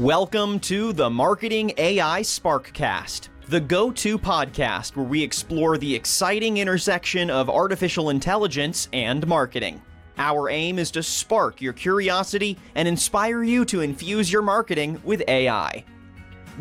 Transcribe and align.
Welcome 0.00 0.60
to 0.60 0.94
the 0.94 1.10
Marketing 1.10 1.74
AI 1.76 2.22
Sparkcast, 2.22 3.28
the 3.48 3.60
go 3.60 3.90
to 3.90 4.18
podcast 4.18 4.96
where 4.96 5.04
we 5.04 5.22
explore 5.22 5.76
the 5.76 5.94
exciting 5.94 6.56
intersection 6.56 7.28
of 7.28 7.50
artificial 7.50 8.08
intelligence 8.08 8.88
and 8.94 9.26
marketing. 9.26 9.82
Our 10.16 10.48
aim 10.48 10.78
is 10.78 10.90
to 10.92 11.02
spark 11.02 11.60
your 11.60 11.74
curiosity 11.74 12.56
and 12.76 12.88
inspire 12.88 13.42
you 13.42 13.66
to 13.66 13.82
infuse 13.82 14.32
your 14.32 14.40
marketing 14.40 14.98
with 15.04 15.22
AI. 15.28 15.84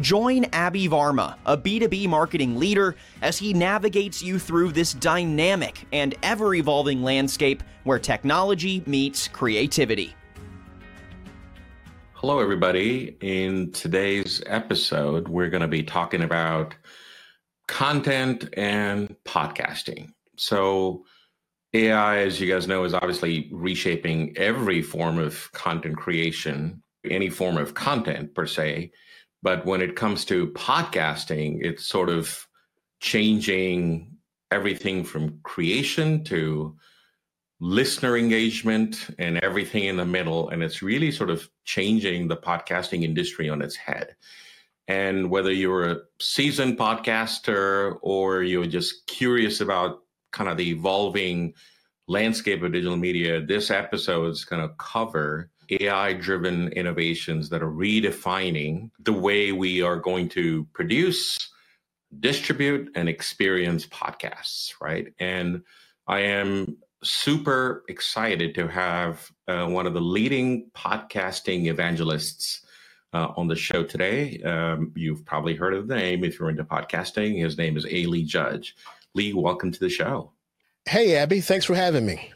Join 0.01 0.43
Aby 0.51 0.89
Varma, 0.89 1.37
a 1.45 1.57
B2B 1.57 2.09
marketing 2.09 2.59
leader, 2.59 2.97
as 3.21 3.37
he 3.37 3.53
navigates 3.53 4.21
you 4.21 4.37
through 4.37 4.73
this 4.73 4.91
dynamic 4.91 5.87
and 5.93 6.13
ever 6.23 6.55
evolving 6.55 7.03
landscape 7.03 7.63
where 7.85 7.99
technology 7.99 8.83
meets 8.85 9.29
creativity. 9.29 10.13
Hello, 12.21 12.41
everybody. 12.41 13.15
In 13.21 13.71
today's 13.71 14.43
episode, 14.45 15.29
we're 15.29 15.49
going 15.49 15.61
to 15.61 15.69
be 15.69 15.83
talking 15.83 16.21
about 16.21 16.75
content 17.69 18.49
and 18.57 19.15
podcasting. 19.23 20.09
So, 20.35 21.05
AI, 21.73 22.17
as 22.17 22.41
you 22.41 22.51
guys 22.51 22.67
know, 22.67 22.83
is 22.83 22.93
obviously 22.93 23.47
reshaping 23.53 24.35
every 24.35 24.81
form 24.81 25.17
of 25.17 25.49
content 25.53 25.95
creation, 25.95 26.83
any 27.05 27.29
form 27.29 27.55
of 27.55 27.73
content 27.73 28.35
per 28.35 28.45
se. 28.45 28.91
But 29.41 29.65
when 29.65 29.81
it 29.81 29.95
comes 29.95 30.25
to 30.25 30.47
podcasting, 30.47 31.59
it's 31.63 31.85
sort 31.85 32.09
of 32.09 32.45
changing 32.99 34.17
everything 34.51 35.05
from 35.05 35.39
creation 35.43 36.25
to 36.25 36.75
listener 37.59 38.17
engagement 38.17 39.07
and 39.19 39.37
everything 39.39 39.85
in 39.85 39.97
the 39.97 40.05
middle. 40.05 40.49
And 40.49 40.63
it's 40.63 40.81
really 40.81 41.11
sort 41.11 41.29
of 41.29 41.49
changing 41.65 42.27
the 42.27 42.37
podcasting 42.37 43.03
industry 43.03 43.49
on 43.49 43.61
its 43.61 43.75
head. 43.75 44.15
And 44.87 45.29
whether 45.29 45.51
you're 45.51 45.89
a 45.89 45.97
seasoned 46.19 46.77
podcaster 46.77 47.97
or 48.01 48.41
you're 48.43 48.65
just 48.65 49.05
curious 49.07 49.61
about 49.61 49.99
kind 50.31 50.49
of 50.49 50.57
the 50.57 50.69
evolving 50.69 51.53
landscape 52.07 52.63
of 52.63 52.71
digital 52.71 52.97
media, 52.97 53.41
this 53.45 53.69
episode 53.69 54.31
is 54.31 54.45
going 54.45 54.67
to 54.67 54.73
cover 54.75 55.51
AI 55.69 56.13
driven 56.13 56.69
innovations 56.69 57.49
that 57.49 57.61
are 57.61 57.69
redefining 57.69 58.89
the 58.99 59.13
way 59.13 59.51
we 59.51 59.83
are 59.83 59.97
going 59.97 60.27
to 60.29 60.65
produce, 60.73 61.37
distribute, 62.19 62.89
and 62.95 63.07
experience 63.07 63.85
podcasts, 63.85 64.73
right? 64.81 65.13
And 65.19 65.61
I 66.07 66.21
am 66.21 66.77
super 67.03 67.83
excited 67.87 68.53
to 68.55 68.67
have 68.67 69.31
uh, 69.47 69.65
one 69.67 69.87
of 69.87 69.93
the 69.93 70.01
leading 70.01 70.69
podcasting 70.75 71.67
evangelists 71.67 72.65
uh, 73.13 73.29
on 73.37 73.47
the 73.47 73.55
show 73.55 73.83
today. 73.83 74.41
Um, 74.43 74.91
you've 74.95 75.25
probably 75.25 75.55
heard 75.55 75.73
of 75.73 75.87
the 75.87 75.95
name 75.95 76.23
if 76.23 76.39
you're 76.39 76.49
into 76.49 76.63
podcasting. 76.63 77.41
His 77.41 77.57
name 77.57 77.77
is 77.77 77.85
A. 77.89 78.05
Lee 78.05 78.23
Judge. 78.23 78.75
Lee, 79.15 79.33
welcome 79.33 79.71
to 79.71 79.79
the 79.79 79.89
show. 79.89 80.31
Hey, 80.85 81.15
Aby. 81.15 81.41
Thanks 81.41 81.65
for 81.65 81.75
having 81.75 82.05
me. 82.05 82.31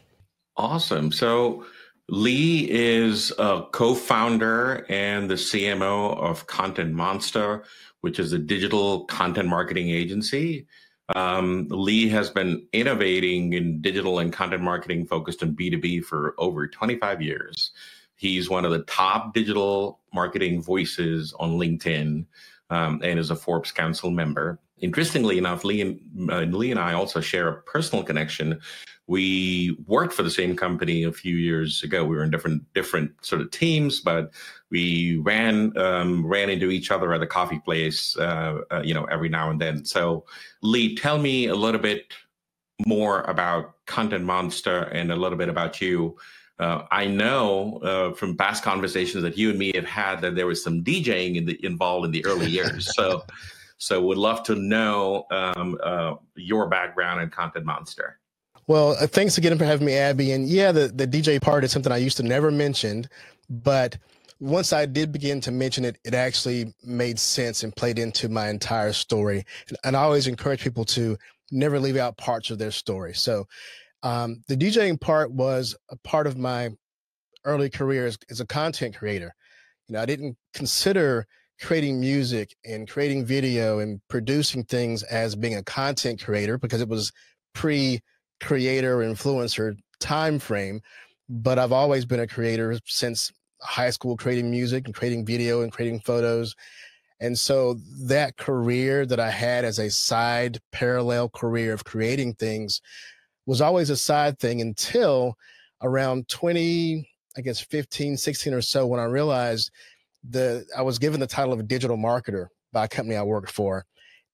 Awesome. 0.56 1.12
So, 1.12 1.64
Lee 2.08 2.68
is 2.70 3.32
a 3.38 3.64
co 3.72 3.94
founder 3.94 4.84
and 4.90 5.30
the 5.30 5.34
CMO 5.34 6.16
of 6.18 6.46
Content 6.46 6.92
Monster, 6.92 7.64
which 8.02 8.18
is 8.18 8.32
a 8.32 8.38
digital 8.38 9.04
content 9.06 9.48
marketing 9.48 9.88
agency. 9.88 10.66
Um, 11.14 11.68
Lee 11.68 12.08
has 12.08 12.30
been 12.30 12.66
innovating 12.72 13.52
in 13.52 13.80
digital 13.80 14.18
and 14.20 14.32
content 14.32 14.62
marketing 14.62 15.06
focused 15.06 15.42
on 15.42 15.54
B2B 15.54 16.04
for 16.04 16.34
over 16.38 16.66
25 16.66 17.20
years. 17.20 17.72
He's 18.16 18.48
one 18.48 18.64
of 18.64 18.70
the 18.70 18.84
top 18.84 19.34
digital 19.34 20.00
marketing 20.14 20.62
voices 20.62 21.34
on 21.38 21.58
LinkedIn 21.58 22.24
um, 22.70 23.00
and 23.02 23.18
is 23.18 23.30
a 23.30 23.36
Forbes 23.36 23.72
Council 23.72 24.10
member. 24.10 24.58
Interestingly 24.84 25.38
enough, 25.38 25.64
Lee 25.64 25.80
and, 25.80 26.30
uh, 26.30 26.42
Lee 26.42 26.70
and 26.70 26.78
I 26.78 26.92
also 26.92 27.20
share 27.20 27.48
a 27.48 27.62
personal 27.62 28.04
connection 28.04 28.60
we 29.06 29.76
worked 29.86 30.14
for 30.14 30.22
the 30.22 30.30
same 30.30 30.56
company 30.56 31.04
a 31.04 31.12
few 31.12 31.36
years 31.36 31.82
ago. 31.82 32.04
We 32.04 32.16
were 32.16 32.24
in 32.24 32.30
different 32.30 32.72
different 32.72 33.12
sort 33.24 33.42
of 33.42 33.50
teams, 33.50 34.00
but 34.00 34.32
we 34.70 35.18
ran 35.18 35.76
um, 35.76 36.26
ran 36.26 36.48
into 36.48 36.70
each 36.70 36.90
other 36.90 37.12
at 37.12 37.22
a 37.22 37.26
coffee 37.26 37.58
place, 37.58 38.16
uh, 38.16 38.60
uh, 38.72 38.82
you 38.82 38.94
know, 38.94 39.04
every 39.04 39.28
now 39.28 39.50
and 39.50 39.60
then. 39.60 39.84
So, 39.84 40.24
Lee, 40.62 40.96
tell 40.96 41.18
me 41.18 41.46
a 41.48 41.54
little 41.54 41.80
bit 41.80 42.12
more 42.86 43.22
about 43.22 43.74
Content 43.86 44.24
Monster 44.24 44.84
and 44.84 45.12
a 45.12 45.16
little 45.16 45.38
bit 45.38 45.48
about 45.48 45.80
you. 45.80 46.16
Uh, 46.58 46.84
I 46.90 47.06
know 47.06 47.78
uh, 47.78 48.14
from 48.14 48.36
past 48.36 48.62
conversations 48.62 49.22
that 49.22 49.36
you 49.36 49.50
and 49.50 49.58
me 49.58 49.72
have 49.74 49.84
had 49.84 50.20
that 50.22 50.34
there 50.36 50.46
was 50.46 50.62
some 50.62 50.82
DJing 50.82 51.36
in 51.36 51.44
the, 51.44 51.62
involved 51.64 52.06
in 52.06 52.12
the 52.12 52.24
early 52.24 52.48
years. 52.48 52.94
So, 52.94 53.24
so 53.84 54.00
would 54.00 54.16
love 54.16 54.42
to 54.44 54.54
know 54.54 55.26
um, 55.30 55.76
uh, 55.82 56.14
your 56.36 56.68
background 56.70 57.20
in 57.20 57.28
Content 57.28 57.66
Monster. 57.66 58.18
Well, 58.66 58.96
uh, 58.98 59.06
thanks 59.06 59.36
again 59.36 59.58
for 59.58 59.66
having 59.66 59.84
me, 59.84 59.92
Aby. 59.92 60.32
And 60.32 60.48
yeah, 60.48 60.72
the, 60.72 60.88
the 60.88 61.06
DJ 61.06 61.38
part 61.38 61.64
is 61.64 61.72
something 61.72 61.92
I 61.92 61.98
used 61.98 62.16
to 62.16 62.22
never 62.22 62.50
mention, 62.50 63.06
but 63.50 63.98
once 64.40 64.72
I 64.72 64.86
did 64.86 65.12
begin 65.12 65.38
to 65.42 65.50
mention 65.50 65.84
it, 65.84 65.98
it 66.02 66.14
actually 66.14 66.72
made 66.82 67.18
sense 67.18 67.62
and 67.62 67.76
played 67.76 67.98
into 67.98 68.30
my 68.30 68.48
entire 68.48 68.94
story. 68.94 69.44
And, 69.68 69.76
and 69.84 69.96
I 69.98 70.02
always 70.02 70.28
encourage 70.28 70.62
people 70.62 70.86
to 70.86 71.18
never 71.52 71.78
leave 71.78 71.98
out 71.98 72.16
parts 72.16 72.50
of 72.50 72.58
their 72.58 72.70
story. 72.70 73.12
So 73.12 73.46
um, 74.02 74.42
the 74.48 74.56
DJing 74.56 74.98
part 74.98 75.30
was 75.30 75.76
a 75.90 75.96
part 75.96 76.26
of 76.26 76.38
my 76.38 76.70
early 77.44 77.68
career 77.68 78.06
as, 78.06 78.16
as 78.30 78.40
a 78.40 78.46
content 78.46 78.96
creator. 78.96 79.34
You 79.88 79.92
know, 79.92 80.00
I 80.00 80.06
didn't 80.06 80.38
consider 80.54 81.26
creating 81.60 82.00
music 82.00 82.54
and 82.64 82.88
creating 82.88 83.24
video 83.24 83.78
and 83.78 84.00
producing 84.08 84.64
things 84.64 85.02
as 85.04 85.36
being 85.36 85.56
a 85.56 85.62
content 85.62 86.22
creator 86.22 86.58
because 86.58 86.80
it 86.80 86.88
was 86.88 87.12
pre 87.54 88.00
creator 88.42 88.98
influencer 88.98 89.76
time 90.00 90.38
frame 90.38 90.80
but 91.28 91.58
i've 91.58 91.72
always 91.72 92.04
been 92.04 92.20
a 92.20 92.26
creator 92.26 92.78
since 92.84 93.32
high 93.64 93.90
school 93.90 94.16
creating 94.16 94.50
music 94.50 94.84
and 94.84 94.94
creating 94.94 95.24
video 95.24 95.62
and 95.62 95.72
creating 95.72 96.00
photos. 96.00 96.54
And 97.20 97.38
so 97.38 97.78
that 98.02 98.36
career 98.36 99.06
that 99.06 99.20
i 99.20 99.30
had 99.30 99.64
as 99.64 99.78
a 99.78 99.90
side 99.90 100.58
parallel 100.72 101.28
career 101.30 101.72
of 101.72 101.84
creating 101.84 102.34
things 102.34 102.80
was 103.46 103.60
always 103.60 103.90
a 103.90 103.96
side 103.96 104.38
thing 104.38 104.60
until 104.60 105.36
around 105.82 106.28
20 106.28 107.08
i 107.36 107.40
guess 107.40 107.60
15 107.60 108.16
16 108.16 108.54
or 108.54 108.60
so 108.60 108.86
when 108.86 109.00
i 109.00 109.04
realized 109.04 109.70
that 110.30 110.66
i 110.76 110.82
was 110.82 110.98
given 110.98 111.20
the 111.20 111.26
title 111.26 111.52
of 111.52 111.68
digital 111.68 111.96
marketer 111.96 112.46
by 112.72 112.84
a 112.84 112.88
company 112.88 113.16
i 113.16 113.22
worked 113.22 113.50
for 113.50 113.84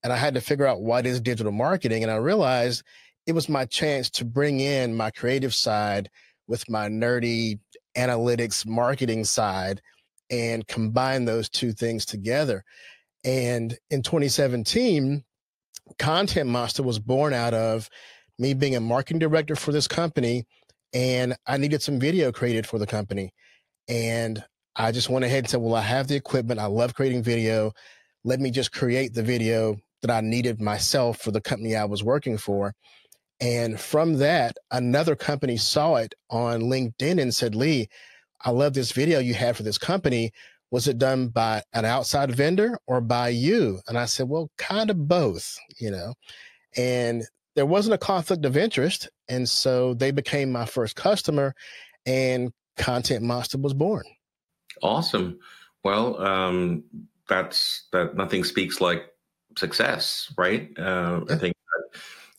and 0.02 0.12
i 0.12 0.16
had 0.16 0.34
to 0.34 0.40
figure 0.40 0.66
out 0.66 0.80
what 0.80 1.06
is 1.06 1.20
digital 1.20 1.52
marketing 1.52 2.02
and 2.02 2.10
i 2.10 2.16
realized 2.16 2.82
it 3.26 3.32
was 3.32 3.48
my 3.48 3.64
chance 3.64 4.10
to 4.10 4.24
bring 4.24 4.60
in 4.60 4.96
my 4.96 5.10
creative 5.10 5.54
side 5.54 6.10
with 6.48 6.68
my 6.68 6.88
nerdy 6.88 7.60
analytics 7.96 8.66
marketing 8.66 9.24
side 9.24 9.80
and 10.30 10.66
combine 10.66 11.24
those 11.24 11.48
two 11.48 11.72
things 11.72 12.04
together. 12.04 12.64
And 13.24 13.76
in 13.90 14.02
2017, 14.02 15.24
Content 15.98 16.48
Monster 16.48 16.82
was 16.82 16.98
born 16.98 17.34
out 17.34 17.52
of 17.52 17.88
me 18.38 18.54
being 18.54 18.76
a 18.76 18.80
marketing 18.80 19.18
director 19.18 19.56
for 19.56 19.72
this 19.72 19.88
company, 19.88 20.44
and 20.94 21.36
I 21.46 21.56
needed 21.56 21.82
some 21.82 22.00
video 22.00 22.32
created 22.32 22.66
for 22.66 22.78
the 22.78 22.86
company. 22.86 23.32
And 23.88 24.42
I 24.76 24.92
just 24.92 25.10
went 25.10 25.24
ahead 25.24 25.40
and 25.40 25.48
said, 25.48 25.60
Well, 25.60 25.74
I 25.74 25.82
have 25.82 26.08
the 26.08 26.16
equipment. 26.16 26.60
I 26.60 26.66
love 26.66 26.94
creating 26.94 27.22
video. 27.22 27.72
Let 28.24 28.40
me 28.40 28.50
just 28.50 28.72
create 28.72 29.14
the 29.14 29.22
video 29.22 29.76
that 30.02 30.10
I 30.10 30.20
needed 30.20 30.60
myself 30.60 31.18
for 31.18 31.30
the 31.30 31.40
company 31.40 31.76
I 31.76 31.84
was 31.84 32.02
working 32.02 32.38
for. 32.38 32.74
And 33.40 33.80
from 33.80 34.18
that, 34.18 34.56
another 34.70 35.16
company 35.16 35.56
saw 35.56 35.96
it 35.96 36.14
on 36.28 36.62
LinkedIn 36.62 37.20
and 37.20 37.34
said, 37.34 37.54
Lee, 37.54 37.88
I 38.44 38.50
love 38.50 38.74
this 38.74 38.92
video 38.92 39.18
you 39.18 39.34
had 39.34 39.56
for 39.56 39.62
this 39.62 39.78
company. 39.78 40.32
Was 40.70 40.86
it 40.86 40.98
done 40.98 41.28
by 41.28 41.62
an 41.72 41.84
outside 41.84 42.34
vendor 42.34 42.78
or 42.86 43.00
by 43.00 43.30
you? 43.30 43.80
And 43.88 43.98
I 43.98 44.04
said, 44.04 44.28
well, 44.28 44.50
kind 44.56 44.90
of 44.90 45.08
both, 45.08 45.58
you 45.78 45.90
know. 45.90 46.14
And 46.76 47.24
there 47.56 47.66
wasn't 47.66 47.94
a 47.94 47.98
conflict 47.98 48.44
of 48.44 48.56
interest. 48.56 49.08
And 49.28 49.48
so 49.48 49.94
they 49.94 50.10
became 50.10 50.52
my 50.52 50.66
first 50.66 50.94
customer 50.96 51.54
and 52.06 52.52
Content 52.76 53.24
Monster 53.24 53.58
was 53.58 53.74
born. 53.74 54.04
Awesome. 54.82 55.38
Well, 55.84 56.20
um, 56.20 56.84
that's 57.28 57.86
that 57.92 58.16
nothing 58.16 58.44
speaks 58.44 58.80
like 58.80 59.04
success, 59.56 60.32
right? 60.36 60.70
Uh, 60.78 61.20
yeah. 61.28 61.34
I 61.34 61.38
think 61.38 61.54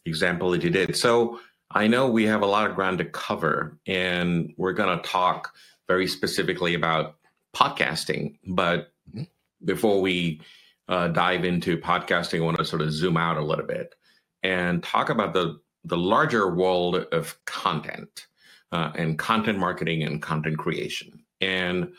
example 0.06 0.52
that 0.52 0.64
you 0.64 0.70
did. 0.70 0.96
So 0.96 1.40
I 1.70 1.88
know 1.88 2.10
we 2.10 2.26
have 2.26 2.42
a 2.42 2.48
lot 2.48 2.70
of 2.70 2.76
ground 2.76 2.98
to 3.00 3.06
cover, 3.06 3.78
and 3.88 4.54
we're 4.58 4.74
going 4.74 4.98
to 4.98 5.08
talk 5.08 5.54
very 5.88 6.08
specifically 6.08 6.74
about 6.74 7.16
podcasting. 7.56 8.38
But 8.46 8.92
mm-hmm. 9.10 9.24
before 9.64 10.02
we 10.02 10.42
uh, 10.88 11.10
dive 11.10 11.46
into 11.46 11.78
podcasting, 11.78 12.40
I 12.40 12.44
want 12.44 12.58
to 12.58 12.66
sort 12.66 12.82
of 12.82 12.92
zoom 12.92 13.18
out 13.18 13.38
a 13.38 13.42
little 13.46 13.66
bit 13.66 13.96
and 14.44 14.84
talk 14.84 15.10
about 15.10 15.34
the 15.34 15.60
the 15.84 15.98
larger 15.98 16.54
world 16.54 16.96
of 17.12 17.44
content 17.46 18.28
uh, 18.72 18.92
and 18.96 19.18
content 19.18 19.58
marketing 19.58 20.04
and 20.04 20.22
content 20.22 20.58
creation. 20.60 21.24
And 21.40 21.94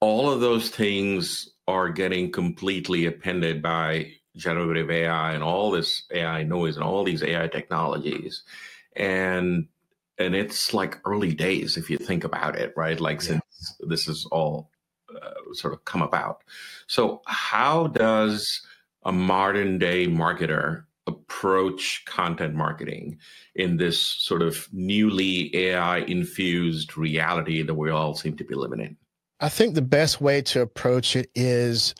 all 0.00 0.30
of 0.30 0.40
those 0.40 0.70
things 0.70 1.50
are 1.66 1.88
getting 1.88 2.30
completely 2.30 3.06
appended 3.06 3.62
by 3.62 4.12
generative 4.36 4.90
AI 4.90 5.32
and 5.32 5.42
all 5.42 5.70
this 5.70 6.04
AI 6.12 6.44
noise 6.44 6.76
and 6.76 6.84
all 6.84 7.04
these 7.04 7.22
AI 7.22 7.48
technologies. 7.48 8.42
And 8.96 9.66
and 10.18 10.34
it's 10.34 10.74
like 10.74 10.98
early 11.04 11.32
days 11.32 11.76
if 11.76 11.88
you 11.90 11.96
think 11.96 12.24
about 12.24 12.56
it, 12.56 12.72
right? 12.76 13.00
Like 13.00 13.20
yeah. 13.22 13.28
since 13.28 13.76
this 13.80 14.08
is 14.08 14.26
all 14.26 14.70
uh, 15.14 15.52
sort 15.52 15.74
of 15.74 15.84
come 15.84 16.02
about. 16.02 16.42
So 16.86 17.22
how 17.26 17.88
does 17.88 18.62
a 19.04 19.12
modern 19.12 19.78
day 19.78 20.06
marketer 20.06 20.84
approach 21.06 22.04
content 22.06 22.54
marketing 22.54 23.18
in 23.54 23.76
this 23.76 23.98
sort 23.98 24.42
of 24.42 24.68
newly 24.72 25.54
AI 25.56 25.98
infused 25.98 26.98
reality 26.98 27.62
that 27.62 27.74
we 27.74 27.90
all 27.90 28.14
seem 28.14 28.36
to 28.36 28.44
be 28.44 28.54
living 28.54 28.80
in? 28.80 28.96
I 29.40 29.48
think 29.48 29.74
the 29.74 29.82
best 29.82 30.20
way 30.20 30.42
to 30.42 30.62
approach 30.62 31.14
it 31.14 31.30
is 31.34 31.94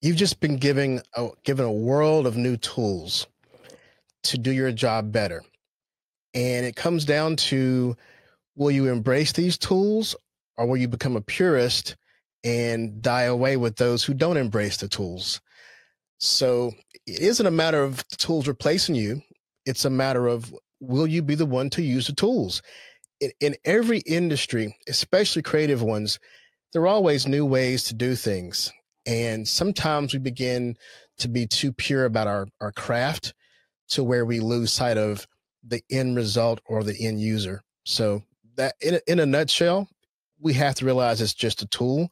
you've 0.00 0.16
just 0.16 0.40
been 0.40 0.56
giving 0.56 1.02
a, 1.14 1.28
given 1.44 1.66
a 1.66 1.72
world 1.72 2.26
of 2.26 2.36
new 2.36 2.56
tools 2.56 3.26
to 4.22 4.38
do 4.38 4.50
your 4.50 4.72
job 4.72 5.12
better. 5.12 5.42
And 6.32 6.64
it 6.64 6.76
comes 6.76 7.04
down 7.04 7.36
to 7.36 7.96
will 8.56 8.70
you 8.70 8.88
embrace 8.88 9.32
these 9.32 9.58
tools 9.58 10.16
or 10.56 10.66
will 10.66 10.78
you 10.78 10.88
become 10.88 11.16
a 11.16 11.20
purist 11.20 11.96
and 12.42 13.02
die 13.02 13.24
away 13.24 13.58
with 13.58 13.76
those 13.76 14.02
who 14.02 14.14
don't 14.14 14.38
embrace 14.38 14.78
the 14.78 14.88
tools? 14.88 15.42
So 16.18 16.72
it 17.06 17.20
isn't 17.20 17.46
a 17.46 17.50
matter 17.50 17.82
of 17.82 17.98
the 18.08 18.16
tools 18.16 18.48
replacing 18.48 18.94
you. 18.94 19.20
It's 19.66 19.84
a 19.84 19.90
matter 19.90 20.26
of 20.26 20.54
will 20.80 21.06
you 21.06 21.20
be 21.20 21.34
the 21.34 21.46
one 21.46 21.68
to 21.70 21.82
use 21.82 22.06
the 22.06 22.14
tools? 22.14 22.62
In, 23.20 23.32
in 23.40 23.56
every 23.64 23.98
industry, 24.00 24.76
especially 24.88 25.42
creative 25.42 25.82
ones, 25.82 26.18
there 26.72 26.82
are 26.82 26.88
always 26.88 27.26
new 27.26 27.44
ways 27.44 27.84
to 27.84 27.94
do 27.94 28.14
things. 28.14 28.72
And 29.06 29.46
sometimes 29.46 30.12
we 30.12 30.18
begin 30.18 30.76
to 31.18 31.28
be 31.28 31.46
too 31.46 31.72
pure 31.72 32.04
about 32.04 32.26
our, 32.26 32.46
our 32.60 32.72
craft 32.72 33.34
to 33.90 34.04
where 34.04 34.24
we 34.24 34.40
lose 34.40 34.72
sight 34.72 34.96
of 34.96 35.26
the 35.64 35.82
end 35.90 36.16
result 36.16 36.60
or 36.66 36.82
the 36.82 37.06
end 37.06 37.20
user. 37.20 37.62
So 37.84 38.22
that 38.56 38.74
in 38.80 38.94
a, 38.94 39.00
in 39.06 39.20
a 39.20 39.26
nutshell, 39.26 39.88
we 40.38 40.52
have 40.54 40.74
to 40.76 40.84
realize 40.84 41.20
it's 41.20 41.34
just 41.34 41.62
a 41.62 41.66
tool 41.66 42.10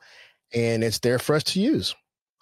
and 0.52 0.82
it's 0.82 0.98
there 0.98 1.18
for 1.18 1.34
us 1.34 1.44
to 1.44 1.60
use. 1.60 1.94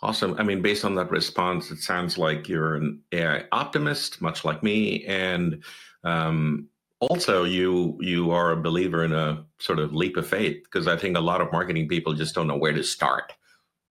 Awesome. 0.02 0.36
I 0.38 0.42
mean, 0.42 0.60
based 0.60 0.84
on 0.84 0.94
that 0.96 1.10
response, 1.10 1.70
it 1.70 1.78
sounds 1.78 2.18
like 2.18 2.48
you're 2.48 2.76
an 2.76 3.00
AI 3.12 3.44
optimist, 3.50 4.20
much 4.20 4.44
like 4.44 4.62
me, 4.62 5.04
and 5.06 5.64
um, 6.04 6.68
also 7.00 7.44
you 7.44 7.96
you 8.00 8.30
are 8.30 8.52
a 8.52 8.56
believer 8.56 9.04
in 9.04 9.12
a 9.12 9.44
sort 9.58 9.78
of 9.78 9.94
leap 9.94 10.16
of 10.16 10.26
faith 10.26 10.62
because 10.64 10.86
I 10.86 10.96
think 10.96 11.16
a 11.16 11.20
lot 11.20 11.40
of 11.40 11.52
marketing 11.52 11.88
people 11.88 12.14
just 12.14 12.34
don't 12.34 12.46
know 12.46 12.56
where 12.56 12.72
to 12.72 12.82
start. 12.82 13.32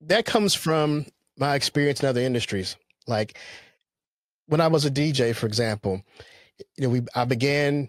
That 0.00 0.24
comes 0.24 0.54
from 0.54 1.06
my 1.38 1.54
experience 1.54 2.02
in 2.02 2.08
other 2.08 2.20
industries. 2.20 2.76
Like 3.06 3.38
when 4.46 4.60
I 4.60 4.68
was 4.68 4.84
a 4.84 4.90
DJ, 4.90 5.34
for 5.34 5.46
example, 5.46 6.02
you 6.76 6.84
know, 6.84 6.88
we 6.88 7.02
I 7.14 7.24
began 7.24 7.88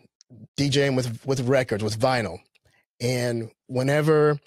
DJing 0.58 0.96
with 0.96 1.26
with 1.26 1.42
records 1.42 1.84
with 1.84 2.00
vinyl, 2.00 2.40
and 3.00 3.50
whenever 3.68 4.40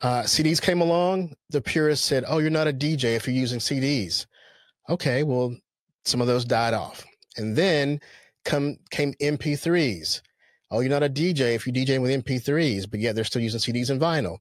uh, 0.00 0.22
CDs 0.22 0.60
came 0.60 0.80
along, 0.80 1.34
the 1.50 1.60
purists 1.60 2.06
said, 2.06 2.24
"Oh, 2.26 2.38
you're 2.38 2.50
not 2.50 2.68
a 2.68 2.72
DJ 2.72 3.16
if 3.16 3.26
you're 3.26 3.36
using 3.36 3.58
CDs." 3.58 4.26
Okay, 4.88 5.22
well, 5.22 5.54
some 6.04 6.20
of 6.20 6.26
those 6.26 6.44
died 6.44 6.74
off, 6.74 7.04
and 7.36 7.56
then 7.56 8.00
come 8.48 8.78
came 8.90 9.12
MP3s. 9.20 10.22
Oh, 10.70 10.80
you're 10.80 10.90
not 10.90 11.02
a 11.02 11.08
DJ 11.08 11.54
if 11.54 11.66
you're 11.66 11.74
DJing 11.74 12.02
with 12.02 12.24
MP3s, 12.24 12.90
but 12.90 12.98
yet 12.98 13.14
they're 13.14 13.24
still 13.24 13.42
using 13.42 13.60
CDs 13.60 13.90
and 13.90 14.00
vinyl. 14.00 14.38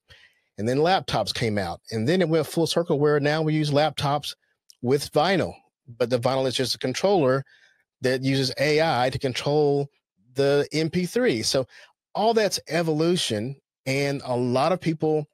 And 0.57 0.67
then 0.67 0.77
laptops 0.77 1.33
came 1.33 1.57
out, 1.57 1.81
and 1.91 2.07
then 2.07 2.21
it 2.21 2.29
went 2.29 2.47
full 2.47 2.65
circle 2.65 2.99
where 2.99 3.19
now 3.19 3.43
we 3.43 3.53
use 3.53 3.69
laptops 3.69 4.33
with 4.81 5.11
vinyl, 5.11 5.53
but 5.99 6.09
the 6.09 6.19
vinyl 6.19 6.47
is 6.47 6.55
just 6.55 6.73
a 6.73 6.79
controller 6.79 7.43
that 8.01 8.23
uses 8.23 8.51
AI 8.59 9.09
to 9.11 9.19
control 9.19 9.87
the 10.33 10.67
MP3. 10.73 11.45
So 11.45 11.67
all 12.15 12.33
that's 12.33 12.59
evolution, 12.69 13.57
and 13.85 14.21
a 14.25 14.35
lot 14.35 14.71
of 14.71 14.81
people 14.81 15.27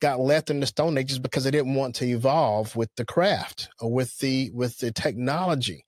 got 0.00 0.20
left 0.20 0.50
in 0.50 0.60
the 0.60 0.66
stone 0.66 0.96
age 0.96 1.08
just 1.08 1.22
because 1.22 1.44
they 1.44 1.50
didn't 1.50 1.74
want 1.74 1.94
to 1.96 2.06
evolve 2.06 2.74
with 2.76 2.90
the 2.96 3.04
craft 3.04 3.68
or 3.80 3.92
with 3.92 4.16
the 4.18 4.50
with 4.54 4.78
the 4.78 4.92
technology. 4.92 5.84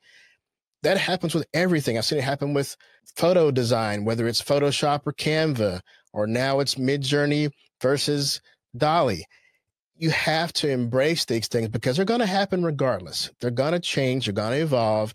That 0.86 0.98
happens 0.98 1.34
with 1.34 1.48
everything. 1.52 1.98
I've 1.98 2.04
seen 2.04 2.18
it 2.18 2.22
happen 2.22 2.54
with 2.54 2.76
photo 3.16 3.50
design, 3.50 4.04
whether 4.04 4.28
it's 4.28 4.40
Photoshop 4.40 5.00
or 5.04 5.12
Canva, 5.14 5.80
or 6.12 6.28
now 6.28 6.60
it's 6.60 6.76
Midjourney 6.76 7.50
versus 7.82 8.40
DALL-E. 8.76 9.24
You 9.96 10.10
have 10.10 10.52
to 10.52 10.68
embrace 10.70 11.24
these 11.24 11.48
things 11.48 11.70
because 11.70 11.96
they're 11.96 12.04
going 12.04 12.20
to 12.20 12.26
happen 12.26 12.64
regardless. 12.64 13.32
They're 13.40 13.50
going 13.50 13.72
to 13.72 13.80
change, 13.80 14.26
they're 14.26 14.32
going 14.32 14.52
to 14.52 14.62
evolve. 14.62 15.12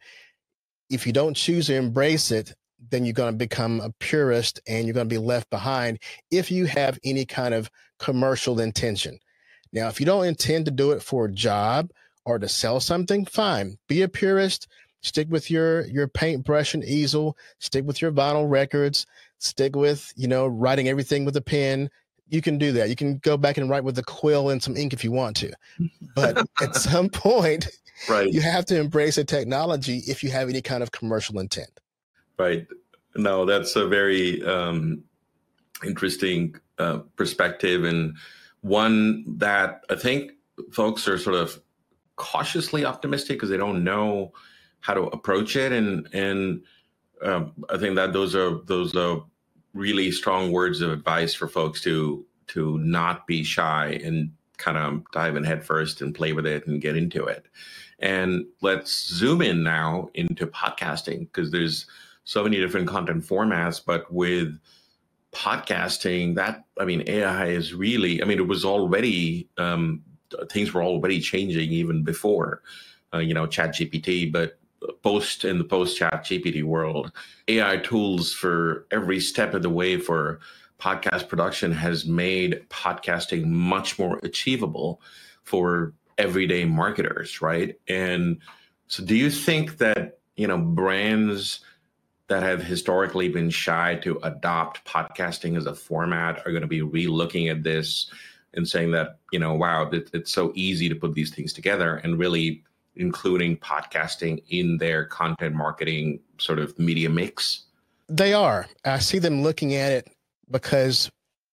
If 0.90 1.08
you 1.08 1.14
don't 1.14 1.38
choose 1.38 1.68
to 1.68 1.76
embrace 1.76 2.32
it, 2.32 2.54
then 2.90 3.06
you're 3.06 3.14
going 3.14 3.32
to 3.32 3.38
become 3.38 3.80
a 3.80 3.92
purist 3.92 4.60
and 4.68 4.86
you're 4.86 4.94
going 4.94 5.08
to 5.08 5.16
be 5.16 5.26
left 5.26 5.50
behind 5.50 6.00
if 6.32 6.52
you 6.52 6.66
have 6.66 7.00
any 7.06 7.24
kind 7.26 7.54
of 7.54 7.72
commercial 7.98 8.60
intention. 8.60 9.18
Now, 9.72 9.88
if 9.88 10.02
you 10.02 10.06
don't 10.06 10.26
intend 10.26 10.66
to 10.66 10.72
do 10.72 10.92
it 10.92 11.02
for 11.02 11.28
a 11.28 11.32
job 11.32 11.92
or 12.26 12.40
to 12.40 12.50
sell 12.50 12.82
something, 12.82 13.26
fine. 13.26 13.78
Be 13.88 14.02
a 14.02 14.10
purist. 14.10 14.68
Stick 15.02 15.28
with 15.30 15.50
your 15.50 15.86
your 15.88 16.08
paintbrush 16.08 16.74
and 16.74 16.84
easel. 16.84 17.38
Stick 17.60 17.86
with 17.86 18.02
your 18.02 18.12
vinyl 18.12 18.50
records. 18.50 19.06
Stick 19.40 19.76
with 19.76 20.14
you 20.16 20.28
know 20.28 20.48
writing 20.48 20.88
everything 20.88 21.26
with 21.26 21.36
a 21.36 21.42
pen. 21.42 21.90
You 22.30 22.42
can 22.42 22.58
do 22.58 22.72
that. 22.74 22.90
You 22.90 22.96
can 22.96 23.18
go 23.18 23.36
back 23.36 23.58
and 23.58 23.70
write 23.70 23.84
with 23.84 23.98
a 23.98 24.04
quill 24.04 24.50
and 24.50 24.64
some 24.64 24.78
ink 24.78 24.94
if 24.94 25.04
you 25.04 25.12
want 25.12 25.36
to. 25.38 25.52
But 26.16 26.46
at 26.62 26.76
some 26.78 27.10
point, 27.10 27.68
right. 28.10 28.32
you 28.32 28.40
have 28.40 28.66
to 28.68 28.80
embrace 28.80 29.18
a 29.18 29.26
technology 29.26 29.98
if 30.08 30.24
you 30.24 30.32
have 30.32 30.48
any 30.48 30.62
kind 30.62 30.82
of 30.82 30.92
commercial 30.92 31.40
intent. 31.40 31.82
Right. 32.38 32.66
No, 33.16 33.46
that's 33.46 33.76
a 33.76 33.86
very 33.88 34.42
um, 34.46 35.04
interesting 35.84 36.56
uh, 36.80 37.00
perspective 37.18 37.84
and 37.84 38.16
one 38.62 39.26
that 39.40 39.84
I 39.90 39.96
think 39.96 40.32
folks 40.72 41.08
are 41.08 41.18
sort 41.18 41.36
of 41.36 41.60
cautiously 42.16 42.86
optimistic 42.86 43.38
because 43.38 43.50
they 43.50 43.58
don't 43.58 43.84
know 43.84 44.32
how 44.82 44.94
to 44.94 45.04
approach 45.04 45.56
it 45.56 45.72
and 45.72 46.08
and 46.14 46.62
um, 47.24 47.54
I 47.70 47.78
think 47.78 47.96
that 47.96 48.14
those 48.14 48.36
are 48.36 48.62
those 48.66 48.96
are 48.96 49.24
really 49.74 50.12
strong 50.12 50.52
words 50.52 50.82
of 50.82 50.92
advice 50.92 51.34
for 51.34 51.48
folks 51.48 51.82
to 51.82 52.26
to 52.48 52.78
not 52.80 53.28
be 53.28 53.44
shy 53.44 54.00
and 54.04 54.32
kind 54.58 54.78
of 54.78 55.04
dive 55.12 55.36
in 55.36 55.44
headfirst 55.44 56.02
and 56.02 56.14
play 56.14 56.34
with 56.34 56.46
it 56.46 56.68
and 56.68 56.82
get 56.82 56.96
into 56.96 57.26
it. 57.26 57.46
And 58.00 58.46
let's 58.62 59.08
zoom 59.08 59.42
in 59.42 59.64
now 59.64 60.10
into 60.14 60.48
podcasting 60.48 61.20
because 61.22 61.52
there's 61.52 61.86
so 62.24 62.44
many 62.44 62.58
different 62.58 62.88
content 62.88 63.24
formats, 63.24 63.82
but 63.84 64.12
with 64.12 64.60
podcasting, 65.32 66.36
that 66.36 66.66
I 66.80 66.86
mean, 66.86 67.04
AI 67.08 67.48
is 67.48 67.74
really. 67.74 68.22
I 68.22 68.26
mean, 68.26 68.40
it 68.40 68.48
was 68.48 68.66
already 68.66 69.48
um, 69.58 70.04
things 70.50 70.74
were 70.74 70.84
already 70.84 71.20
changing 71.20 71.72
even 71.72 72.04
before, 72.04 72.62
uh, 73.14 73.20
you 73.20 73.34
know, 73.34 73.48
ChatGPT, 73.48 74.32
but 74.32 74.60
post 75.04 75.46
in 75.46 75.58
the 75.58 75.64
post 75.64 76.00
ChatGPT 76.00 76.64
world, 76.64 77.12
AI 77.48 77.78
tools 77.78 78.34
for 78.34 78.88
every 78.92 79.20
step 79.20 79.54
of 79.54 79.62
the 79.62 79.70
way 79.70 79.98
for 79.98 80.40
podcast 80.80 81.30
production 81.30 81.72
has 81.72 82.06
made 82.06 82.66
podcasting 82.70 83.46
much 83.46 84.00
more 84.00 84.20
achievable 84.24 85.02
for 85.44 85.94
everyday 86.18 86.66
marketers, 86.66 87.42
right? 87.42 87.80
And 87.88 88.40
so, 88.88 89.04
do 89.04 89.16
you 89.16 89.30
think 89.30 89.78
that 89.78 90.20
you 90.36 90.48
know 90.48 90.58
brands 90.58 91.60
that 92.28 92.44
have 92.44 92.64
historically 92.64 93.28
been 93.28 93.50
shy 93.50 93.96
to 93.96 94.18
adopt 94.24 94.86
podcasting 94.86 95.58
as 95.58 95.66
a 95.66 95.76
format 95.76 96.42
are 96.46 96.52
going 96.52 96.62
to 96.62 96.68
be 96.68 96.82
re-looking 96.82 97.50
at 97.50 97.64
this 97.64 98.10
and 98.54 98.68
saying 98.68 98.92
that 98.92 99.20
you 99.32 99.40
know 99.40 99.54
wow 99.54 99.90
it, 99.90 100.10
it's 100.14 100.32
so 100.32 100.52
easy 100.56 100.88
to 100.90 100.96
put 100.96 101.14
these 101.14 101.34
things 101.34 101.52
together 101.54 101.98
and 101.98 102.18
really 102.18 102.64
including 102.96 103.58
podcasting 103.58 104.44
in 104.50 104.78
their 104.78 105.06
content 105.06 105.56
marketing 105.56 106.20
sort 106.38 106.60
of 106.60 106.78
media 106.78 107.10
mix 107.10 107.66
they 108.10 108.34
are 108.34 108.68
i 108.86 109.00
see 109.00 109.20
them 109.20 109.42
looking 109.42 109.74
at 109.76 109.92
it 109.92 110.10
because 110.50 111.10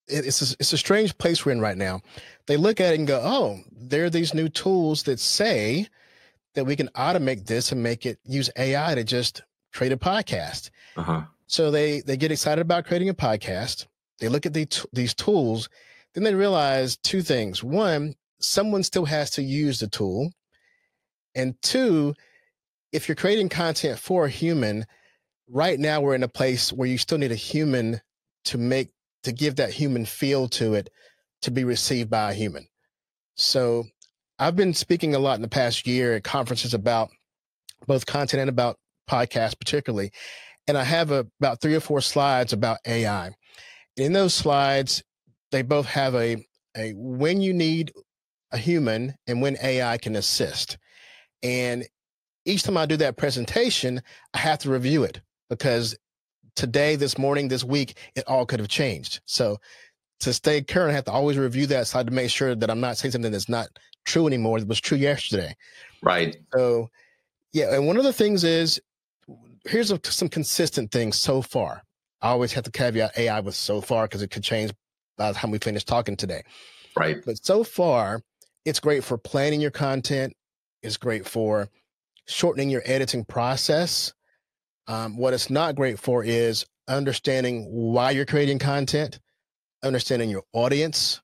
it's 0.07 0.41
a, 0.41 0.55
it's 0.59 0.73
a 0.73 0.77
strange 0.77 1.17
place 1.17 1.45
we're 1.45 1.51
in 1.51 1.61
right 1.61 1.77
now 1.77 2.01
they 2.47 2.57
look 2.57 2.79
at 2.81 2.93
it 2.93 2.99
and 2.99 3.07
go 3.07 3.21
oh 3.23 3.59
there 3.71 4.05
are 4.05 4.09
these 4.09 4.33
new 4.33 4.49
tools 4.49 5.03
that 5.03 5.19
say 5.19 5.87
that 6.55 6.65
we 6.65 6.75
can 6.75 6.87
automate 6.89 7.45
this 7.45 7.71
and 7.71 7.81
make 7.81 8.05
it 8.05 8.19
use 8.25 8.49
ai 8.57 8.95
to 8.95 9.03
just 9.03 9.43
create 9.73 9.91
a 9.91 9.97
podcast. 9.97 10.69
Uh-huh. 10.95 11.21
So 11.47 11.71
they 11.71 12.01
they 12.01 12.17
get 12.17 12.31
excited 12.31 12.61
about 12.61 12.85
creating 12.85 13.09
a 13.09 13.13
podcast. 13.13 13.87
They 14.19 14.29
look 14.29 14.45
at 14.45 14.53
the 14.53 14.67
these 14.93 15.13
tools, 15.13 15.69
then 16.13 16.23
they 16.23 16.33
realize 16.33 16.97
two 16.97 17.21
things. 17.21 17.63
One, 17.63 18.15
someone 18.39 18.83
still 18.83 19.05
has 19.05 19.31
to 19.31 19.41
use 19.41 19.79
the 19.79 19.87
tool, 19.87 20.31
and 21.35 21.59
two, 21.61 22.13
if 22.91 23.07
you're 23.07 23.15
creating 23.15 23.49
content 23.49 23.99
for 23.99 24.25
a 24.25 24.29
human, 24.29 24.85
right 25.47 25.79
now 25.79 26.01
we're 26.01 26.15
in 26.15 26.23
a 26.23 26.27
place 26.27 26.71
where 26.73 26.87
you 26.87 26.97
still 26.97 27.17
need 27.17 27.31
a 27.31 27.35
human 27.35 28.01
to 28.45 28.57
make 28.57 28.91
to 29.23 29.31
give 29.31 29.57
that 29.57 29.71
human 29.71 30.05
feel 30.05 30.47
to 30.47 30.73
it 30.73 30.89
to 31.41 31.51
be 31.51 31.63
received 31.63 32.09
by 32.09 32.31
a 32.31 32.33
human. 32.33 32.67
So 33.35 33.85
I've 34.37 34.55
been 34.55 34.73
speaking 34.73 35.15
a 35.15 35.19
lot 35.19 35.35
in 35.35 35.41
the 35.41 35.49
past 35.49 35.85
year 35.85 36.15
at 36.15 36.23
conferences 36.23 36.73
about 36.73 37.09
both 37.87 38.05
content 38.05 38.41
and 38.41 38.49
about 38.49 38.77
podcasts, 39.09 39.57
particularly. 39.57 40.11
And 40.67 40.77
I 40.77 40.83
have 40.83 41.11
a, 41.11 41.27
about 41.39 41.61
three 41.61 41.75
or 41.75 41.79
four 41.79 42.01
slides 42.01 42.53
about 42.53 42.77
AI. 42.85 43.31
In 43.97 44.13
those 44.13 44.33
slides, 44.33 45.03
they 45.51 45.61
both 45.61 45.87
have 45.87 46.15
a, 46.15 46.45
a 46.77 46.93
when 46.95 47.41
you 47.41 47.53
need 47.53 47.91
a 48.51 48.57
human 48.57 49.15
and 49.27 49.41
when 49.41 49.57
AI 49.61 49.97
can 49.97 50.15
assist. 50.15 50.77
And 51.43 51.85
each 52.45 52.63
time 52.63 52.77
I 52.77 52.85
do 52.85 52.97
that 52.97 53.17
presentation, 53.17 54.01
I 54.33 54.39
have 54.39 54.59
to 54.59 54.69
review 54.69 55.03
it 55.03 55.21
because 55.49 55.97
today, 56.55 56.95
this 56.95 57.17
morning, 57.17 57.47
this 57.47 57.63
week, 57.63 57.97
it 58.15 58.23
all 58.27 58.45
could 58.45 58.59
have 58.59 58.69
changed. 58.69 59.21
So 59.25 59.57
to 60.21 60.33
stay 60.33 60.61
current, 60.61 60.91
I 60.91 60.95
have 60.95 61.05
to 61.05 61.11
always 61.11 61.37
review 61.37 61.65
that 61.67 61.87
slide 61.87 62.07
to 62.07 62.13
make 62.13 62.29
sure 62.29 62.55
that 62.55 62.69
I'm 62.69 62.81
not 62.81 62.97
saying 62.97 63.13
something 63.13 63.31
that's 63.31 63.49
not 63.49 63.69
true 64.05 64.27
anymore 64.27 64.59
that 64.59 64.67
was 64.67 64.81
true 64.81 64.97
yesterday. 64.97 65.55
Right. 66.01 66.37
So, 66.53 66.89
yeah. 67.53 67.73
And 67.73 67.87
one 67.87 67.97
of 67.97 68.03
the 68.03 68.13
things 68.13 68.43
is 68.43 68.81
here's 69.65 69.91
a, 69.91 69.99
some 70.03 70.29
consistent 70.29 70.91
things 70.91 71.17
so 71.17 71.41
far. 71.41 71.83
I 72.21 72.29
always 72.29 72.51
have 72.53 72.65
to 72.65 72.71
caveat 72.71 73.17
AI 73.17 73.39
with 73.39 73.55
so 73.55 73.81
far 73.81 74.05
because 74.05 74.21
it 74.21 74.31
could 74.31 74.43
change 74.43 74.71
by 75.17 75.31
the 75.31 75.37
time 75.37 75.51
we 75.51 75.57
finish 75.57 75.85
talking 75.85 76.17
today. 76.17 76.43
Right. 76.97 77.23
But 77.25 77.43
so 77.45 77.63
far, 77.63 78.21
it's 78.65 78.79
great 78.79 79.03
for 79.03 79.17
planning 79.17 79.61
your 79.61 79.71
content. 79.71 80.33
It's 80.81 80.97
great 80.97 81.27
for 81.27 81.69
shortening 82.27 82.69
your 82.69 82.83
editing 82.85 83.25
process. 83.25 84.13
Um, 84.87 85.17
what 85.17 85.33
it's 85.33 85.49
not 85.49 85.75
great 85.75 85.99
for 85.99 86.23
is 86.23 86.65
understanding 86.87 87.67
why 87.69 88.11
you're 88.11 88.25
creating 88.25 88.59
content, 88.59 89.19
understanding 89.83 90.29
your 90.29 90.43
audience. 90.53 91.21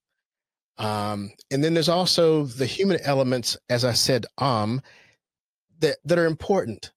Um, 0.78 1.32
and 1.52 1.64
then 1.64 1.74
there's 1.74 1.90
also 1.90 2.46
the 2.46 2.66
human 2.66 3.00
elements, 3.02 3.58
as 3.70 3.86
I 3.86 3.94
said, 3.94 4.26
um, 4.38 4.82
that, 5.80 5.98
that 6.06 6.20
are 6.20 6.26
important. 6.26 6.92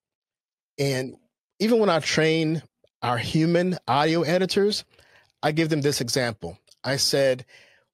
And 0.79 1.17
even 1.61 1.79
when 1.79 1.89
I 1.89 2.01
train 2.01 2.63
our 3.03 3.19
human 3.19 3.79
audio 3.87 4.23
editors, 4.23 4.85
I 5.43 5.53
give 5.53 5.69
them 5.69 5.81
this 5.81 6.01
example. 6.01 6.59
I 6.83 6.97
said, 6.97 7.45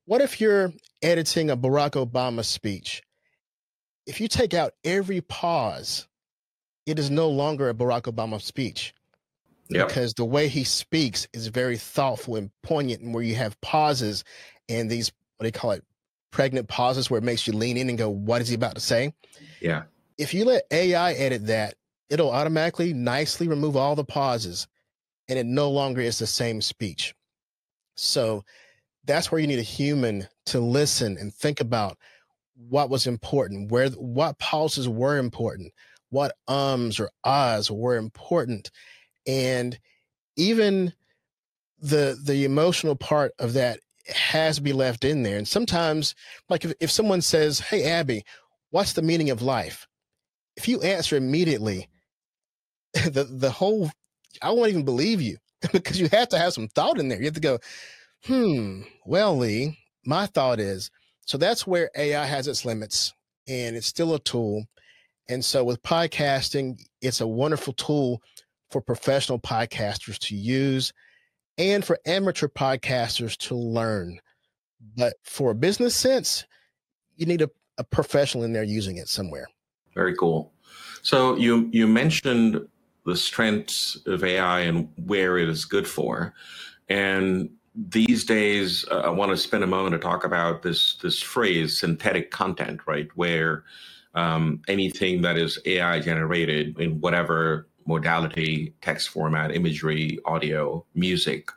what 0.07 0.21
if 0.21 0.41
you're 0.41 0.73
editing 1.03 1.51
a 1.51 1.57
Barack 1.57 1.93
Obama 1.93 2.45
speech? 2.45 3.03
If 4.07 4.21
you 4.21 4.29
take 4.29 4.55
out 4.55 4.75
every 4.85 5.21
pause, 5.21 6.07
it 6.87 6.99
is 6.99 7.11
no 7.11 7.29
longer 7.29 7.69
a 7.69 7.75
Barack 7.75 8.03
Obama 8.03 8.41
speech. 8.41 8.95
Yep. 9.71 9.89
Because 9.89 10.15
the 10.15 10.27
way 10.27 10.49
he 10.49 10.63
speaks 10.63 11.27
is 11.33 11.47
very 11.47 11.79
thoughtful 11.79 12.37
and 12.37 12.51
poignant, 12.63 13.01
and 13.01 13.15
where 13.15 13.23
you 13.23 13.35
have 13.35 13.59
pauses 13.63 14.23
and 14.69 14.91
these, 14.91 15.11
what 15.37 15.45
do 15.45 15.49
you 15.49 15.53
call 15.53 15.71
it, 15.71 15.83
pregnant 16.31 16.69
pauses 16.69 17.11
where 17.11 17.19
it 17.19 17.25
makes 17.25 17.47
you 17.47 17.55
lean 17.55 17.77
in 17.77 17.89
and 17.89 17.97
go, 17.97 18.11
what 18.11 18.43
is 18.43 18.49
he 18.49 18.55
about 18.55 18.75
to 18.75 18.81
say? 18.81 19.15
Yeah. 19.61 19.85
If 20.19 20.35
you 20.35 20.45
let 20.45 20.65
AI 20.71 21.13
edit 21.13 21.47
that, 21.47 21.77
it'll 22.11 22.31
automatically 22.31 22.93
nicely 22.93 23.49
remove 23.49 23.77
all 23.77 23.97
the 23.97 24.05
pauses 24.05 24.67
and 25.29 25.39
it 25.39 25.47
no 25.47 25.71
longer 25.71 26.01
is 26.01 26.19
the 26.19 26.27
same 26.27 26.61
speech. 26.61 27.15
So 27.97 28.45
that's 29.05 29.31
where 29.31 29.41
you 29.41 29.47
need 29.47 29.59
a 29.59 29.63
human 29.63 30.29
to 30.47 30.61
listen 30.61 31.17
and 31.19 31.33
think 31.33 31.61
about 31.61 31.97
what 32.57 32.91
was 32.91 33.07
important, 33.07 33.71
where 33.71 33.89
what 33.91 34.39
pauses 34.39 34.89
were 34.89 35.19
important, 35.19 35.73
what 36.11 36.35
ums 36.49 37.01
or 37.01 37.11
ahs 37.25 37.71
were 37.71 37.97
important, 37.97 38.71
and 39.27 39.79
even 40.37 40.93
the 41.79 42.19
the 42.23 42.45
emotional 42.45 42.97
part 42.97 43.33
of 43.39 43.55
that 43.55 43.81
has 44.09 44.57
to 44.57 44.63
be 44.63 44.73
left 44.73 45.05
in 45.05 45.23
there. 45.23 45.39
And 45.39 45.49
sometimes, 45.49 46.15
like 46.49 46.65
if, 46.65 46.73
if 46.81 46.91
someone 46.91 47.23
says, 47.23 47.59
Hey 47.61 47.99
Aby, 47.99 48.25
what's 48.71 48.93
the 48.93 49.03
meaning 49.03 49.31
of 49.31 49.43
life? 49.43 49.87
If 50.57 50.69
you 50.69 50.81
answer 50.83 51.17
immediately, 51.17 51.89
the 52.95 53.25
the 53.25 53.51
whole 53.51 53.91
I 54.43 54.51
won't 54.51 54.71
even 54.71 54.85
believe 54.85 55.21
you 55.21 55.39
because 55.73 56.01
you 56.01 56.09
have 56.13 56.29
to 56.31 56.39
have 56.39 56.53
some 56.53 56.69
thought 56.69 56.99
in 56.99 57.09
there. 57.09 57.19
You 57.19 57.27
have 57.27 57.35
to 57.35 57.41
go, 57.41 57.59
hmm, 58.25 58.83
well, 59.05 59.37
Lee, 59.37 59.79
my 60.05 60.27
thought 60.27 60.61
is 60.61 60.91
so 61.25 61.39
that's 61.39 61.67
where 61.67 61.91
AI 61.97 62.25
has 62.25 62.49
its 62.49 62.65
limits 62.65 63.13
and 63.49 63.77
it's 63.77 63.87
still 63.87 64.15
a 64.15 64.19
tool. 64.21 64.65
And 65.29 65.45
so 65.45 65.65
with 65.65 65.83
podcasting, 65.83 66.81
it's 67.01 67.21
a 67.21 67.27
wonderful 67.27 67.73
tool 67.73 68.23
for 68.71 68.81
professional 68.81 69.39
podcasters 69.39 70.19
to 70.19 70.37
use 70.37 70.93
and 71.57 71.85
for 71.85 71.99
amateur 72.07 72.49
podcasters 72.49 73.37
to 73.39 73.55
learn. 73.55 74.19
But 74.97 75.15
for 75.23 75.53
a 75.53 75.55
business 75.55 75.95
sense, 75.95 76.45
you 77.17 77.27
need 77.27 77.43
a, 77.43 77.51
a 77.79 77.85
professional 77.85 78.45
in 78.45 78.53
there 78.53 78.65
using 78.65 78.99
it 78.99 79.09
somewhere. 79.09 79.47
Very 79.95 80.15
cool. 80.17 80.53
So 81.03 81.37
you 81.37 81.69
you 81.73 81.87
mentioned 81.87 82.67
the 83.07 83.17
strengths 83.17 83.99
of 84.07 84.25
AI 84.25 84.61
and 84.61 84.89
where 85.07 85.39
it 85.39 85.49
is 85.49 85.65
good 85.65 85.87
for, 85.87 86.35
and 86.89 87.51
these 87.75 88.25
days 88.25 88.85
uh, 88.91 89.01
I 89.01 89.11
want 89.11 89.31
to 89.31 89.37
spend 89.37 89.65
a 89.65 89.67
moment 89.67 89.93
to 89.93 89.99
talk 89.99 90.25
about 90.25 90.63
this 90.63 90.97
this 90.97 91.21
phrase 91.21 91.79
synthetic 91.79 92.31
content, 92.31 92.81
right? 92.87 93.09
Where 93.15 93.65
um, 94.15 94.63
anything 94.69 95.23
that 95.23 95.37
is 95.37 95.59
AI 95.67 95.99
generated 96.01 96.79
in 96.79 97.01
whatever 97.01 97.69
modality, 97.87 98.75
text 98.81 99.09
format, 99.09 99.55
imagery, 99.55 100.19
audio, 100.25 100.85
music. 100.95 101.51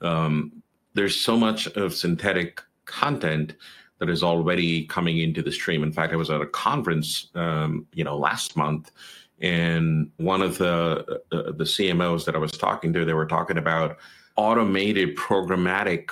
Um, 0.00 0.62
there's 0.94 1.20
so 1.20 1.36
much 1.36 1.66
of 1.66 1.92
synthetic 1.92 2.62
content 2.84 3.56
that 3.98 4.08
is 4.08 4.22
already 4.22 4.86
coming 4.86 5.18
into 5.18 5.42
the 5.42 5.52
stream. 5.52 5.82
In 5.82 5.92
fact, 5.92 6.12
I 6.12 6.16
was 6.16 6.30
at 6.30 6.40
a 6.40 6.46
conference, 6.46 7.30
um, 7.34 7.86
you 7.92 8.04
know, 8.04 8.16
last 8.16 8.56
month, 8.56 8.92
and 9.40 10.10
one 10.18 10.40
of 10.40 10.58
the 10.58 11.20
uh, 11.32 11.52
the 11.52 11.64
CMOs 11.64 12.24
that 12.26 12.36
I 12.36 12.38
was 12.38 12.52
talking 12.52 12.92
to, 12.92 13.04
they 13.04 13.14
were 13.14 13.26
talking 13.26 13.58
about 13.58 13.98
automated 14.36 15.16
programmatic 15.16 16.10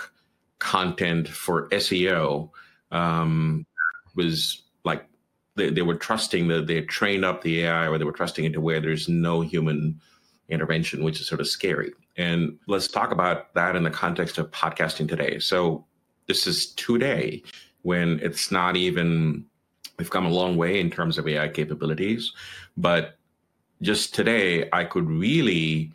content 0.58 1.28
for 1.28 1.68
SEO. 1.70 2.50
Um, 2.90 3.66
was 4.14 4.62
like 4.84 5.06
they, 5.56 5.70
they 5.70 5.82
were 5.82 5.94
trusting 5.94 6.48
that 6.48 6.66
they 6.66 6.82
trained 6.82 7.24
up 7.24 7.42
the 7.42 7.64
AI 7.64 7.88
or 7.88 7.98
they 7.98 8.04
were 8.04 8.12
trusting 8.12 8.44
it 8.44 8.52
to 8.52 8.60
where 8.60 8.80
there's 8.80 9.08
no 9.08 9.40
human 9.40 10.00
intervention, 10.48 11.02
which 11.02 11.20
is 11.20 11.26
sort 11.26 11.40
of 11.40 11.48
scary. 11.48 11.92
And 12.16 12.58
let's 12.66 12.88
talk 12.88 13.10
about 13.10 13.54
that 13.54 13.74
in 13.74 13.82
the 13.82 13.90
context 13.90 14.38
of 14.38 14.50
podcasting 14.50 15.08
today. 15.08 15.38
So 15.38 15.86
this 16.28 16.46
is 16.46 16.72
today 16.74 17.42
when 17.82 18.20
it's 18.22 18.50
not 18.50 18.76
even 18.76 19.44
we've 19.98 20.10
come 20.10 20.26
a 20.26 20.30
long 20.30 20.56
way 20.56 20.80
in 20.80 20.90
terms 20.90 21.18
of 21.18 21.26
AI 21.28 21.48
capabilities, 21.48 22.32
but 22.76 23.18
just 23.80 24.14
today 24.14 24.68
I 24.72 24.84
could 24.84 25.08
really 25.08 25.92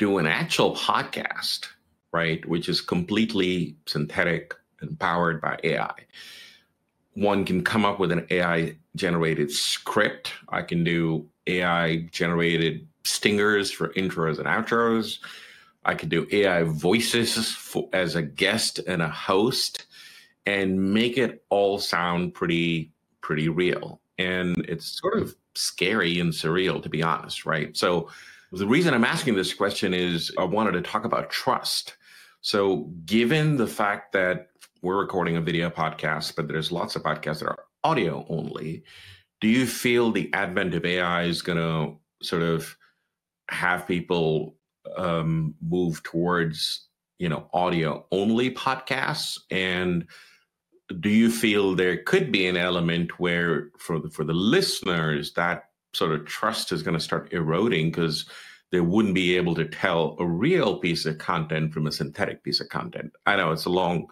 do 0.00 0.18
an 0.18 0.26
actual 0.26 0.74
podcast, 0.74 1.68
right, 2.10 2.44
which 2.48 2.68
is 2.68 2.80
completely 2.80 3.76
synthetic 3.86 4.54
and 4.80 4.98
powered 4.98 5.40
by 5.40 5.56
AI 5.62 5.94
one 7.14 7.44
can 7.44 7.62
come 7.62 7.84
up 7.84 7.98
with 7.98 8.12
an 8.12 8.26
AI 8.30 8.76
generated 8.96 9.50
script. 9.50 10.32
I 10.48 10.62
can 10.62 10.84
do 10.84 11.28
AI 11.46 12.08
generated 12.10 12.86
stingers 13.04 13.70
for 13.70 13.88
intros 13.90 14.38
and 14.38 14.46
outros. 14.46 15.18
I 15.84 15.94
can 15.94 16.08
do 16.08 16.26
AI 16.30 16.62
voices 16.64 17.52
for, 17.52 17.88
as 17.92 18.14
a 18.14 18.22
guest 18.22 18.78
and 18.86 19.02
a 19.02 19.08
host 19.08 19.86
and 20.46 20.94
make 20.94 21.18
it 21.18 21.44
all 21.50 21.78
sound 21.78 22.34
pretty 22.34 22.92
pretty 23.20 23.48
real. 23.48 24.00
And 24.18 24.56
it's 24.68 24.86
sort 24.86 25.18
of 25.18 25.34
scary 25.54 26.20
and 26.20 26.32
surreal 26.32 26.82
to 26.82 26.88
be 26.88 27.02
honest, 27.02 27.44
right? 27.44 27.76
So 27.76 28.08
the 28.52 28.66
reason 28.66 28.94
I'm 28.94 29.04
asking 29.04 29.36
this 29.36 29.54
question 29.54 29.94
is 29.94 30.32
I 30.38 30.44
wanted 30.44 30.72
to 30.72 30.82
talk 30.82 31.04
about 31.04 31.30
trust. 31.30 31.96
So 32.40 32.90
given 33.04 33.56
the 33.56 33.66
fact 33.66 34.12
that 34.12 34.48
we're 34.82 34.98
recording 34.98 35.36
a 35.36 35.40
video 35.40 35.70
podcast, 35.70 36.36
but 36.36 36.48
there's 36.48 36.72
lots 36.72 36.96
of 36.96 37.02
podcasts 37.02 37.40
that 37.40 37.48
are 37.48 37.64
audio 37.84 38.26
only. 38.28 38.82
Do 39.40 39.48
you 39.48 39.66
feel 39.66 40.10
the 40.10 40.30
advent 40.32 40.74
of 40.74 40.84
AI 40.84 41.24
is 41.24 41.42
going 41.42 41.58
to 41.58 41.98
sort 42.26 42.42
of 42.42 42.76
have 43.50 43.86
people 43.86 44.56
um, 44.96 45.54
move 45.60 46.02
towards 46.02 46.86
you 47.18 47.28
know 47.28 47.48
audio 47.52 48.06
only 48.10 48.50
podcasts 48.50 49.38
and 49.50 50.06
do 50.98 51.08
you 51.08 51.30
feel 51.30 51.74
there 51.74 52.02
could 52.02 52.32
be 52.32 52.48
an 52.48 52.56
element 52.56 53.20
where 53.20 53.68
for 53.78 54.00
the, 54.00 54.10
for 54.10 54.24
the 54.24 54.32
listeners 54.32 55.34
that 55.34 55.69
sort 55.92 56.12
of 56.12 56.26
trust 56.26 56.72
is 56.72 56.82
going 56.82 56.96
to 56.96 57.04
start 57.04 57.32
eroding 57.32 57.90
because 57.90 58.26
they 58.70 58.80
wouldn't 58.80 59.14
be 59.14 59.36
able 59.36 59.54
to 59.56 59.64
tell 59.64 60.16
a 60.20 60.26
real 60.26 60.78
piece 60.78 61.04
of 61.06 61.18
content 61.18 61.72
from 61.72 61.86
a 61.86 61.92
synthetic 61.92 62.42
piece 62.44 62.60
of 62.60 62.68
content 62.68 63.12
i 63.26 63.36
know 63.36 63.50
it's 63.50 63.64
a 63.64 63.70
long 63.70 64.06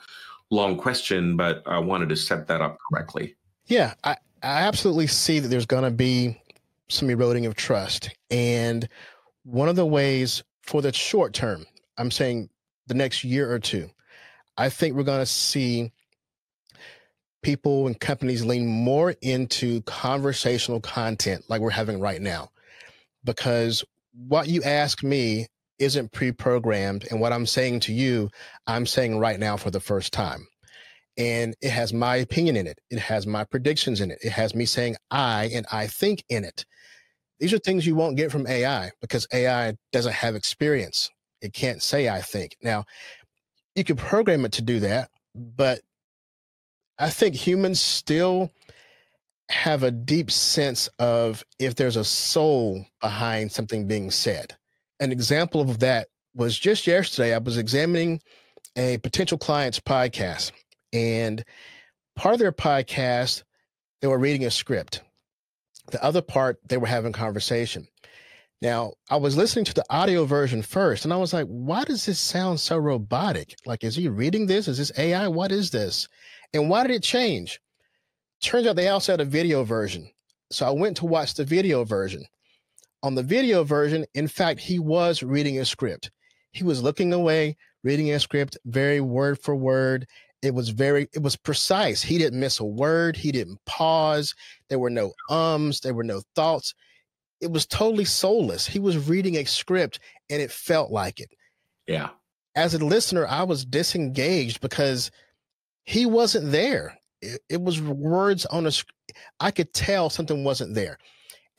long 0.50 0.76
question, 0.76 1.36
but 1.36 1.62
I 1.66 1.78
wanted 1.78 2.08
to 2.10 2.16
set 2.16 2.46
that 2.48 2.60
up 2.60 2.78
correctly. 2.90 3.36
Yeah, 3.66 3.94
I, 4.04 4.16
I 4.42 4.62
absolutely 4.62 5.06
see 5.06 5.40
that 5.40 5.48
there's 5.48 5.66
going 5.66 5.84
to 5.84 5.90
be 5.90 6.40
some 6.88 7.10
eroding 7.10 7.46
of 7.46 7.54
trust. 7.54 8.10
And 8.30 8.88
one 9.44 9.68
of 9.68 9.76
the 9.76 9.86
ways 9.86 10.42
for 10.62 10.80
the 10.80 10.92
short 10.92 11.34
term, 11.34 11.66
I'm 11.98 12.10
saying 12.10 12.48
the 12.86 12.94
next 12.94 13.24
year 13.24 13.50
or 13.52 13.58
two, 13.58 13.90
I 14.56 14.70
think 14.70 14.94
we're 14.94 15.02
going 15.02 15.20
to 15.20 15.26
see 15.26 15.92
people 17.42 17.86
and 17.86 17.98
companies 18.00 18.44
lean 18.44 18.66
more 18.66 19.14
into 19.22 19.82
conversational 19.82 20.80
content 20.80 21.44
like 21.48 21.60
we're 21.60 21.70
having 21.70 22.00
right 22.00 22.20
now. 22.20 22.50
Because 23.24 23.84
what 24.12 24.48
you 24.48 24.62
ask 24.62 25.02
me 25.02 25.46
isn't 25.78 26.12
pre 26.12 26.32
programmed. 26.32 27.06
And 27.10 27.20
what 27.20 27.32
I'm 27.32 27.46
saying 27.46 27.80
to 27.80 27.92
you, 27.92 28.30
I'm 28.66 28.86
saying 28.86 29.18
right 29.18 29.38
now 29.38 29.56
for 29.56 29.70
the 29.70 29.80
first 29.80 30.12
time. 30.12 30.46
And 31.16 31.56
it 31.60 31.70
has 31.70 31.92
my 31.92 32.16
opinion 32.16 32.56
in 32.56 32.66
it, 32.66 32.78
it 32.90 32.98
has 32.98 33.26
my 33.26 33.44
predictions 33.44 34.00
in 34.00 34.10
it, 34.10 34.18
it 34.22 34.30
has 34.30 34.54
me 34.54 34.64
saying 34.64 34.96
I 35.10 35.50
and 35.52 35.66
I 35.72 35.88
think 35.88 36.24
in 36.28 36.44
it. 36.44 36.64
These 37.40 37.52
are 37.52 37.58
things 37.58 37.86
you 37.86 37.94
won't 37.94 38.16
get 38.16 38.32
from 38.32 38.46
AI 38.46 38.90
because 39.00 39.26
AI 39.32 39.74
doesn't 39.92 40.12
have 40.12 40.34
experience. 40.34 41.10
It 41.40 41.52
can't 41.52 41.82
say 41.82 42.08
I 42.08 42.20
think. 42.20 42.56
Now, 42.62 42.84
you 43.74 43.84
could 43.84 43.98
program 43.98 44.44
it 44.44 44.52
to 44.52 44.62
do 44.62 44.80
that, 44.80 45.10
but 45.34 45.80
I 46.98 47.10
think 47.10 47.34
humans 47.34 47.80
still 47.80 48.50
have 49.50 49.82
a 49.82 49.90
deep 49.90 50.30
sense 50.30 50.88
of 50.98 51.44
if 51.58 51.74
there's 51.74 51.96
a 51.96 52.04
soul 52.04 52.84
behind 53.00 53.52
something 53.52 53.86
being 53.86 54.10
said. 54.10 54.56
An 55.00 55.12
example 55.12 55.60
of 55.60 55.78
that 55.78 56.08
was 56.34 56.58
just 56.58 56.86
yesterday, 56.86 57.34
I 57.34 57.38
was 57.38 57.56
examining 57.56 58.20
a 58.76 58.98
potential 58.98 59.38
client's 59.38 59.80
podcast, 59.80 60.52
and 60.92 61.44
part 62.16 62.34
of 62.34 62.40
their 62.40 62.52
podcast, 62.52 63.44
they 64.00 64.08
were 64.08 64.18
reading 64.18 64.44
a 64.44 64.50
script. 64.50 65.02
The 65.90 66.02
other 66.04 66.20
part, 66.20 66.58
they 66.68 66.76
were 66.76 66.86
having 66.86 67.12
conversation. 67.12 67.88
Now, 68.60 68.94
I 69.08 69.16
was 69.16 69.36
listening 69.36 69.64
to 69.66 69.74
the 69.74 69.84
audio 69.88 70.24
version 70.24 70.62
first, 70.62 71.04
and 71.04 71.14
I 71.14 71.16
was 71.16 71.32
like, 71.32 71.46
why 71.46 71.84
does 71.84 72.04
this 72.06 72.18
sound 72.18 72.58
so 72.58 72.76
robotic? 72.76 73.54
Like, 73.64 73.84
is 73.84 73.94
he 73.94 74.08
reading 74.08 74.46
this? 74.46 74.66
Is 74.66 74.78
this 74.78 74.92
AI? 74.98 75.28
What 75.28 75.52
is 75.52 75.70
this? 75.70 76.08
And 76.52 76.70
why 76.70 76.86
did 76.86 76.96
it 76.96 77.02
change? 77.02 77.60
Turns 78.42 78.66
out 78.66 78.76
they 78.76 78.88
also 78.88 79.12
had 79.12 79.20
a 79.20 79.24
video 79.24 79.64
version. 79.64 80.10
So 80.50 80.66
I 80.66 80.70
went 80.70 80.96
to 80.98 81.06
watch 81.06 81.34
the 81.34 81.44
video 81.44 81.84
version. 81.84 82.24
On 83.02 83.14
the 83.14 83.22
video 83.22 83.64
version, 83.64 84.06
in 84.14 84.28
fact, 84.28 84.60
he 84.60 84.78
was 84.78 85.22
reading 85.22 85.58
a 85.58 85.64
script. 85.64 86.10
He 86.52 86.64
was 86.64 86.82
looking 86.82 87.12
away, 87.12 87.56
reading 87.84 88.12
a 88.12 88.20
script 88.20 88.56
very 88.64 89.00
word 89.00 89.38
for 89.38 89.54
word. 89.54 90.06
It 90.42 90.54
was 90.54 90.70
very, 90.70 91.08
it 91.12 91.22
was 91.22 91.36
precise. 91.36 92.02
He 92.02 92.18
didn't 92.18 92.40
miss 92.40 92.60
a 92.60 92.64
word. 92.64 93.16
He 93.16 93.30
didn't 93.32 93.58
pause. 93.66 94.34
There 94.68 94.78
were 94.78 94.90
no 94.90 95.12
ums, 95.28 95.80
there 95.80 95.94
were 95.94 96.04
no 96.04 96.22
thoughts 96.34 96.74
it 97.40 97.50
was 97.50 97.66
totally 97.66 98.04
soulless. 98.04 98.66
He 98.66 98.78
was 98.78 99.08
reading 99.08 99.36
a 99.36 99.44
script 99.44 100.00
and 100.30 100.42
it 100.42 100.50
felt 100.50 100.90
like 100.90 101.20
it. 101.20 101.30
Yeah. 101.86 102.10
As 102.54 102.74
a 102.74 102.84
listener, 102.84 103.26
I 103.26 103.44
was 103.44 103.64
disengaged 103.64 104.60
because 104.60 105.10
he 105.88 106.04
wasn't 106.04 106.52
there. 106.52 106.98
It, 107.22 107.40
it 107.48 107.62
was 107.62 107.80
words 107.80 108.44
on 108.44 108.66
a 108.66 108.72
I 109.40 109.50
could 109.50 109.72
tell 109.72 110.10
something 110.10 110.44
wasn't 110.44 110.74
there. 110.74 110.98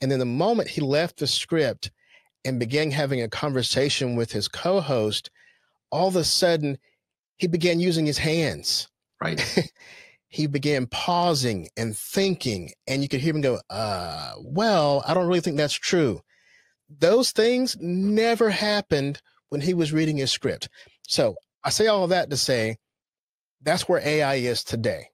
And 0.00 0.08
then 0.08 0.20
the 0.20 0.24
moment 0.24 0.68
he 0.68 0.80
left 0.80 1.18
the 1.18 1.26
script 1.26 1.90
and 2.44 2.60
began 2.60 2.92
having 2.92 3.20
a 3.20 3.28
conversation 3.28 4.14
with 4.14 4.30
his 4.30 4.46
co-host, 4.46 5.30
all 5.90 6.06
of 6.06 6.14
a 6.14 6.22
sudden 6.22 6.78
he 7.38 7.48
began 7.48 7.80
using 7.80 8.06
his 8.06 8.18
hands. 8.18 8.88
Right. 9.20 9.42
he 10.28 10.46
began 10.46 10.86
pausing 10.86 11.68
and 11.76 11.96
thinking, 11.96 12.70
and 12.86 13.02
you 13.02 13.08
could 13.08 13.20
hear 13.20 13.34
him 13.34 13.40
go, 13.40 13.58
uh, 13.68 14.34
well, 14.38 15.02
I 15.08 15.12
don't 15.12 15.26
really 15.26 15.40
think 15.40 15.56
that's 15.56 15.74
true. 15.74 16.20
Those 16.88 17.32
things 17.32 17.76
never 17.80 18.48
happened 18.50 19.22
when 19.48 19.60
he 19.60 19.74
was 19.74 19.92
reading 19.92 20.18
his 20.18 20.30
script. 20.30 20.68
So 21.08 21.34
I 21.64 21.70
say 21.70 21.88
all 21.88 22.04
of 22.04 22.10
that 22.10 22.30
to 22.30 22.36
say 22.36 22.76
that's 23.62 23.88
where 23.88 24.06
AI 24.06 24.36
is 24.36 24.64
today. 24.64 25.08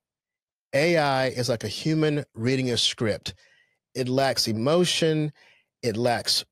AI 0.72 1.28
is 1.28 1.48
like 1.48 1.64
a 1.64 1.68
human 1.68 2.24
reading 2.34 2.70
a 2.70 2.76
script. 2.76 3.34
It 3.94 4.08
lacks 4.08 4.46
emotion, 4.46 5.32
it 5.82 5.96
lacks 5.96 6.44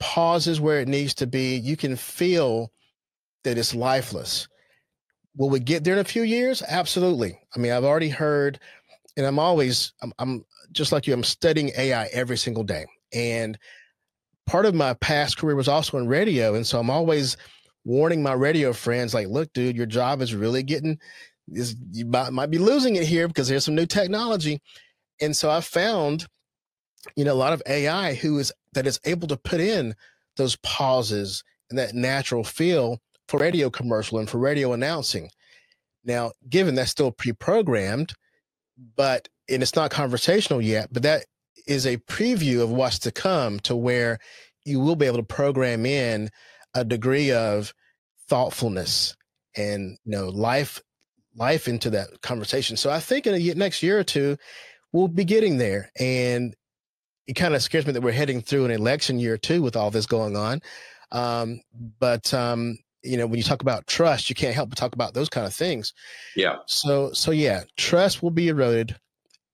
pauses 0.00 0.60
where 0.60 0.80
it 0.80 0.88
needs 0.88 1.14
to 1.14 1.26
be. 1.26 1.56
You 1.56 1.76
can 1.76 1.94
feel 1.96 2.72
that 3.44 3.56
it's 3.56 3.74
lifeless. 3.74 4.48
Will 5.36 5.48
we 5.48 5.60
get 5.60 5.84
there 5.84 5.94
in 5.94 6.00
a 6.00 6.04
few 6.04 6.22
years? 6.22 6.62
Absolutely. 6.66 7.38
I 7.54 7.58
mean, 7.58 7.72
I've 7.72 7.84
already 7.84 8.08
heard, 8.08 8.58
and 9.16 9.24
I'm 9.24 9.38
always, 9.38 9.92
I'm, 10.02 10.12
I'm 10.18 10.44
just 10.72 10.92
like 10.92 11.06
you, 11.06 11.14
I'm 11.14 11.24
studying 11.24 11.70
AI 11.78 12.06
every 12.06 12.36
single 12.36 12.64
day. 12.64 12.84
And 13.14 13.58
part 14.46 14.66
of 14.66 14.74
my 14.74 14.94
past 14.94 15.38
career 15.38 15.54
was 15.54 15.68
also 15.68 15.98
in 15.98 16.08
radio. 16.08 16.54
And 16.54 16.66
so 16.66 16.80
I'm 16.80 16.90
always 16.90 17.36
warning 17.84 18.22
my 18.22 18.32
radio 18.32 18.72
friends, 18.72 19.14
like, 19.14 19.28
look, 19.28 19.52
dude, 19.52 19.76
your 19.76 19.86
job 19.86 20.20
is 20.20 20.34
really 20.34 20.62
getting, 20.62 20.98
is 21.48 21.76
you 21.92 22.06
might, 22.06 22.32
might 22.32 22.50
be 22.50 22.58
losing 22.58 22.96
it 22.96 23.04
here 23.04 23.28
because 23.28 23.48
there's 23.48 23.64
some 23.64 23.74
new 23.74 23.86
technology. 23.86 24.60
And 25.20 25.36
so 25.36 25.50
I 25.50 25.60
found, 25.60 26.26
you 27.16 27.24
know, 27.24 27.32
a 27.32 27.34
lot 27.34 27.52
of 27.52 27.62
AI 27.66 28.14
who 28.14 28.38
is 28.38 28.52
that 28.72 28.86
is 28.86 29.00
able 29.04 29.28
to 29.28 29.36
put 29.36 29.60
in 29.60 29.94
those 30.36 30.56
pauses 30.56 31.44
and 31.70 31.78
that 31.78 31.94
natural 31.94 32.44
feel 32.44 32.98
for 33.28 33.38
radio 33.38 33.70
commercial 33.70 34.18
and 34.18 34.28
for 34.28 34.38
radio 34.38 34.72
announcing. 34.72 35.30
Now, 36.04 36.32
given 36.48 36.74
that's 36.74 36.90
still 36.90 37.12
pre-programmed, 37.12 38.14
but 38.96 39.28
and 39.48 39.62
it's 39.62 39.76
not 39.76 39.90
conversational 39.90 40.60
yet, 40.60 40.88
but 40.92 41.02
that 41.02 41.26
is 41.66 41.86
a 41.86 41.98
preview 41.98 42.62
of 42.62 42.70
what's 42.70 42.98
to 43.00 43.12
come 43.12 43.60
to 43.60 43.76
where 43.76 44.18
you 44.64 44.80
will 44.80 44.96
be 44.96 45.06
able 45.06 45.18
to 45.18 45.22
program 45.22 45.86
in 45.86 46.30
a 46.74 46.84
degree 46.84 47.30
of 47.30 47.72
thoughtfulness 48.28 49.16
and 49.56 49.98
you 50.04 50.12
know 50.12 50.28
life 50.28 50.80
life 51.36 51.68
into 51.68 51.90
that 51.90 52.20
conversation. 52.22 52.76
So 52.76 52.90
I 52.90 53.00
think 53.00 53.26
in 53.26 53.34
the 53.34 53.54
next 53.54 53.82
year 53.82 53.98
or 53.98 54.04
two, 54.04 54.36
we'll 54.92 55.08
be 55.08 55.24
getting 55.24 55.58
there. 55.58 55.90
And 55.98 56.54
it 57.26 57.34
kind 57.34 57.54
of 57.54 57.62
scares 57.62 57.86
me 57.86 57.92
that 57.92 58.02
we're 58.02 58.12
heading 58.12 58.42
through 58.42 58.66
an 58.66 58.70
election 58.70 59.18
year 59.18 59.38
too 59.38 59.62
with 59.62 59.76
all 59.76 59.90
this 59.90 60.06
going 60.06 60.36
on. 60.36 60.60
Um, 61.10 61.60
but 61.98 62.32
um, 62.32 62.78
you 63.02 63.16
know 63.16 63.26
when 63.26 63.36
you 63.36 63.42
talk 63.42 63.62
about 63.62 63.86
trust 63.86 64.28
you 64.28 64.34
can't 64.34 64.54
help 64.54 64.68
but 64.68 64.78
talk 64.78 64.94
about 64.94 65.14
those 65.14 65.28
kind 65.28 65.46
of 65.46 65.54
things 65.54 65.92
yeah 66.36 66.56
so 66.66 67.12
so 67.12 67.30
yeah 67.30 67.62
trust 67.76 68.22
will 68.22 68.30
be 68.30 68.48
eroded 68.48 68.96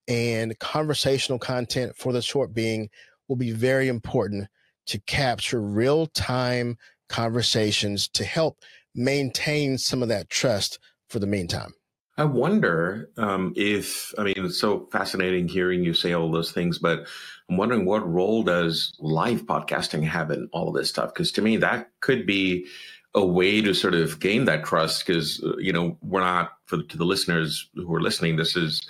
and 0.07 0.57
conversational 0.59 1.39
content 1.39 1.95
for 1.95 2.13
the 2.13 2.21
short 2.21 2.53
being 2.53 2.89
will 3.27 3.35
be 3.35 3.51
very 3.51 3.87
important 3.87 4.47
to 4.85 4.99
capture 5.01 5.61
real 5.61 6.07
time 6.07 6.77
conversations 7.09 8.07
to 8.07 8.23
help 8.23 8.59
maintain 8.95 9.77
some 9.77 10.01
of 10.01 10.09
that 10.09 10.29
trust 10.29 10.79
for 11.09 11.19
the 11.19 11.27
meantime. 11.27 11.73
I 12.17 12.25
wonder 12.25 13.09
um, 13.17 13.53
if 13.55 14.13
I 14.17 14.23
mean 14.23 14.33
it's 14.37 14.59
so 14.59 14.89
fascinating 14.91 15.47
hearing 15.47 15.83
you 15.83 15.93
say 15.93 16.11
all 16.11 16.29
those 16.29 16.51
things, 16.51 16.77
but 16.77 17.07
I'm 17.49 17.55
wondering 17.55 17.85
what 17.85 18.07
role 18.07 18.43
does 18.43 18.93
live 18.99 19.45
podcasting 19.45 20.03
have 20.03 20.29
in 20.29 20.49
all 20.51 20.67
of 20.67 20.75
this 20.75 20.89
stuff? 20.89 21.13
Because 21.13 21.31
to 21.33 21.41
me, 21.41 21.55
that 21.57 21.91
could 22.01 22.25
be 22.25 22.67
a 23.15 23.25
way 23.25 23.61
to 23.61 23.73
sort 23.73 23.93
of 23.93 24.19
gain 24.19 24.45
that 24.45 24.65
trust 24.65 25.05
because 25.05 25.41
uh, 25.43 25.55
you 25.59 25.71
know 25.71 25.97
we're 26.01 26.19
not 26.19 26.51
for 26.65 26.83
to 26.83 26.97
the 26.97 27.05
listeners 27.05 27.69
who 27.73 27.95
are 27.95 28.01
listening 28.01 28.35
this 28.35 28.55
is 28.55 28.87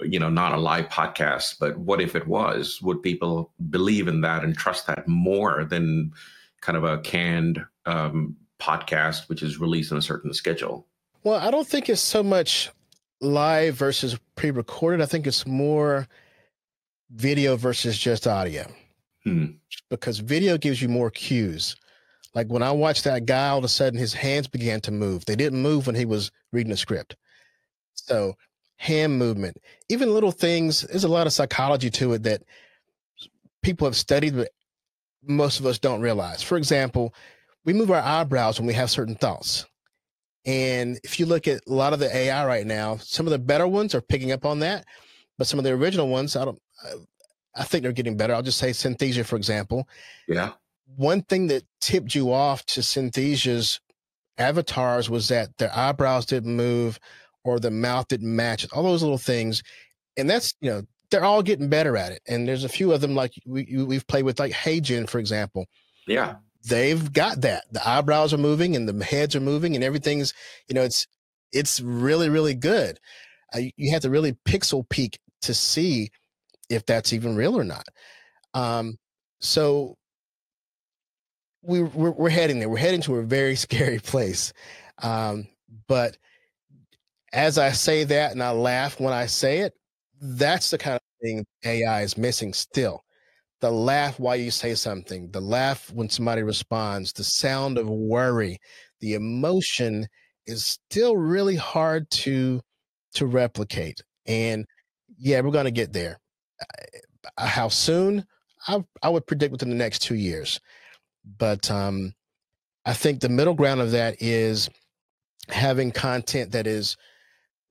you 0.00 0.18
know 0.18 0.30
not 0.30 0.54
a 0.54 0.56
live 0.56 0.88
podcast 0.88 1.56
but 1.58 1.76
what 1.78 2.00
if 2.00 2.14
it 2.14 2.28
was? 2.28 2.80
Would 2.80 3.02
people 3.02 3.52
believe 3.70 4.06
in 4.06 4.20
that 4.20 4.44
and 4.44 4.56
trust 4.56 4.86
that 4.86 5.08
more 5.08 5.64
than 5.64 6.12
kind 6.60 6.78
of 6.78 6.84
a 6.84 6.98
canned 6.98 7.64
um, 7.86 8.36
podcast 8.60 9.28
which 9.28 9.42
is 9.42 9.58
released 9.58 9.90
on 9.90 9.98
a 9.98 10.02
certain 10.02 10.32
schedule 10.32 10.86
well 11.24 11.38
i 11.40 11.50
don't 11.50 11.66
think 11.66 11.88
it's 11.88 12.00
so 12.00 12.22
much 12.22 12.70
live 13.20 13.74
versus 13.74 14.18
pre-recorded 14.36 15.00
i 15.00 15.06
think 15.06 15.26
it's 15.26 15.46
more 15.46 16.06
video 17.10 17.56
versus 17.56 17.98
just 17.98 18.26
audio 18.26 18.66
hmm. 19.24 19.46
because 19.90 20.18
video 20.18 20.56
gives 20.56 20.80
you 20.80 20.88
more 20.88 21.10
cues 21.10 21.76
like 22.34 22.48
when 22.48 22.62
I 22.62 22.70
watched 22.72 23.04
that 23.04 23.26
guy, 23.26 23.48
all 23.48 23.58
of 23.58 23.64
a 23.64 23.68
sudden 23.68 23.98
his 23.98 24.14
hands 24.14 24.48
began 24.48 24.80
to 24.82 24.90
move. 24.90 25.24
They 25.24 25.36
didn't 25.36 25.60
move 25.60 25.86
when 25.86 25.96
he 25.96 26.04
was 26.04 26.30
reading 26.50 26.72
a 26.72 26.76
script. 26.76 27.16
So 27.94 28.36
hand 28.76 29.18
movement, 29.18 29.58
even 29.88 30.14
little 30.14 30.32
things, 30.32 30.82
there's 30.82 31.04
a 31.04 31.08
lot 31.08 31.26
of 31.26 31.32
psychology 31.32 31.90
to 31.90 32.14
it 32.14 32.22
that 32.22 32.42
people 33.62 33.86
have 33.86 33.96
studied, 33.96 34.34
but 34.34 34.48
most 35.22 35.60
of 35.60 35.66
us 35.66 35.78
don't 35.78 36.00
realize. 36.00 36.42
For 36.42 36.56
example, 36.56 37.14
we 37.64 37.72
move 37.72 37.90
our 37.90 38.00
eyebrows 38.00 38.58
when 38.58 38.66
we 38.66 38.74
have 38.74 38.90
certain 38.90 39.14
thoughts. 39.14 39.66
And 40.44 40.98
if 41.04 41.20
you 41.20 41.26
look 41.26 41.46
at 41.46 41.62
a 41.66 41.72
lot 41.72 41.92
of 41.92 41.98
the 41.98 42.14
AI 42.14 42.46
right 42.46 42.66
now, 42.66 42.96
some 42.96 43.26
of 43.26 43.30
the 43.30 43.38
better 43.38 43.66
ones 43.66 43.94
are 43.94 44.00
picking 44.00 44.32
up 44.32 44.44
on 44.44 44.58
that, 44.60 44.84
but 45.38 45.46
some 45.46 45.58
of 45.58 45.64
the 45.64 45.70
original 45.70 46.08
ones, 46.08 46.34
I 46.34 46.44
don't, 46.44 46.60
I 47.54 47.64
think 47.64 47.82
they're 47.82 47.92
getting 47.92 48.16
better. 48.16 48.34
I'll 48.34 48.42
just 48.42 48.58
say 48.58 48.70
Synthesia, 48.70 49.24
for 49.24 49.36
example. 49.36 49.88
Yeah 50.26 50.52
one 50.96 51.22
thing 51.22 51.46
that 51.48 51.64
tipped 51.80 52.14
you 52.14 52.32
off 52.32 52.64
to 52.66 52.82
Synthesia's 52.82 53.80
avatars 54.38 55.08
was 55.08 55.28
that 55.28 55.56
their 55.58 55.74
eyebrows 55.74 56.26
didn't 56.26 56.54
move 56.54 56.98
or 57.44 57.58
the 57.58 57.70
mouth 57.70 58.08
didn't 58.08 58.34
match, 58.34 58.66
all 58.72 58.82
those 58.82 59.02
little 59.02 59.18
things. 59.18 59.62
And 60.16 60.28
that's, 60.28 60.54
you 60.60 60.70
know, 60.70 60.82
they're 61.10 61.24
all 61.24 61.42
getting 61.42 61.68
better 61.68 61.96
at 61.96 62.12
it. 62.12 62.22
And 62.28 62.46
there's 62.46 62.64
a 62.64 62.68
few 62.68 62.92
of 62.92 63.00
them 63.00 63.14
like 63.14 63.32
we, 63.46 63.84
we've 63.84 64.06
played 64.06 64.24
with, 64.24 64.38
like 64.38 64.52
HeyGen, 64.52 65.08
for 65.08 65.18
example. 65.18 65.66
Yeah. 66.06 66.36
They've 66.68 67.12
got 67.12 67.40
that. 67.42 67.64
The 67.72 67.86
eyebrows 67.88 68.32
are 68.32 68.38
moving 68.38 68.76
and 68.76 68.88
the 68.88 69.04
heads 69.04 69.34
are 69.34 69.40
moving 69.40 69.74
and 69.74 69.84
everything's, 69.84 70.32
you 70.68 70.74
know, 70.74 70.82
it's, 70.82 71.06
it's 71.52 71.80
really, 71.80 72.28
really 72.28 72.54
good. 72.54 72.98
uh, 73.54 73.60
you 73.76 73.92
have 73.92 74.02
to 74.02 74.10
really 74.10 74.34
pixel 74.46 74.88
peek 74.88 75.18
to 75.42 75.54
see 75.54 76.10
if 76.70 76.86
that's 76.86 77.12
even 77.12 77.36
real 77.36 77.58
or 77.58 77.64
not. 77.64 77.86
Um, 78.54 78.98
so 79.40 79.96
we, 81.62 81.82
we're, 81.82 82.10
we're 82.10 82.30
heading 82.30 82.58
there. 82.58 82.68
We're 82.68 82.78
heading 82.78 83.02
to 83.02 83.16
a 83.16 83.22
very 83.22 83.56
scary 83.56 83.98
place. 83.98 84.52
Um, 85.02 85.48
but 85.88 86.16
as 87.32 87.58
I 87.58 87.72
say 87.72 88.04
that 88.04 88.32
and 88.32 88.42
I 88.42 88.50
laugh 88.50 89.00
when 89.00 89.12
I 89.12 89.26
say 89.26 89.60
it, 89.60 89.74
that's 90.20 90.70
the 90.70 90.78
kind 90.78 90.96
of 90.96 91.00
thing 91.22 91.46
AI 91.64 92.02
is 92.02 92.16
missing 92.16 92.52
still. 92.52 93.02
The 93.62 93.70
laugh 93.70 94.18
while 94.18 94.36
you 94.36 94.50
say 94.50 94.74
something, 94.74 95.30
the 95.30 95.40
laugh 95.40 95.90
when 95.94 96.08
somebody 96.10 96.42
responds, 96.42 97.12
the 97.12 97.24
sound 97.24 97.78
of 97.78 97.88
worry, 97.88 98.58
the 99.00 99.14
emotion 99.14 100.08
is 100.46 100.66
still 100.66 101.16
really 101.16 101.56
hard 101.56 102.10
to 102.10 102.60
to 103.14 103.26
replicate. 103.26 104.02
And 104.26 104.66
yeah, 105.16 105.40
we're 105.40 105.52
going 105.52 105.66
to 105.66 105.70
get 105.70 105.92
there. 105.92 106.18
How 107.38 107.68
soon? 107.68 108.26
I, 108.66 108.84
I 109.00 109.08
would 109.08 109.26
predict 109.26 109.52
within 109.52 109.70
the 109.70 109.76
next 109.76 110.00
two 110.00 110.16
years. 110.16 110.60
But 111.38 111.70
um, 111.70 112.14
I 112.84 112.94
think 112.94 113.20
the 113.20 113.28
middle 113.28 113.54
ground 113.54 113.80
of 113.80 113.92
that 113.92 114.20
is 114.20 114.68
having 115.48 115.92
content 115.92 116.50
that 116.52 116.66
is 116.66 116.96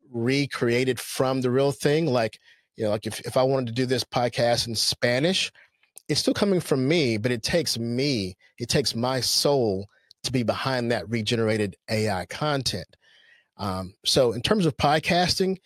recreated 0.10 1.02
from 1.02 1.42
the 1.42 1.52
real 1.52 1.74
thing. 1.74 2.06
Like, 2.06 2.40
you 2.78 2.86
know, 2.86 2.92
like 2.92 3.08
if, 3.08 3.20
if 3.22 3.36
I 3.36 3.44
wanted 3.44 3.68
to 3.68 3.74
do 3.74 3.86
this 3.86 4.06
podcast 4.06 4.68
in 4.68 4.76
Spanish, 4.76 5.52
it's 6.12 6.20
still 6.20 6.34
coming 6.34 6.60
from 6.60 6.88
me, 6.88 7.18
but 7.18 7.32
it 7.32 7.42
takes 7.44 7.80
me, 7.80 8.36
it 8.60 8.70
takes 8.70 8.96
my 8.96 9.22
soul 9.22 9.88
to 10.24 10.32
be 10.32 10.44
behind 10.44 10.92
that 10.92 11.10
regenerated 11.10 11.76
AI 11.90 12.26
content. 12.28 12.88
Um, 13.58 13.94
so, 14.06 14.34
in 14.34 14.42
terms 14.42 14.66
of 14.66 14.76
podcasting, 14.78 15.58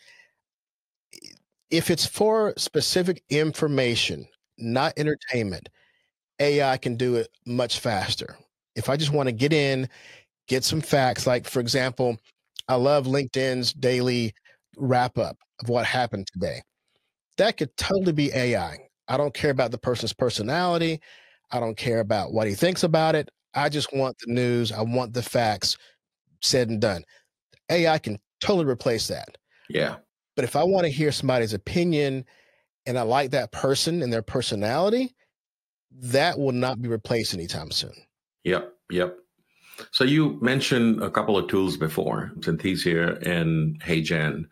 if 1.71 1.89
it's 1.89 2.05
for 2.05 2.53
specific 2.57 3.23
information, 3.29 4.27
not 4.57 4.93
entertainment, 4.97 5.69
AI 6.39 6.77
can 6.77 6.95
do 6.95 7.15
it 7.15 7.29
much 7.45 7.79
faster. 7.79 8.37
If 8.75 8.89
I 8.89 8.97
just 8.97 9.13
want 9.13 9.27
to 9.29 9.33
get 9.33 9.53
in, 9.53 9.89
get 10.47 10.63
some 10.63 10.81
facts, 10.81 11.27
like 11.27 11.47
for 11.47 11.59
example, 11.61 12.17
I 12.67 12.75
love 12.75 13.05
LinkedIn's 13.05 13.73
daily 13.73 14.33
wrap 14.77 15.17
up 15.17 15.37
of 15.61 15.69
what 15.69 15.85
happened 15.85 16.27
today. 16.33 16.61
That 17.37 17.57
could 17.57 17.75
totally 17.77 18.13
be 18.13 18.31
AI. 18.33 18.77
I 19.07 19.17
don't 19.17 19.33
care 19.33 19.51
about 19.51 19.71
the 19.71 19.77
person's 19.77 20.13
personality. 20.13 21.01
I 21.51 21.59
don't 21.59 21.77
care 21.77 21.99
about 21.99 22.33
what 22.33 22.47
he 22.47 22.55
thinks 22.55 22.83
about 22.83 23.15
it. 23.15 23.29
I 23.53 23.69
just 23.69 23.93
want 23.93 24.17
the 24.19 24.33
news. 24.33 24.71
I 24.71 24.81
want 24.81 25.13
the 25.13 25.23
facts 25.23 25.77
said 26.41 26.69
and 26.69 26.81
done. 26.81 27.03
AI 27.69 27.97
can 27.99 28.19
totally 28.41 28.65
replace 28.65 29.07
that. 29.07 29.37
Yeah. 29.69 29.97
But 30.35 30.45
if 30.45 30.55
I 30.55 30.63
want 30.63 30.85
to 30.85 30.91
hear 30.91 31.11
somebody's 31.11 31.53
opinion 31.53 32.25
and 32.85 32.99
I 32.99 33.03
like 33.03 33.31
that 33.31 33.51
person 33.51 34.01
and 34.01 34.11
their 34.11 34.21
personality, 34.21 35.15
that 35.91 36.37
will 36.37 36.51
not 36.51 36.81
be 36.81 36.89
replaced 36.89 37.33
anytime 37.33 37.71
soon. 37.71 37.93
Yep. 38.43 38.73
Yep. 38.91 39.17
So 39.91 40.03
you 40.03 40.37
mentioned 40.41 41.01
a 41.01 41.09
couple 41.09 41.37
of 41.37 41.47
tools 41.47 41.77
before, 41.77 42.31
Synthesia 42.39 43.21
and 43.25 43.81
HeyGen. 43.81 44.45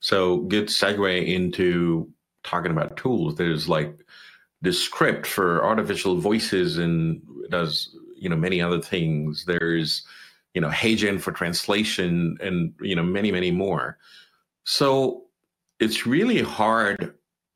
So 0.00 0.38
good 0.42 0.68
segue 0.68 1.26
into 1.26 2.10
talking 2.42 2.72
about 2.72 2.96
tools. 2.96 3.36
There's 3.36 3.68
like 3.68 3.98
Descript 4.62 5.26
for 5.26 5.64
artificial 5.64 6.20
voices 6.20 6.76
and 6.76 7.22
does 7.50 7.96
you 8.14 8.28
know 8.28 8.36
many 8.36 8.60
other 8.60 8.80
things. 8.80 9.44
There's 9.46 10.02
you 10.52 10.60
know 10.60 10.68
HeyGen 10.68 11.20
for 11.20 11.32
translation 11.32 12.36
and 12.42 12.74
you 12.80 12.94
know 12.94 13.02
many 13.02 13.32
many 13.32 13.50
more. 13.50 13.96
So 14.64 15.24
it's 15.78 16.06
really 16.06 16.42
hard 16.42 17.14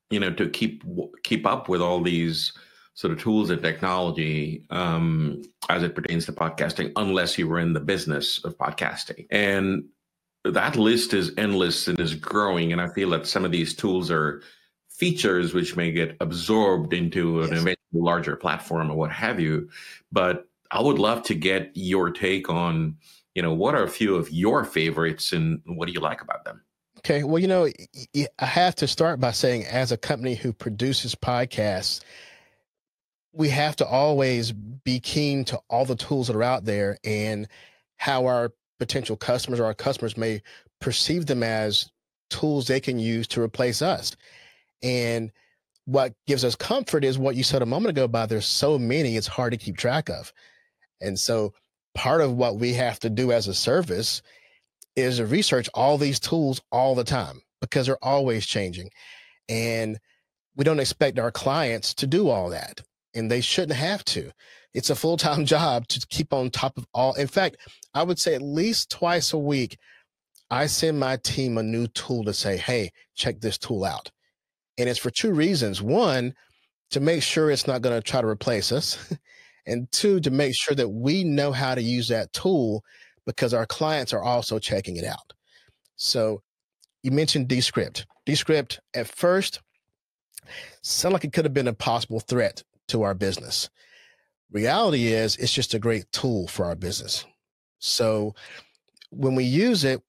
you 0.09 0.19
know 0.19 0.33
to 0.33 0.49
keep 0.49 0.83
keep 1.23 1.47
up 1.47 1.69
with 1.69 1.83
all 1.83 2.01
these 2.03 2.53
sort 2.95 3.13
of 3.13 3.21
tools 3.21 3.51
and 3.51 3.61
technology 3.61 4.65
um, 4.71 5.43
as 5.69 5.83
it 5.83 5.95
pertains 5.95 6.25
to 6.27 6.33
podcasting, 6.33 6.93
unless 6.97 7.37
you 7.37 7.49
were 7.49 7.59
in 7.59 7.73
the 7.73 7.81
business 7.81 8.43
of 8.45 8.57
podcasting. 8.57 9.27
And 9.31 9.85
that 10.45 10.77
list 10.77 11.13
is 11.13 11.33
endless 11.37 11.89
and 11.89 11.99
is 11.99 12.15
growing. 12.15 12.73
And 12.73 12.81
I 12.81 12.89
feel 12.89 13.11
that 13.11 13.27
some 13.27 13.45
of 13.45 13.51
these 13.51 13.75
tools 13.75 14.11
are 14.11 14.43
features 14.95 15.53
which 15.53 15.77
may 15.77 15.91
get 15.91 16.17
absorbed 16.21 16.93
into 16.93 17.43
an 17.43 17.51
yes. 17.51 17.61
eventual 17.61 17.77
larger 17.93 18.37
platform 18.37 18.91
or 18.91 18.95
what 18.95 19.11
have 19.11 19.41
you. 19.41 19.69
But 20.13 20.49
I 20.71 20.81
would 20.81 20.99
love 20.99 21.23
to 21.25 21.35
get 21.35 21.71
your 21.75 22.11
take 22.11 22.49
on, 22.49 22.97
you 23.35 23.43
know, 23.43 23.53
what 23.53 23.75
are 23.75 23.83
a 23.83 23.89
few 23.89 24.15
of 24.15 24.31
your 24.31 24.65
favorites 24.65 25.33
and 25.33 25.61
what 25.67 25.87
do 25.87 25.93
you 25.93 26.01
like 26.01 26.23
about 26.23 26.45
them? 26.45 26.63
Okay. 26.99 27.25
Well, 27.25 27.39
you 27.39 27.49
know, 27.49 27.69
I 28.39 28.47
have 28.47 28.77
to 28.77 28.87
start 28.87 29.21
by 29.21 29.33
saying, 29.33 29.65
as 29.67 29.93
a 29.93 29.97
company 29.97 30.37
who 30.37 30.53
produces 30.53 31.15
podcasts, 31.15 32.01
we 33.33 33.49
have 33.49 33.77
to 33.77 33.87
always 33.87 34.53
be 34.53 35.01
keen 35.01 35.45
to 35.47 35.61
all 35.69 35.85
the 35.85 35.97
tools 35.97 36.29
that 36.29 36.37
are 36.37 36.43
out 36.43 36.65
there 36.65 36.99
and 37.05 37.49
how 37.97 38.27
our 38.27 38.53
potential 38.79 39.17
customers 39.17 39.59
or 39.59 39.65
our 39.65 39.75
customers 39.75 40.17
may 40.17 40.41
perceive 40.81 41.27
them 41.27 41.43
as 41.43 41.91
tools 42.31 42.69
they 42.69 42.81
can 42.81 42.99
use 42.99 43.27
to 43.29 43.43
replace 43.43 43.83
us. 43.83 44.17
And 44.85 45.33
what 45.87 46.15
gives 46.27 46.45
us 46.45 46.55
comfort 46.55 47.05
is 47.05 47.19
what 47.19 47.35
you 47.35 47.43
said 47.43 47.63
a 47.63 47.67
moment 47.67 47.91
ago 47.91 48.05
about 48.05 48.29
there's 48.29 48.47
so 48.47 48.79
many, 48.79 49.17
it's 49.17 49.27
hard 49.27 49.53
to 49.53 49.59
keep 49.59 49.77
track 49.77 50.09
of. 50.09 50.33
And 51.01 51.19
so 51.19 51.53
part 51.95 52.21
of 52.21 52.35
what 52.35 52.59
we 52.59 52.75
have 52.75 53.01
to 53.01 53.11
do 53.11 53.33
as 53.33 53.49
a 53.49 53.55
service 53.55 54.23
is 54.95 55.17
to 55.17 55.27
research 55.27 55.69
all 55.75 55.99
these 55.99 56.21
tools 56.21 56.61
all 56.71 56.95
the 56.95 57.05
time 57.05 57.41
because 57.61 57.87
they're 57.87 58.05
always 58.05 58.47
changing. 58.47 58.91
And 59.49 59.99
we 60.55 60.65
don't 60.65 60.81
expect 60.81 61.19
our 61.19 61.33
clients 61.33 61.95
to 61.95 62.07
do 62.07 62.29
all 62.29 62.51
that 62.51 62.83
and 63.15 63.31
they 63.31 63.41
shouldn't 63.41 63.79
have 63.79 64.05
to. 64.05 64.31
It's 64.75 64.91
a 64.91 64.95
full 64.95 65.17
time 65.17 65.47
job 65.47 65.89
to 65.89 66.07
keep 66.09 66.33
on 66.33 66.51
top 66.51 66.77
of 66.77 66.87
all. 66.93 67.15
In 67.15 67.27
fact, 67.27 67.57
I 67.95 68.03
would 68.03 68.19
say 68.19 68.35
at 68.35 68.43
least 68.43 68.91
twice 68.91 69.33
a 69.33 69.39
week, 69.39 69.79
I 70.51 70.67
send 70.67 71.01
my 71.01 71.17
team 71.17 71.59
a 71.59 71.63
new 71.63 71.87
tool 71.89 72.25
to 72.25 72.35
say, 72.35 72.57
hey, 72.57 72.93
check 73.15 73.41
this 73.41 73.59
tool 73.59 73.85
out. 73.85 74.11
And 74.79 74.89
it's 74.89 74.99
for 74.99 75.11
two 75.11 75.33
reasons. 75.33 75.81
One, 75.81 76.35
to 76.91 77.01
make 77.01 77.23
sure 77.23 77.51
it's 77.51 77.67
not 77.67 77.83
going 77.83 77.95
to 77.95 78.03
try 78.03 78.21
to 78.21 78.27
replace 78.27 78.73
us. 78.73 79.13
and 79.67 79.91
two, 79.93 80.21
to 80.21 80.31
make 80.31 80.55
sure 80.55 80.75
that 80.75 80.89
we 80.89 81.25
know 81.25 81.53
how 81.53 81.75
to 81.75 81.83
use 81.83 82.09
that 82.09 82.33
tool 82.33 82.85
because 83.27 83.55
our 83.55 83.67
clients 83.67 84.13
are 84.13 84.23
also 84.23 84.59
checking 84.59 84.97
it 84.97 85.05
out. 85.05 85.33
So 85.97 86.43
you 87.03 87.11
mentioned 87.11 87.49
Descript. 87.49 88.07
Descript 88.27 88.81
at 88.95 89.07
first 89.07 89.61
sounded 90.83 91.15
like 91.15 91.25
it 91.25 91.33
could 91.33 91.45
have 91.45 91.55
been 91.55 91.69
a 91.69 91.73
possible 91.73 92.21
threat 92.21 92.63
to 92.89 93.03
our 93.03 93.15
business. 93.15 93.71
Reality 94.51 95.09
is, 95.09 95.37
it's 95.37 95.53
just 95.53 95.75
a 95.75 95.79
great 95.79 96.05
tool 96.13 96.47
for 96.47 96.65
our 96.67 96.77
business. 96.77 97.25
So 97.79 98.35
when 99.11 99.35
we 99.35 99.45
use 99.45 99.85
it, 99.85 100.03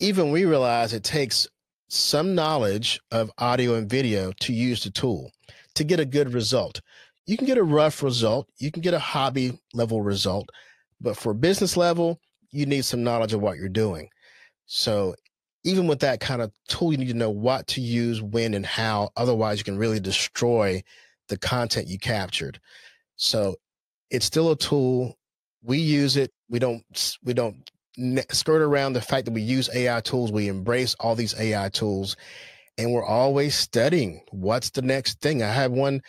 even 0.00 0.30
we 0.30 0.44
realize 0.44 0.92
it 0.92 1.04
takes 1.04 1.48
some 1.94 2.34
knowledge 2.34 3.00
of 3.10 3.30
audio 3.38 3.74
and 3.74 3.88
video 3.88 4.32
to 4.40 4.52
use 4.52 4.84
the 4.84 4.90
tool 4.90 5.30
to 5.74 5.84
get 5.84 6.00
a 6.00 6.04
good 6.04 6.32
result. 6.32 6.80
You 7.26 7.36
can 7.36 7.46
get 7.46 7.58
a 7.58 7.64
rough 7.64 8.02
result, 8.02 8.48
you 8.58 8.70
can 8.70 8.82
get 8.82 8.94
a 8.94 8.98
hobby 8.98 9.58
level 9.72 10.02
result, 10.02 10.48
but 11.00 11.16
for 11.16 11.34
business 11.34 11.76
level, 11.76 12.20
you 12.50 12.66
need 12.66 12.84
some 12.84 13.02
knowledge 13.02 13.32
of 13.32 13.40
what 13.40 13.56
you're 13.56 13.68
doing. 13.68 14.08
So 14.66 15.14
even 15.64 15.86
with 15.86 16.00
that 16.00 16.20
kind 16.20 16.42
of 16.42 16.52
tool, 16.68 16.92
you 16.92 16.98
need 16.98 17.08
to 17.08 17.14
know 17.14 17.30
what 17.30 17.66
to 17.68 17.80
use, 17.80 18.22
when, 18.22 18.54
and 18.54 18.66
how. 18.66 19.10
Otherwise, 19.16 19.58
you 19.58 19.64
can 19.64 19.78
really 19.78 20.00
destroy 20.00 20.82
the 21.28 21.38
content 21.38 21.88
you 21.88 21.98
captured. 21.98 22.60
So 23.16 23.56
it's 24.10 24.26
still 24.26 24.50
a 24.50 24.56
tool. 24.56 25.16
We 25.62 25.78
use 25.78 26.16
it. 26.16 26.32
We 26.48 26.58
don't 26.58 27.16
we 27.24 27.32
don't 27.32 27.70
skirt 28.30 28.62
around 28.62 28.92
the 28.92 29.00
fact 29.00 29.26
that 29.26 29.34
we 29.34 29.42
use 29.42 29.70
AI 29.74 30.00
tools. 30.00 30.32
We 30.32 30.48
embrace 30.48 30.94
all 31.00 31.14
these 31.14 31.38
AI 31.38 31.68
tools, 31.68 32.16
and 32.78 32.92
we're 32.92 33.04
always 33.04 33.54
studying 33.54 34.22
what's 34.30 34.70
the 34.70 34.82
next 34.82 35.20
thing. 35.20 35.42
I 35.42 35.52
had 35.52 35.70
one 35.70 36.02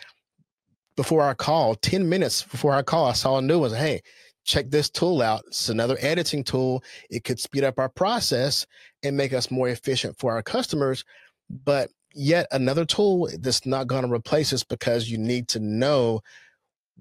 before 0.96 1.22
our 1.22 1.34
call, 1.34 1.74
10 1.76 2.08
minutes 2.08 2.42
before 2.42 2.72
our 2.72 2.82
call, 2.82 3.06
I 3.06 3.12
saw 3.12 3.36
a 3.36 3.42
new 3.42 3.60
one. 3.60 3.72
Hey, 3.72 4.00
check 4.44 4.70
this 4.70 4.88
tool 4.88 5.20
out. 5.20 5.44
It's 5.46 5.68
another 5.68 5.96
editing 6.00 6.42
tool. 6.42 6.82
It 7.10 7.24
could 7.24 7.38
speed 7.38 7.64
up 7.64 7.78
our 7.78 7.90
process 7.90 8.66
and 9.02 9.16
make 9.16 9.32
us 9.32 9.50
more 9.50 9.68
efficient 9.68 10.18
for 10.18 10.32
our 10.32 10.42
customers. 10.42 11.04
But 11.50 11.90
yet 12.14 12.46
another 12.50 12.86
tool 12.86 13.28
that's 13.40 13.66
not 13.66 13.86
going 13.86 14.06
to 14.06 14.12
replace 14.12 14.52
us 14.52 14.64
because 14.64 15.10
you 15.10 15.18
need 15.18 15.48
to 15.48 15.60
know 15.60 16.22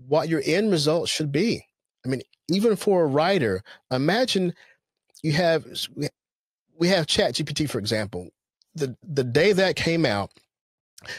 what 0.08 0.28
your 0.28 0.41
end 0.45 0.71
result 0.71 1.08
should 1.08 1.32
be. 1.32 1.65
I 2.06 2.10
mean, 2.10 2.21
even 2.50 2.76
for 2.76 3.04
a 3.04 3.08
writer, 3.08 3.63
imagine 3.91 4.54
you 5.26 5.32
have 5.34 5.66
we 6.78 6.88
have 6.90 7.08
ChatGPT, 7.08 7.68
for 7.68 7.80
example. 7.80 8.30
The 8.76 8.96
the 9.02 9.24
day 9.24 9.54
that 9.54 9.76
came 9.76 10.06
out, 10.06 10.30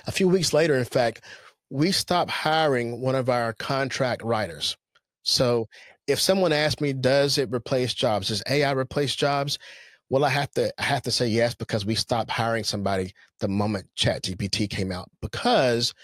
a 0.06 0.12
few 0.12 0.28
weeks 0.28 0.52
later, 0.52 0.76
in 0.76 0.84
fact, 0.84 1.22
we 1.70 1.90
stopped 1.90 2.30
hiring 2.30 3.00
one 3.00 3.16
of 3.16 3.28
our 3.28 3.52
contract 3.54 4.22
writers. 4.22 4.76
So 5.24 5.68
if 6.06 6.20
someone 6.20 6.52
asked 6.52 6.80
me, 6.80 6.92
does 6.92 7.36
it 7.36 7.52
replace 7.52 7.94
jobs? 7.94 8.28
Does 8.28 8.44
AI 8.48 8.70
replace 8.72 9.16
jobs? 9.16 9.58
Well, 10.08 10.24
I 10.24 10.28
have 10.28 10.52
to 10.52 10.72
I 10.78 10.84
have 10.84 11.02
to 11.02 11.10
say 11.10 11.26
yes 11.26 11.56
because 11.56 11.84
we 11.84 11.96
stopped 11.96 12.30
hiring 12.30 12.62
somebody 12.62 13.12
the 13.40 13.48
moment 13.48 13.88
ChatGPT 13.96 14.70
came 14.70 14.92
out 14.92 15.10
because 15.20 15.94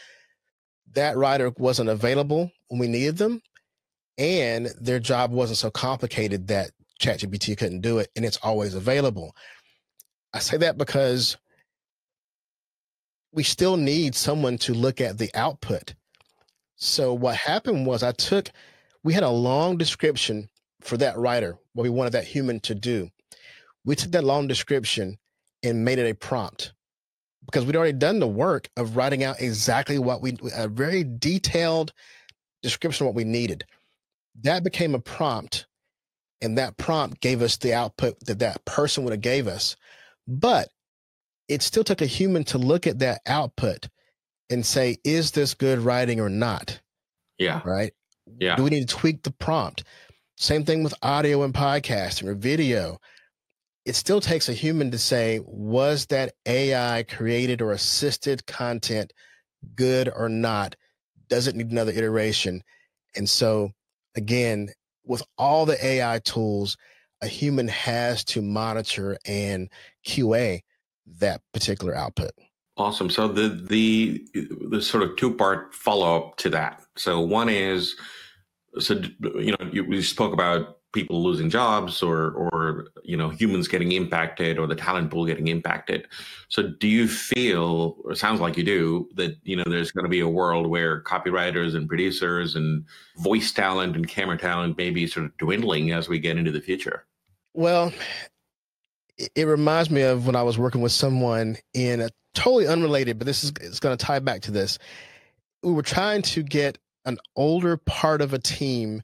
that 0.94 1.16
writer 1.16 1.52
wasn't 1.56 1.88
available 1.88 2.50
when 2.66 2.80
we 2.80 2.88
needed 2.88 3.18
them, 3.18 3.40
and 4.18 4.66
their 4.80 4.98
job 4.98 5.30
wasn't 5.30 5.58
so 5.58 5.70
complicated 5.70 6.48
that 6.48 6.72
ChatGPT 7.02 7.56
couldn't 7.56 7.80
do 7.80 7.98
it, 7.98 8.10
and 8.16 8.24
it's 8.24 8.38
always 8.38 8.74
available. 8.74 9.34
I 10.32 10.38
say 10.38 10.56
that 10.58 10.78
because 10.78 11.36
we 13.32 13.42
still 13.42 13.76
need 13.76 14.14
someone 14.14 14.58
to 14.58 14.74
look 14.74 15.00
at 15.00 15.18
the 15.18 15.30
output. 15.34 15.94
So 16.76 17.12
what 17.14 17.36
happened 17.36 17.86
was 17.86 18.02
I 18.02 18.12
took 18.12 18.50
we 19.04 19.12
had 19.12 19.22
a 19.24 19.30
long 19.30 19.76
description 19.76 20.48
for 20.80 20.96
that 20.98 21.18
writer, 21.18 21.56
what 21.72 21.82
we 21.82 21.90
wanted 21.90 22.12
that 22.12 22.24
human 22.24 22.60
to 22.60 22.74
do. 22.74 23.10
We 23.84 23.96
took 23.96 24.12
that 24.12 24.24
long 24.24 24.46
description 24.46 25.18
and 25.62 25.84
made 25.84 25.98
it 25.98 26.10
a 26.10 26.14
prompt 26.14 26.72
because 27.46 27.64
we'd 27.64 27.76
already 27.76 27.92
done 27.98 28.20
the 28.20 28.28
work 28.28 28.68
of 28.76 28.96
writing 28.96 29.24
out 29.24 29.40
exactly 29.40 29.98
what 29.98 30.22
we 30.22 30.36
a 30.54 30.68
very 30.68 31.04
detailed 31.04 31.92
description 32.62 33.04
of 33.04 33.08
what 33.08 33.16
we 33.16 33.24
needed. 33.24 33.64
That 34.42 34.64
became 34.64 34.94
a 34.94 35.00
prompt, 35.00 35.66
and 36.42 36.58
that 36.58 36.76
prompt 36.76 37.20
gave 37.20 37.40
us 37.40 37.56
the 37.56 37.72
output 37.72 38.18
that 38.26 38.40
that 38.40 38.64
person 38.64 39.04
would 39.04 39.12
have 39.12 39.20
gave 39.20 39.46
us. 39.46 39.76
But 40.26 40.68
it 41.48 41.62
still 41.62 41.84
took 41.84 42.02
a 42.02 42.06
human 42.06 42.44
to 42.44 42.58
look 42.58 42.86
at 42.86 42.98
that 42.98 43.20
output 43.26 43.88
and 44.50 44.66
say, 44.66 44.98
is 45.04 45.30
this 45.30 45.54
good 45.54 45.78
writing 45.78 46.20
or 46.20 46.28
not? 46.28 46.80
Yeah. 47.38 47.62
Right. 47.64 47.92
Yeah. 48.38 48.56
Do 48.56 48.64
we 48.64 48.70
need 48.70 48.88
to 48.88 48.94
tweak 48.94 49.22
the 49.22 49.30
prompt? 49.30 49.84
Same 50.36 50.64
thing 50.64 50.82
with 50.82 50.94
audio 51.02 51.42
and 51.42 51.54
podcasting 51.54 52.26
or 52.26 52.34
video. 52.34 52.98
It 53.84 53.94
still 53.94 54.20
takes 54.20 54.48
a 54.48 54.52
human 54.52 54.90
to 54.90 54.98
say, 54.98 55.40
was 55.44 56.06
that 56.06 56.34
AI 56.46 57.04
created 57.04 57.62
or 57.62 57.72
assisted 57.72 58.46
content 58.46 59.12
good 59.74 60.10
or 60.14 60.28
not? 60.28 60.76
Does 61.28 61.46
it 61.46 61.56
need 61.56 61.70
another 61.70 61.92
iteration? 61.92 62.62
And 63.16 63.28
so, 63.28 63.70
again, 64.16 64.70
with 65.04 65.22
all 65.38 65.66
the 65.66 65.84
AI 65.84 66.20
tools, 66.20 66.76
a 67.20 67.26
human 67.26 67.68
has 67.68 68.24
to 68.24 68.42
monitor 68.42 69.16
and 69.24 69.68
QA 70.06 70.60
that 71.18 71.40
particular 71.52 71.94
output. 71.94 72.30
Awesome. 72.76 73.10
So 73.10 73.28
the 73.28 73.48
the 73.48 74.26
the 74.68 74.80
sort 74.80 75.02
of 75.02 75.16
two 75.16 75.34
part 75.34 75.74
follow 75.74 76.16
up 76.16 76.36
to 76.38 76.50
that. 76.50 76.82
So 76.96 77.20
one 77.20 77.48
is 77.48 77.94
so 78.78 79.00
you 79.20 79.52
know 79.52 79.70
you, 79.70 79.84
we 79.84 80.00
spoke 80.02 80.32
about 80.32 80.78
people 80.92 81.22
losing 81.22 81.50
jobs 81.50 82.02
or 82.02 82.30
or 82.32 82.88
you 83.02 83.16
know 83.16 83.28
humans 83.28 83.68
getting 83.68 83.92
impacted 83.92 84.58
or 84.58 84.66
the 84.66 84.74
talent 84.74 85.10
pool 85.10 85.26
getting 85.26 85.48
impacted. 85.48 86.06
So 86.48 86.62
do 86.62 86.86
you 86.86 87.08
feel 87.08 87.96
or 88.04 88.14
sounds 88.14 88.40
like 88.40 88.56
you 88.56 88.64
do 88.64 89.08
that 89.14 89.36
you 89.42 89.56
know 89.56 89.64
there's 89.66 89.90
going 89.90 90.04
to 90.04 90.10
be 90.10 90.20
a 90.20 90.28
world 90.28 90.66
where 90.66 91.02
copywriters 91.02 91.74
and 91.74 91.88
producers 91.88 92.54
and 92.54 92.84
voice 93.16 93.52
talent 93.52 93.96
and 93.96 94.06
camera 94.06 94.38
talent 94.38 94.76
may 94.76 94.90
be 94.90 95.06
sort 95.06 95.26
of 95.26 95.36
dwindling 95.38 95.90
as 95.90 96.08
we 96.08 96.18
get 96.18 96.36
into 96.36 96.52
the 96.52 96.60
future? 96.60 97.06
Well, 97.54 97.92
it 99.34 99.44
reminds 99.44 99.90
me 99.90 100.02
of 100.02 100.26
when 100.26 100.36
I 100.36 100.42
was 100.42 100.58
working 100.58 100.80
with 100.80 100.92
someone 100.92 101.56
in 101.74 102.00
a 102.00 102.10
totally 102.34 102.66
unrelated, 102.66 103.18
but 103.18 103.26
this 103.26 103.44
is 103.44 103.52
it's 103.60 103.80
going 103.80 103.96
to 103.96 104.04
tie 104.04 104.18
back 104.18 104.42
to 104.42 104.50
this. 104.50 104.78
We 105.62 105.72
were 105.72 105.82
trying 105.82 106.22
to 106.22 106.42
get 106.42 106.78
an 107.04 107.18
older 107.36 107.76
part 107.76 108.20
of 108.20 108.32
a 108.32 108.38
team 108.38 109.02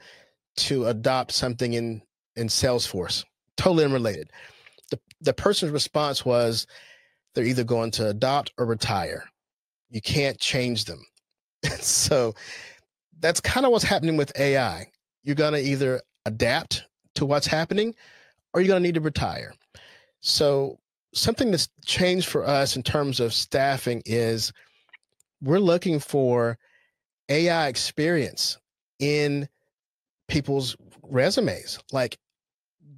to 0.58 0.86
adopt 0.86 1.32
something 1.32 1.72
in 1.74 2.02
in 2.36 2.48
Salesforce, 2.48 3.24
totally 3.56 3.84
unrelated. 3.84 4.30
The 4.90 5.00
the 5.20 5.32
person's 5.32 5.72
response 5.72 6.24
was 6.24 6.66
they're 7.34 7.44
either 7.44 7.64
going 7.64 7.90
to 7.92 8.08
adopt 8.08 8.52
or 8.58 8.66
retire. 8.66 9.24
You 9.90 10.00
can't 10.00 10.38
change 10.38 10.84
them. 10.84 11.04
so 11.80 12.34
that's 13.20 13.40
kind 13.40 13.66
of 13.66 13.72
what's 13.72 13.84
happening 13.84 14.16
with 14.16 14.38
AI. 14.38 14.86
You're 15.22 15.34
going 15.34 15.54
to 15.54 15.60
either 15.60 16.00
adapt 16.24 16.84
to 17.16 17.26
what's 17.26 17.46
happening 17.46 17.94
or 18.52 18.60
you're 18.60 18.68
going 18.68 18.82
to 18.82 18.86
need 18.86 18.94
to 18.94 19.00
retire. 19.00 19.52
So 20.20 20.78
something 21.14 21.50
that's 21.50 21.68
changed 21.84 22.28
for 22.28 22.46
us 22.46 22.76
in 22.76 22.82
terms 22.82 23.20
of 23.20 23.32
staffing 23.32 24.02
is 24.04 24.52
we're 25.42 25.58
looking 25.58 26.00
for 26.00 26.58
AI 27.28 27.68
experience 27.68 28.58
in 28.98 29.48
people's 30.28 30.76
resumes. 31.02 31.78
Like, 31.92 32.18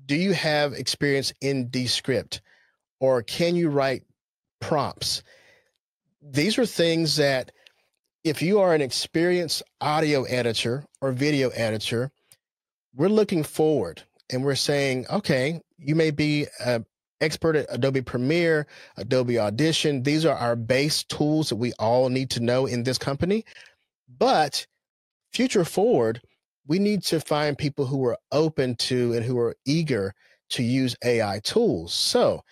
do 0.07 0.17
you 0.17 0.33
have 0.33 0.73
experience 0.73 1.33
in 1.41 1.71
Descript 1.71 2.41
or 2.99 3.23
can 3.23 3.57
you 3.57 3.69
write 3.69 4.03
prompts? 4.61 5.23
These 6.23 6.59
are 6.59 6.67
things 6.67 7.17
that 7.17 7.53
if 8.25 8.43
you 8.43 8.61
are 8.61 8.75
an 8.75 8.83
experienced 8.83 9.63
audio 9.81 10.25
editor 10.25 10.85
or 11.01 11.13
video 11.13 11.49
editor, 11.51 12.11
we're 12.95 13.09
looking 13.09 13.43
forward 13.43 14.03
and 14.31 14.45
we're 14.45 14.55
saying, 14.55 15.07
okay, 15.11 15.61
you 15.79 15.95
may 15.95 16.11
be 16.11 16.47
a 16.65 16.85
expert 17.21 17.57
at 17.57 17.67
Adobe 17.71 18.03
Premiere, 18.03 18.67
Adobe 18.97 19.39
Audition. 19.39 20.03
These 20.03 20.25
are 20.25 20.37
our 20.37 20.57
base 20.57 21.05
tools 21.05 21.49
that 21.51 21.57
we 21.57 21.73
all 21.79 22.09
need 22.09 22.31
to 22.31 22.41
know 22.41 22.67
in 22.67 22.83
this 22.83 22.99
company. 22.99 23.45
But 24.19 24.67
future 25.33 25.65
forward, 25.65 26.23
we 26.71 26.79
need 26.79 27.03
to 27.03 27.19
find 27.19 27.59
people 27.59 27.85
who 27.85 28.07
are 28.07 28.17
open 28.31 28.77
to 28.77 29.13
and 29.15 29.25
who 29.25 29.37
are 29.37 29.57
eager 29.67 30.15
to 30.51 30.63
use 30.63 30.95
AI 31.05 31.41
tools. 31.43 31.93
So 31.93 32.43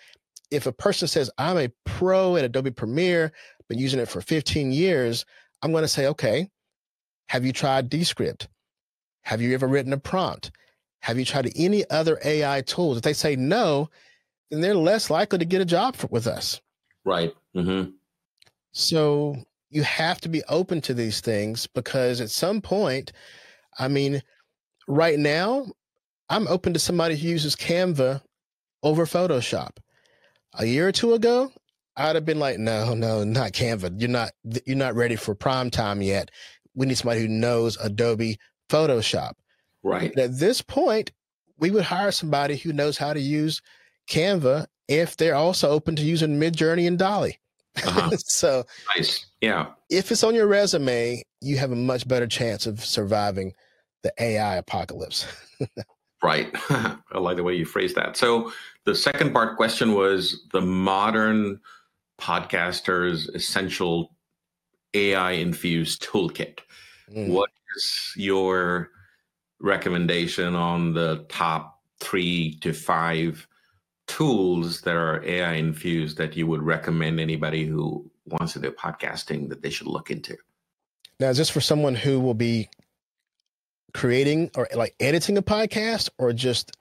if 0.51 0.65
a 0.65 0.73
person 0.73 1.07
says, 1.07 1.31
I'm 1.37 1.57
a 1.57 1.71
pro 1.85 2.35
at 2.35 2.43
Adobe 2.43 2.71
Premiere, 2.71 3.31
been 3.69 3.79
using 3.79 3.97
it 3.97 4.09
for 4.09 4.19
15 4.19 4.73
years, 4.73 5.23
I'm 5.61 5.71
going 5.71 5.85
to 5.85 5.87
say, 5.87 6.07
okay, 6.07 6.49
have 7.29 7.45
you 7.45 7.53
tried 7.53 7.89
Descript? 7.89 8.49
Have 9.21 9.41
you 9.41 9.53
ever 9.53 9.67
written 9.67 9.93
a 9.93 9.97
prompt? 9.97 10.51
Have 11.01 11.17
you 11.17 11.23
tried 11.23 11.49
any 11.55 11.89
other 11.89 12.19
AI 12.25 12.59
tools? 12.61 12.97
If 12.97 13.03
they 13.03 13.13
say 13.13 13.37
no, 13.37 13.89
then 14.51 14.59
they're 14.59 14.75
less 14.75 15.09
likely 15.09 15.39
to 15.39 15.45
get 15.45 15.61
a 15.61 15.65
job 15.65 15.95
for, 15.95 16.07
with 16.07 16.27
us. 16.27 16.59
Right. 17.05 17.33
Mm-hmm. 17.55 17.91
So 18.73 19.37
you 19.69 19.83
have 19.83 20.19
to 20.21 20.29
be 20.29 20.43
open 20.49 20.81
to 20.81 20.93
these 20.93 21.21
things 21.21 21.67
because 21.67 22.19
at 22.19 22.31
some 22.31 22.59
point, 22.59 23.13
I 23.79 23.87
mean, 23.87 24.21
right 24.87 25.17
now, 25.17 25.65
I'm 26.29 26.47
open 26.47 26.73
to 26.73 26.79
somebody 26.79 27.15
who 27.15 27.27
uses 27.27 27.55
Canva 27.55 28.21
over 28.83 29.05
Photoshop. 29.05 29.77
A 30.57 30.65
year 30.65 30.87
or 30.87 30.91
two 30.91 31.13
ago, 31.13 31.51
I'd 31.95 32.15
have 32.15 32.25
been 32.25 32.39
like, 32.39 32.59
no, 32.59 32.93
no, 32.93 33.23
not 33.23 33.53
Canva. 33.53 33.99
You're 33.99 34.09
not 34.09 34.31
you're 34.65 34.77
not 34.77 34.95
ready 34.95 35.15
for 35.15 35.33
prime 35.33 35.69
time 35.69 36.01
yet. 36.01 36.29
We 36.75 36.85
need 36.85 36.97
somebody 36.97 37.21
who 37.21 37.27
knows 37.27 37.77
Adobe 37.77 38.37
Photoshop. 38.69 39.33
Right. 39.83 40.11
But 40.13 40.23
at 40.23 40.39
this 40.39 40.61
point, 40.61 41.11
we 41.57 41.71
would 41.71 41.83
hire 41.83 42.11
somebody 42.11 42.57
who 42.57 42.73
knows 42.73 42.97
how 42.97 43.13
to 43.13 43.19
use 43.19 43.61
Canva 44.09 44.67
if 44.87 45.17
they're 45.17 45.35
also 45.35 45.69
open 45.69 45.95
to 45.97 46.03
using 46.03 46.39
Midjourney 46.39 46.87
and 46.87 46.97
DALL-E. 46.97 47.37
Uh-huh. 47.83 48.09
so 48.17 48.65
nice. 48.95 49.25
Yeah. 49.41 49.67
If 49.89 50.11
it's 50.11 50.23
on 50.23 50.35
your 50.35 50.47
resume, 50.47 51.23
you 51.41 51.57
have 51.57 51.71
a 51.71 51.75
much 51.75 52.07
better 52.07 52.27
chance 52.27 52.65
of 52.65 52.83
surviving 52.83 53.53
the 54.03 54.13
AI 54.19 54.55
apocalypse. 54.55 55.27
right. 56.23 56.49
I 56.69 56.97
like 57.17 57.37
the 57.37 57.43
way 57.43 57.55
you 57.55 57.65
phrased 57.65 57.95
that. 57.95 58.17
So 58.17 58.51
the 58.85 58.95
second 58.95 59.33
part 59.33 59.57
question 59.57 59.93
was 59.93 60.45
the 60.51 60.61
modern 60.61 61.59
podcaster's 62.19 63.27
essential 63.29 64.15
AI 64.93 65.31
infused 65.31 66.03
toolkit. 66.03 66.59
Mm. 67.13 67.29
What 67.29 67.49
is 67.75 68.13
your 68.15 68.89
recommendation 69.59 70.55
on 70.55 70.93
the 70.93 71.25
top 71.29 71.79
three 71.99 72.57
to 72.61 72.73
five 72.73 73.47
tools 74.07 74.81
that 74.81 74.95
are 74.95 75.23
AI 75.23 75.53
infused 75.53 76.17
that 76.17 76.35
you 76.35 76.47
would 76.47 76.63
recommend 76.63 77.19
anybody 77.19 77.65
who 77.65 78.09
wants 78.25 78.53
to 78.53 78.59
do 78.59 78.71
podcasting 78.71 79.49
that 79.49 79.61
they 79.61 79.69
should 79.69 79.87
look 79.87 80.09
into? 80.09 80.35
Now, 81.19 81.29
is 81.29 81.37
this 81.37 81.49
for 81.49 81.61
someone 81.61 81.95
who 81.95 82.19
will 82.19 82.33
be 82.33 82.69
creating 83.93 84.51
or 84.55 84.67
like 84.75 84.95
editing 84.99 85.37
a 85.37 85.41
podcast 85.41 86.09
or 86.17 86.33
just 86.33 86.75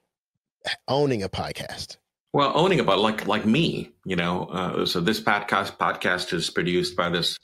owning 0.87 1.23
a 1.23 1.29
podcast? 1.29 1.97
Well, 2.33 2.53
owning 2.55 2.81
about 2.81 2.99
like 2.99 3.27
like 3.27 3.47
me, 3.47 3.93
you 4.05 4.17
know. 4.17 4.45
Uh, 4.47 4.87
so 4.87 5.01
this 5.01 5.21
podcast 5.21 5.77
podcast 5.79 6.33
is 6.33 6.51
produced 6.51 6.97
by 6.97 7.09
this 7.09 7.39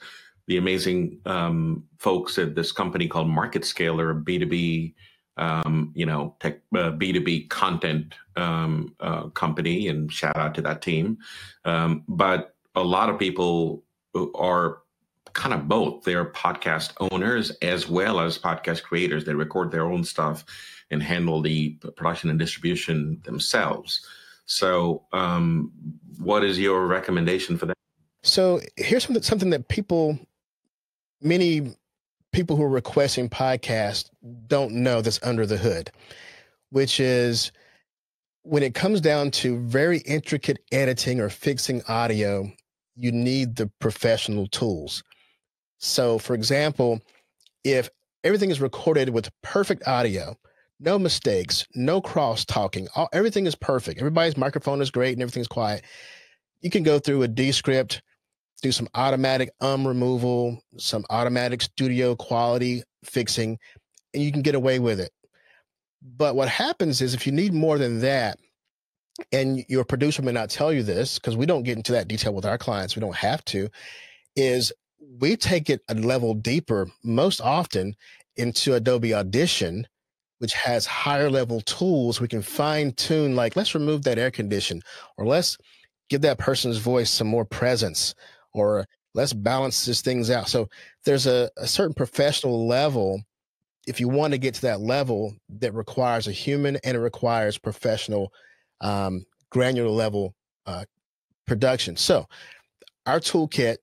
the 0.47 0.59
amazing 0.59 1.21
um, 1.25 1.85
folks 1.99 2.39
at 2.39 2.55
this 2.55 2.71
company 2.71 3.09
called 3.09 3.29
Market 3.29 3.65
Scaler, 3.65 4.13
B 4.13 4.39
two 4.39 4.47
B 4.47 4.95
um, 5.37 5.93
you 5.95 6.07
know, 6.07 6.37
tech, 6.41 6.61
uh, 6.75 6.93
B2B 6.93 7.49
content 7.49 8.15
um, 8.37 8.95
uh, 9.01 9.29
company, 9.29 9.89
and 9.89 10.13
shout 10.13 10.37
out 10.37 10.55
to 10.55 10.63
that 10.63 10.83
team. 10.83 11.19
Um, 11.65 12.05
but 12.09 12.55
a 12.75 12.83
lot 12.83 13.11
of 13.11 13.19
people 13.19 13.85
are 14.35 14.79
kind 15.35 15.53
of 15.53 15.69
both. 15.69 16.05
They're 16.05 16.25
podcast 16.25 16.93
owners 17.13 17.51
as 17.63 17.89
well 17.89 18.21
as 18.21 18.39
podcast 18.39 18.83
creators. 18.83 19.25
They 19.25 19.35
record 19.35 19.71
their 19.71 19.85
own 19.85 20.05
stuff 20.05 20.45
and 20.91 21.03
handle 21.03 21.43
the 21.43 21.71
production 21.97 22.31
and 22.31 22.39
distribution 22.39 23.21
themselves. 23.25 24.07
So, 24.47 25.05
um, 25.13 25.73
what 26.19 26.45
is 26.45 26.59
your 26.59 26.87
recommendation 26.87 27.57
for 27.57 27.67
that? 27.67 27.75
So, 28.23 28.61
here's 28.77 29.05
something, 29.05 29.23
something 29.23 29.51
that 29.51 29.69
people, 29.69 30.19
many 31.21 31.75
people 32.33 32.57
who 32.57 32.63
are 32.63 32.69
requesting 32.69 33.29
podcasts 33.29 34.11
don't 34.47 34.73
know 34.73 35.01
that's 35.01 35.21
under 35.23 35.47
the 35.47 35.57
hood, 35.57 35.91
which 36.71 37.01
is 37.01 37.53
when 38.43 38.63
it 38.63 38.75
comes 38.75 39.01
down 39.01 39.31
to 39.31 39.59
very 39.61 39.99
intricate 39.99 40.59
editing 40.71 41.21
or 41.21 41.31
fixing 41.31 41.83
audio, 41.89 42.51
you 42.95 43.11
need 43.11 43.57
the 43.57 43.71
professional 43.79 44.47
tools. 44.49 45.03
So, 45.85 46.19
for 46.19 46.33
example, 46.33 47.03
if 47.63 47.91
everything 48.25 48.51
is 48.51 48.59
recorded 48.59 49.11
with 49.11 49.31
perfect 49.43 49.87
audio, 49.87 50.35
no 50.81 50.99
mistakes, 50.99 51.67
no 51.75 52.01
cross 52.01 52.47
talking, 52.47 52.89
everything 53.13 53.47
is 53.47 53.55
perfect. 53.55 53.99
Everybody's 53.99 54.39
microphone 54.39 54.81
is 54.81 54.91
great 54.91 55.13
and 55.13 55.21
everything's 55.21 55.47
quiet. 55.47 55.85
You 56.63 56.71
can 56.71 56.85
go 56.85 56.99
through 56.99 57.23
a 57.23 57.29
Descript, 57.29 58.01
do 58.63 58.73
some 58.73 58.89
automatic 58.95 59.51
um 59.61 59.87
removal, 59.87 60.59
some 60.79 61.05
automatic 61.11 61.61
studio 61.61 62.17
quality 62.17 62.83
fixing, 63.05 63.59
and 64.15 64.23
you 64.23 64.33
can 64.33 64.41
get 64.41 64.55
away 64.55 64.79
with 64.79 64.99
it. 64.99 65.11
But 66.01 66.35
what 66.35 66.49
happens 66.49 67.03
is 67.03 67.13
if 67.13 67.27
you 67.27 67.33
need 67.33 67.53
more 67.53 67.77
than 67.77 68.01
that, 68.01 68.39
and 69.33 69.63
your 69.69 69.85
producer 69.85 70.23
may 70.23 70.33
not 70.33 70.49
tell 70.49 70.73
you 70.73 70.83
this 70.83 71.19
because 71.19 71.37
we 71.37 71.45
don't 71.45 71.63
get 71.63 71.77
into 71.77 71.93
that 71.93 72.09
detail 72.09 72.33
with 72.33 72.47
our 72.47 72.57
clients, 72.57 72.97
we 72.97 73.01
don't 73.01 73.15
have 73.15 73.45
to, 73.45 73.69
is 74.35 74.73
we 75.21 75.37
take 75.37 75.71
it 75.71 75.81
a 75.89 75.95
level 75.95 76.35
deeper 76.35 76.89
most 77.03 77.41
often 77.41 77.95
into 78.37 78.75
Adobe 78.75 79.15
Audition, 79.15 79.87
which 80.39 80.53
has 80.55 80.87
higher 80.87 81.31
level 81.31 81.61
tools. 81.63 82.21
We 82.21 82.29
can 82.29 82.43
fine 82.43 82.93
tune, 82.93 83.37
like, 83.37 83.57
let's 83.57 83.75
remove 83.75 84.03
that 84.05 84.19
air 84.19 84.31
condition, 84.31 84.83
or 85.17 85.27
let's 85.27 85.57
give 86.09 86.21
that 86.23 86.39
person's 86.39 86.79
voice 86.79 87.11
some 87.11 87.29
more 87.29 87.45
presence, 87.45 88.15
or 88.53 88.87
let's 89.15 89.33
balance 89.33 89.85
these 89.85 90.01
things 90.01 90.31
out. 90.31 90.49
So 90.49 90.69
there's 91.05 91.27
a, 91.27 91.51
a 91.57 91.67
certain 91.67 91.95
professional 91.95 92.67
level. 92.67 93.23
If 93.87 94.01
you 94.01 94.09
want 94.09 94.33
to 94.33 94.39
get 94.39 94.55
to 94.55 94.63
that 94.63 94.81
level 94.81 95.35
that 95.61 95.75
requires 95.75 96.27
a 96.27 96.33
human 96.33 96.79
and 96.85 96.97
it 96.97 97.01
requires 97.01 97.59
professional, 97.59 98.33
um, 98.81 99.25
granular 99.51 99.91
level 99.91 100.35
uh, 100.67 100.85
production. 101.47 101.97
So 101.97 102.27
our 103.07 103.21
toolkit 103.21 103.77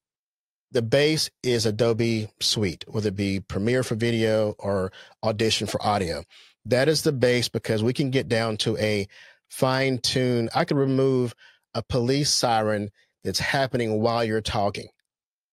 the 0.71 0.81
base 0.81 1.29
is 1.43 1.65
Adobe 1.65 2.29
Suite, 2.39 2.85
whether 2.87 3.09
it 3.09 3.15
be 3.15 3.41
Premiere 3.41 3.83
for 3.83 3.95
video 3.95 4.55
or 4.57 4.91
Audition 5.23 5.67
for 5.67 5.85
audio. 5.85 6.23
That 6.65 6.87
is 6.87 7.01
the 7.01 7.11
base 7.11 7.49
because 7.49 7.83
we 7.83 7.93
can 7.93 8.09
get 8.09 8.29
down 8.29 8.57
to 8.57 8.77
a 8.77 9.07
fine 9.49 9.97
tune. 9.97 10.49
I 10.55 10.63
could 10.63 10.77
remove 10.77 11.35
a 11.73 11.83
police 11.83 12.29
siren 12.29 12.89
that's 13.23 13.39
happening 13.39 14.01
while 14.01 14.23
you're 14.23 14.41
talking, 14.41 14.87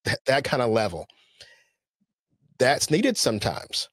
that, 0.05 0.19
that 0.25 0.43
kind 0.43 0.63
of 0.63 0.69
level. 0.69 1.07
That's 2.57 2.89
needed 2.89 3.17
sometimes. 3.17 3.89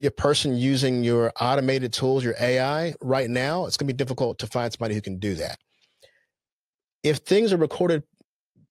Your 0.00 0.12
person 0.12 0.56
using 0.56 1.02
your 1.02 1.32
automated 1.40 1.92
tools, 1.92 2.22
your 2.22 2.34
AI, 2.40 2.94
right 3.00 3.28
now, 3.28 3.66
it's 3.66 3.76
going 3.76 3.88
to 3.88 3.94
be 3.94 3.96
difficult 3.96 4.38
to 4.40 4.46
find 4.46 4.72
somebody 4.72 4.94
who 4.94 5.00
can 5.00 5.18
do 5.18 5.34
that. 5.36 5.58
If 7.02 7.18
things 7.18 7.52
are 7.52 7.56
recorded 7.56 8.02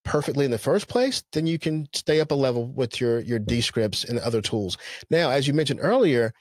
perfectly 0.08 0.46
in 0.46 0.52
the 0.52 0.58
first 0.58 0.88
place, 0.88 1.22
then 1.34 1.46
you 1.46 1.60
can 1.60 1.88
stay 1.94 2.22
up 2.22 2.32
a 2.32 2.36
level 2.36 2.68
with 2.68 3.02
your 3.02 3.20
your 3.20 3.40
Descripts 3.40 4.06
and 4.06 4.18
other 4.20 4.42
tools. 4.42 4.78
Now, 5.10 5.30
as 5.30 5.48
you 5.48 5.54
mentioned 5.54 5.82
earlier, 5.84 6.34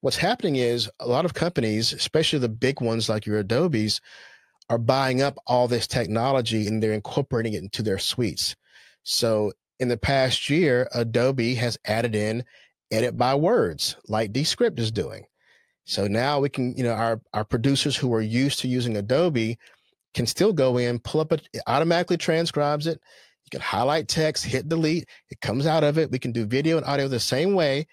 what's 0.00 0.16
happening 0.16 0.56
is 0.56 0.90
a 1.00 1.06
lot 1.06 1.26
of 1.26 1.34
companies, 1.34 1.92
especially 1.92 2.38
the 2.38 2.48
big 2.48 2.80
ones 2.80 3.08
like 3.08 3.26
your 3.26 3.38
Adobe's, 3.38 4.00
are 4.70 4.78
buying 4.78 5.20
up 5.20 5.36
all 5.46 5.68
this 5.68 5.86
technology 5.86 6.66
and 6.66 6.82
they're 6.82 6.92
incorporating 6.92 7.52
it 7.52 7.62
into 7.62 7.82
their 7.82 7.98
suites. 7.98 8.56
So 9.02 9.52
in 9.78 9.88
the 9.88 9.98
past 9.98 10.48
year, 10.48 10.88
Adobe 10.94 11.54
has 11.56 11.78
added 11.84 12.14
in 12.14 12.44
edit 12.90 13.16
by 13.18 13.34
words 13.34 13.96
like 14.08 14.32
Descript 14.32 14.78
is 14.78 14.90
doing. 14.90 15.26
So 15.84 16.06
now 16.06 16.40
we 16.40 16.48
can, 16.48 16.74
you 16.76 16.84
know, 16.84 16.92
our, 16.92 17.20
our 17.34 17.44
producers 17.44 17.96
who 17.96 18.14
are 18.14 18.20
used 18.20 18.60
to 18.60 18.68
using 18.68 18.96
Adobe 18.96 19.58
can 20.14 20.26
still 20.26 20.52
go 20.52 20.78
in, 20.78 20.98
pull 20.98 21.20
up 21.20 21.32
it, 21.32 21.48
it 21.52 21.62
automatically 21.66 22.16
transcribes 22.16 22.86
it. 22.86 23.00
You 23.44 23.50
can 23.50 23.60
highlight 23.60 24.08
text, 24.08 24.44
hit 24.44 24.68
delete, 24.68 25.08
it 25.30 25.40
comes 25.40 25.66
out 25.66 25.84
of 25.84 25.98
it. 25.98 26.10
We 26.10 26.18
can 26.18 26.32
do 26.32 26.46
video 26.46 26.76
and 26.76 26.86
audio 26.86 27.08
the 27.08 27.20
same 27.20 27.54
way. 27.54 27.86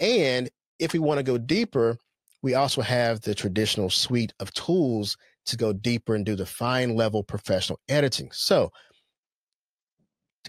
And 0.00 0.48
if 0.78 0.92
we 0.92 0.98
want 0.98 1.18
to 1.18 1.24
go 1.24 1.38
deeper, 1.38 1.96
we 2.42 2.54
also 2.54 2.82
have 2.82 3.20
the 3.20 3.34
traditional 3.34 3.90
suite 3.90 4.32
of 4.38 4.52
tools 4.52 5.16
to 5.46 5.56
go 5.56 5.72
deeper 5.72 6.14
and 6.14 6.24
do 6.24 6.36
the 6.36 6.46
fine 6.46 6.94
level 6.94 7.22
professional 7.22 7.80
editing. 7.88 8.30
So, 8.32 8.70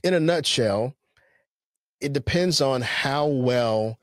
in 0.04 0.14
a 0.14 0.20
nutshell, 0.20 0.94
it 2.00 2.14
depends 2.14 2.62
on 2.62 2.82
how 2.82 3.28
well 3.28 3.98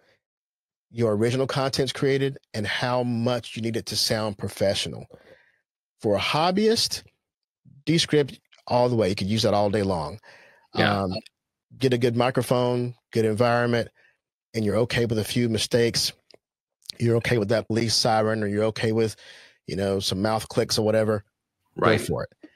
your 0.91 1.15
original 1.15 1.47
content's 1.47 1.93
created 1.93 2.39
and 2.55 2.67
how 2.67 3.03
much 3.03 3.57
you 3.57 3.63
need 3.63 3.77
it 3.77 3.87
to 3.87 3.97
sound 3.97 4.39
professional. 4.39 5.07
For 6.01 6.17
a 6.17 6.21
hobbyist, 6.21 7.03
Descript 7.85 8.39
all 8.67 8.89
the 8.89 8.97
way. 8.97 9.09
You 9.09 9.15
could 9.15 9.29
use 9.29 9.43
that 9.43 9.55
all 9.55 9.71
day 9.71 9.83
long. 9.83 10.19
Yeah. 10.75 11.03
Um, 11.03 11.15
get 11.79 11.93
a 11.93 11.99
good 11.99 12.17
microphone, 12.17 12.95
good 13.13 13.25
environment, 13.25 13.89
and 14.55 14.65
you're 14.65 14.77
okay 14.77 15.07
with 15.07 15.19
a 15.19 15.25
few 15.25 15.49
mistakes. 15.49 16.13
You're 16.99 17.17
okay 17.17 17.39
with 17.39 17.49
that 17.49 17.69
police 17.69 17.95
siren, 17.95 18.43
or 18.43 18.47
you're 18.47 18.65
okay 18.65 18.93
with, 18.93 19.17
you 19.67 19.77
know, 19.77 20.01
some 20.01 20.23
mouth 20.23 20.49
clicks 20.49 20.79
or 20.79 20.85
whatever. 20.85 21.25
Right. 21.77 21.99
Go 21.99 22.05
for 22.05 22.25
it. 22.25 22.51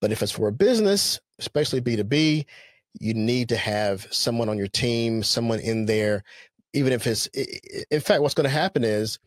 But 0.00 0.12
if 0.12 0.22
it's 0.22 0.32
for 0.32 0.48
a 0.48 0.52
business, 0.52 1.18
especially 1.38 1.80
B2B, 1.80 2.44
you 3.00 3.14
need 3.14 3.48
to 3.48 3.56
have 3.56 4.06
someone 4.10 4.48
on 4.48 4.58
your 4.58 4.68
team, 4.68 5.22
someone 5.22 5.60
in 5.60 5.86
there, 5.86 6.22
even 6.72 6.92
if 6.92 7.06
it's, 7.06 7.26
in 7.90 8.00
fact, 8.00 8.22
what's 8.22 8.34
going 8.34 8.44
to 8.44 8.50
happen 8.50 8.84
is 8.84 9.18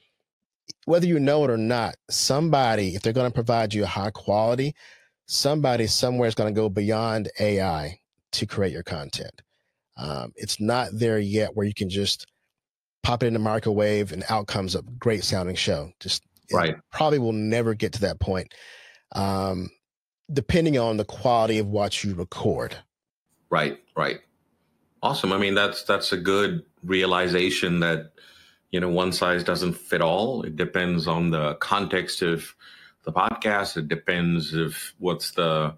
whether 0.86 1.06
you 1.06 1.20
know 1.20 1.44
it 1.44 1.50
or 1.50 1.58
not, 1.58 1.96
somebody, 2.10 2.96
if 2.96 3.02
they're 3.02 3.14
going 3.14 3.30
to 3.30 3.34
provide 3.34 3.74
you 3.74 3.84
a 3.84 3.88
high 3.88 4.12
quality, 4.12 4.76
somebody 5.26 5.88
somewhere 5.88 6.28
is 6.28 6.36
going 6.36 6.54
to 6.54 6.60
go 6.60 6.70
beyond 6.70 7.30
AI 7.40 8.00
to 8.34 8.46
create 8.46 8.74
your 8.74 8.84
content. 8.84 9.42
Um, 9.98 10.32
it's 10.36 10.60
not 10.60 10.90
there 10.94 11.20
yet 11.20 11.56
where 11.56 11.66
you 11.66 11.74
can 11.74 11.90
just 11.90 12.26
pop 13.04 13.24
it 13.24 13.28
in 13.28 13.34
the 13.34 13.40
microwave 13.40 14.12
and 14.12 14.24
out 14.30 14.48
comes 14.48 14.76
a 14.76 14.82
great 15.00 15.24
sounding 15.24 15.56
show. 15.56 15.92
Just 16.00 16.24
right. 16.52 16.76
probably 16.92 17.20
will 17.20 17.34
never 17.34 17.74
get 17.74 17.94
to 17.94 18.02
that 18.02 18.20
point, 18.20 18.54
um, 19.14 19.70
depending 20.32 20.78
on 20.78 20.98
the 20.98 21.06
quality 21.06 21.58
of 21.58 21.68
what 21.68 22.04
you 22.04 22.14
record. 22.14 22.76
Right, 23.50 23.80
right. 23.96 24.20
Awesome. 25.02 25.32
I 25.32 25.38
mean, 25.38 25.54
that's 25.54 25.84
that's 25.84 26.12
a 26.12 26.18
good 26.18 26.64
realization 26.84 27.80
that 27.80 28.12
you 28.72 28.80
know 28.80 28.90
one 28.90 29.12
size 29.12 29.44
doesn't 29.44 29.74
fit 29.74 30.02
all. 30.02 30.44
It 30.44 30.56
depends 30.56 31.08
on 31.08 31.32
the 31.32 31.56
context 31.56 32.22
of 32.22 32.56
the 33.04 33.12
podcast. 33.12 33.78
It 33.78 33.88
depends 33.88 34.54
if 34.54 34.94
what's 35.00 35.32
the 35.32 35.76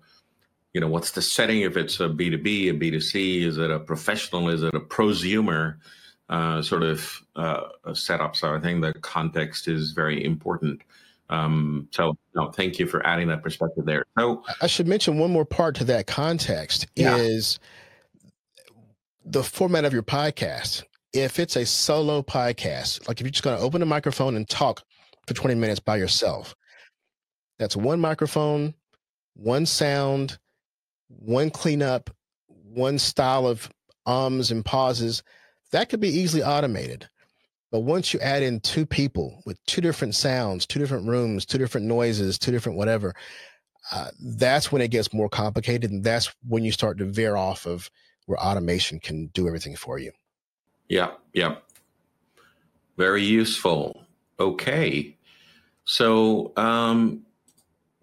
you 0.73 0.81
know 0.81 0.87
what's 0.87 1.11
the 1.11 1.21
setting. 1.21 1.61
If 1.61 1.77
it's 1.77 1.99
a 1.99 2.09
b2b 2.09 2.69
a 2.69 2.73
b2c 2.73 3.43
is 3.43 3.57
it 3.57 3.71
a 3.71 3.79
professional 3.79 4.49
is 4.49 4.63
it 4.63 4.73
a 4.73 4.79
prosumer 4.79 5.77
uh, 6.29 6.61
sort 6.61 6.83
of 6.83 7.23
uh, 7.35 7.69
setup 7.93 8.35
so 8.35 8.53
i 8.53 8.59
think 8.59 8.81
the 8.81 8.93
context 9.01 9.67
is 9.67 9.91
very 9.91 10.23
important. 10.23 10.81
Um, 11.31 11.87
so 11.91 12.17
no 12.33 12.49
thank 12.51 12.79
you 12.79 12.87
for 12.87 13.05
adding 13.05 13.27
that 13.27 13.43
perspective 13.43 13.85
there. 13.85 14.05
So 14.17 14.43
i 14.61 14.67
should 14.67 14.87
mention 14.87 15.19
one 15.19 15.31
more 15.31 15.45
part 15.45 15.75
to 15.75 15.83
that 15.85 16.07
context 16.07 16.87
yeah. 16.95 17.17
is 17.17 17.59
the 19.23 19.43
format 19.43 19.85
of 19.85 19.93
your 19.93 20.01
podcast 20.01 20.85
if 21.13 21.39
it's 21.39 21.55
a 21.55 21.65
solo 21.65 22.21
podcast, 22.21 23.07
like 23.07 23.19
if 23.19 23.25
you're 23.25 23.31
just 23.31 23.43
going 23.43 23.57
to 23.57 23.63
open 23.63 23.81
a 23.81 23.85
microphone 23.85 24.35
and 24.35 24.47
talk 24.47 24.83
for 25.27 25.33
20 25.33 25.55
minutes 25.55 25.79
by 25.79 25.97
yourself, 25.97 26.55
that's 27.57 27.75
one 27.75 27.99
microphone, 27.99 28.73
one 29.33 29.65
sound, 29.65 30.37
one 31.07 31.49
cleanup, 31.49 32.09
one 32.47 32.99
style 32.99 33.47
of 33.47 33.69
ums 34.05 34.51
and 34.51 34.63
pauses. 34.63 35.23
That 35.71 35.89
could 35.89 35.99
be 35.99 36.09
easily 36.09 36.43
automated. 36.43 37.09
But 37.71 37.81
once 37.81 38.13
you 38.13 38.19
add 38.19 38.41
in 38.41 38.59
two 38.61 38.85
people 38.85 39.41
with 39.45 39.63
two 39.65 39.81
different 39.81 40.15
sounds, 40.15 40.65
two 40.65 40.79
different 40.79 41.07
rooms, 41.07 41.45
two 41.45 41.59
different 41.59 41.85
noises, 41.85 42.39
two 42.39 42.51
different 42.51 42.77
whatever, 42.77 43.13
uh, 43.91 44.09
that's 44.37 44.71
when 44.71 44.81
it 44.81 44.89
gets 44.89 45.13
more 45.13 45.29
complicated. 45.29 45.91
And 45.91 46.03
that's 46.03 46.33
when 46.47 46.63
you 46.63 46.71
start 46.71 46.97
to 46.97 47.05
veer 47.05 47.35
off 47.35 47.65
of 47.65 47.89
where 48.25 48.39
automation 48.39 48.99
can 48.99 49.27
do 49.27 49.47
everything 49.47 49.75
for 49.75 49.99
you. 49.99 50.11
Yeah, 50.89 51.11
yeah. 51.33 51.55
Very 52.97 53.23
useful. 53.23 54.03
Okay. 54.39 55.15
So, 55.85 56.51
um, 56.57 57.21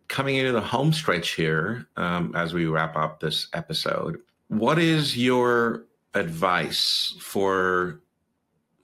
coming 0.08 0.36
into 0.36 0.52
the 0.52 0.60
home 0.60 0.92
stretch 0.92 1.30
here, 1.30 1.86
um, 1.96 2.32
as 2.34 2.54
we 2.54 2.66
wrap 2.66 2.96
up 2.96 3.20
this 3.20 3.48
episode, 3.52 4.18
what 4.48 4.78
is 4.78 5.16
your 5.16 5.84
advice 6.14 7.14
for 7.20 8.00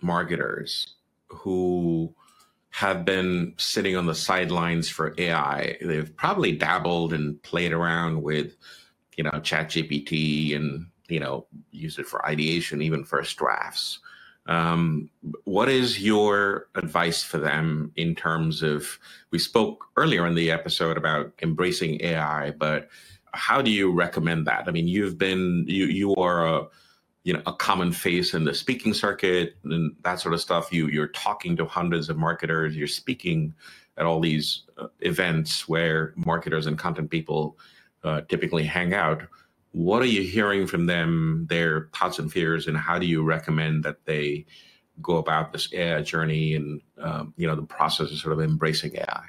marketers 0.03 0.97
who 1.29 2.15
have 2.71 3.05
been 3.05 3.55
sitting 3.59 3.97
on 3.97 4.07
the 4.07 4.15
sidelines 4.15 4.89
for 4.89 5.15
AI. 5.19 5.77
They've 5.83 6.15
probably 6.17 6.53
dabbled 6.53 7.13
and 7.13 7.41
played 7.43 7.73
around 7.73 8.23
with, 8.23 8.57
you 9.17 9.25
know, 9.25 9.31
ChatGPT 9.33 10.57
and, 10.57 10.87
you 11.13 11.21
know, 11.21 11.47
used 11.71 11.99
it 11.99 12.07
for 12.07 12.27
ideation, 12.27 12.81
even 12.81 13.05
first 13.05 13.37
drafts. 13.37 13.99
Um, 14.47 15.11
what 15.45 15.69
is 15.69 16.01
your 16.01 16.69
advice 16.75 17.23
for 17.23 17.39
them 17.39 17.93
in 17.97 18.15
terms 18.15 18.63
of? 18.63 18.99
We 19.31 19.39
spoke 19.39 19.85
earlier 19.97 20.27
in 20.27 20.35
the 20.35 20.51
episode 20.51 20.97
about 20.97 21.33
embracing 21.43 22.03
AI, 22.03 22.53
but 22.53 22.89
how 23.35 23.63
do 23.63 23.71
you 23.71 23.93
recommend 23.93 24.47
that? 24.47 24.65
I 24.67 24.71
mean, 24.71 24.89
you've 24.89 25.19
been 25.19 25.65
you 25.69 25.85
you 25.85 26.17
are 26.17 26.47
a 26.47 26.67
you 27.25 27.35
know 27.35 27.43
a 27.47 27.53
common 27.53 27.93
face 27.93 28.35
in 28.35 28.45
the 28.45 28.55
speaking 28.55 28.95
circuit 28.95 29.55
and 29.65 29.95
that 30.03 30.19
sort 30.19 30.35
of 30.35 30.41
stuff. 30.41 30.73
You 30.73 30.89
you're 30.89 31.09
talking 31.09 31.57
to 31.59 31.67
hundreds 31.67 32.09
of 32.09 32.17
marketers. 32.17 32.75
You're 32.75 32.89
speaking 32.89 33.55
at 33.99 34.07
all 34.07 34.21
these 34.21 34.63
uh, 34.79 34.89
events 35.01 35.69
where 35.69 36.15
marketers 36.17 36.67
and 36.67 36.79
content 36.79 37.11
people 37.11 37.59
uh, 38.03 38.23
typically 38.23 38.65
hang 38.65 38.95
out 38.95 39.23
what 39.73 40.03
are 40.03 40.07
you 40.07 40.23
hearing 40.23 40.67
from 40.67 40.87
them, 40.87 41.47
their 41.49 41.89
thoughts 41.95 42.19
and 42.19 42.31
fears, 42.31 42.67
and 42.67 42.77
how 42.77 42.99
do 42.99 43.07
you 43.07 43.23
recommend 43.23 43.85
that 43.85 44.05
they 44.05 44.47
go 45.01 45.17
about 45.17 45.53
this 45.53 45.73
AI 45.73 46.03
journey 46.03 46.55
and 46.55 46.81
um, 46.99 47.35
you 47.37 47.47
know 47.47 47.57
the 47.57 47.63
process 47.63 48.11
of 48.11 48.19
sort 48.19 48.33
of 48.35 48.41
embracing 48.41 48.95
AI? 48.97 49.25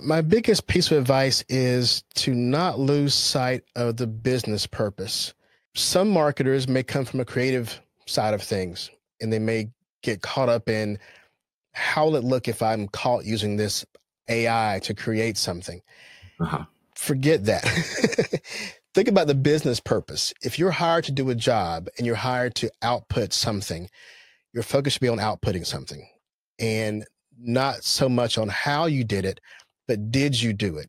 My 0.00 0.20
biggest 0.20 0.66
piece 0.66 0.90
of 0.90 0.98
advice 0.98 1.42
is 1.48 2.04
to 2.16 2.34
not 2.34 2.78
lose 2.78 3.14
sight 3.14 3.64
of 3.74 3.96
the 3.96 4.06
business 4.06 4.66
purpose. 4.66 5.32
Some 5.74 6.10
marketers 6.10 6.68
may 6.68 6.82
come 6.82 7.06
from 7.06 7.20
a 7.20 7.24
creative 7.24 7.80
side 8.04 8.34
of 8.34 8.42
things, 8.42 8.90
and 9.20 9.32
they 9.32 9.38
may 9.38 9.70
get 10.02 10.20
caught 10.20 10.50
up 10.50 10.68
in 10.68 10.98
how 11.72 12.06
will 12.06 12.16
it 12.16 12.24
look 12.24 12.48
if 12.48 12.62
I'm 12.62 12.88
caught 12.88 13.24
using 13.24 13.56
this 13.56 13.84
AI 14.28 14.80
to 14.84 14.94
create 14.94 15.38
something. 15.38 15.80
Uh-huh. 16.38 16.64
Forget 16.94 17.44
that. 17.46 17.64
think 18.96 19.08
about 19.08 19.26
the 19.26 19.34
business 19.34 19.78
purpose. 19.78 20.32
If 20.42 20.58
you're 20.58 20.70
hired 20.70 21.04
to 21.04 21.12
do 21.12 21.28
a 21.28 21.34
job 21.34 21.86
and 21.98 22.06
you're 22.06 22.16
hired 22.16 22.54
to 22.54 22.70
output 22.80 23.34
something, 23.34 23.90
your 24.54 24.62
focus 24.62 24.94
should 24.94 25.02
be 25.02 25.08
on 25.08 25.18
outputting 25.18 25.66
something 25.66 26.08
and 26.58 27.04
not 27.38 27.84
so 27.84 28.08
much 28.08 28.38
on 28.38 28.48
how 28.48 28.86
you 28.86 29.04
did 29.04 29.26
it, 29.26 29.38
but 29.86 30.10
did 30.10 30.40
you 30.40 30.54
do 30.54 30.78
it? 30.78 30.88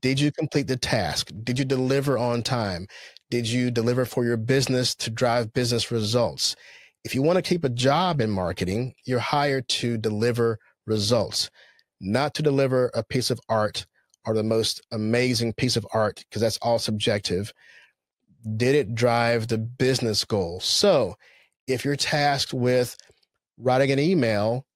Did 0.00 0.18
you 0.18 0.32
complete 0.32 0.68
the 0.68 0.78
task? 0.78 1.32
Did 1.42 1.58
you 1.58 1.66
deliver 1.66 2.16
on 2.16 2.42
time? 2.42 2.86
Did 3.28 3.46
you 3.46 3.70
deliver 3.70 4.06
for 4.06 4.24
your 4.24 4.38
business 4.38 4.94
to 4.94 5.10
drive 5.10 5.52
business 5.52 5.90
results? 5.90 6.56
If 7.04 7.14
you 7.14 7.20
want 7.20 7.36
to 7.36 7.42
keep 7.42 7.62
a 7.62 7.68
job 7.68 8.22
in 8.22 8.30
marketing, 8.30 8.94
you're 9.04 9.18
hired 9.18 9.68
to 9.68 9.98
deliver 9.98 10.58
results, 10.86 11.50
not 12.00 12.32
to 12.36 12.42
deliver 12.42 12.90
a 12.94 13.04
piece 13.04 13.30
of 13.30 13.38
art 13.50 13.84
or 14.26 14.34
the 14.34 14.42
most 14.42 14.80
amazing 14.92 15.52
piece 15.52 15.76
of 15.76 15.86
art 15.92 16.24
because 16.28 16.42
that's 16.42 16.58
all 16.58 16.78
subjective 16.78 17.52
did 18.56 18.74
it 18.74 18.94
drive 18.94 19.48
the 19.48 19.58
business 19.58 20.24
goal 20.24 20.60
so 20.60 21.14
if 21.66 21.84
you're 21.84 21.96
tasked 21.96 22.52
with 22.52 22.96
writing 23.58 23.90
an 23.90 23.98
email 23.98 24.66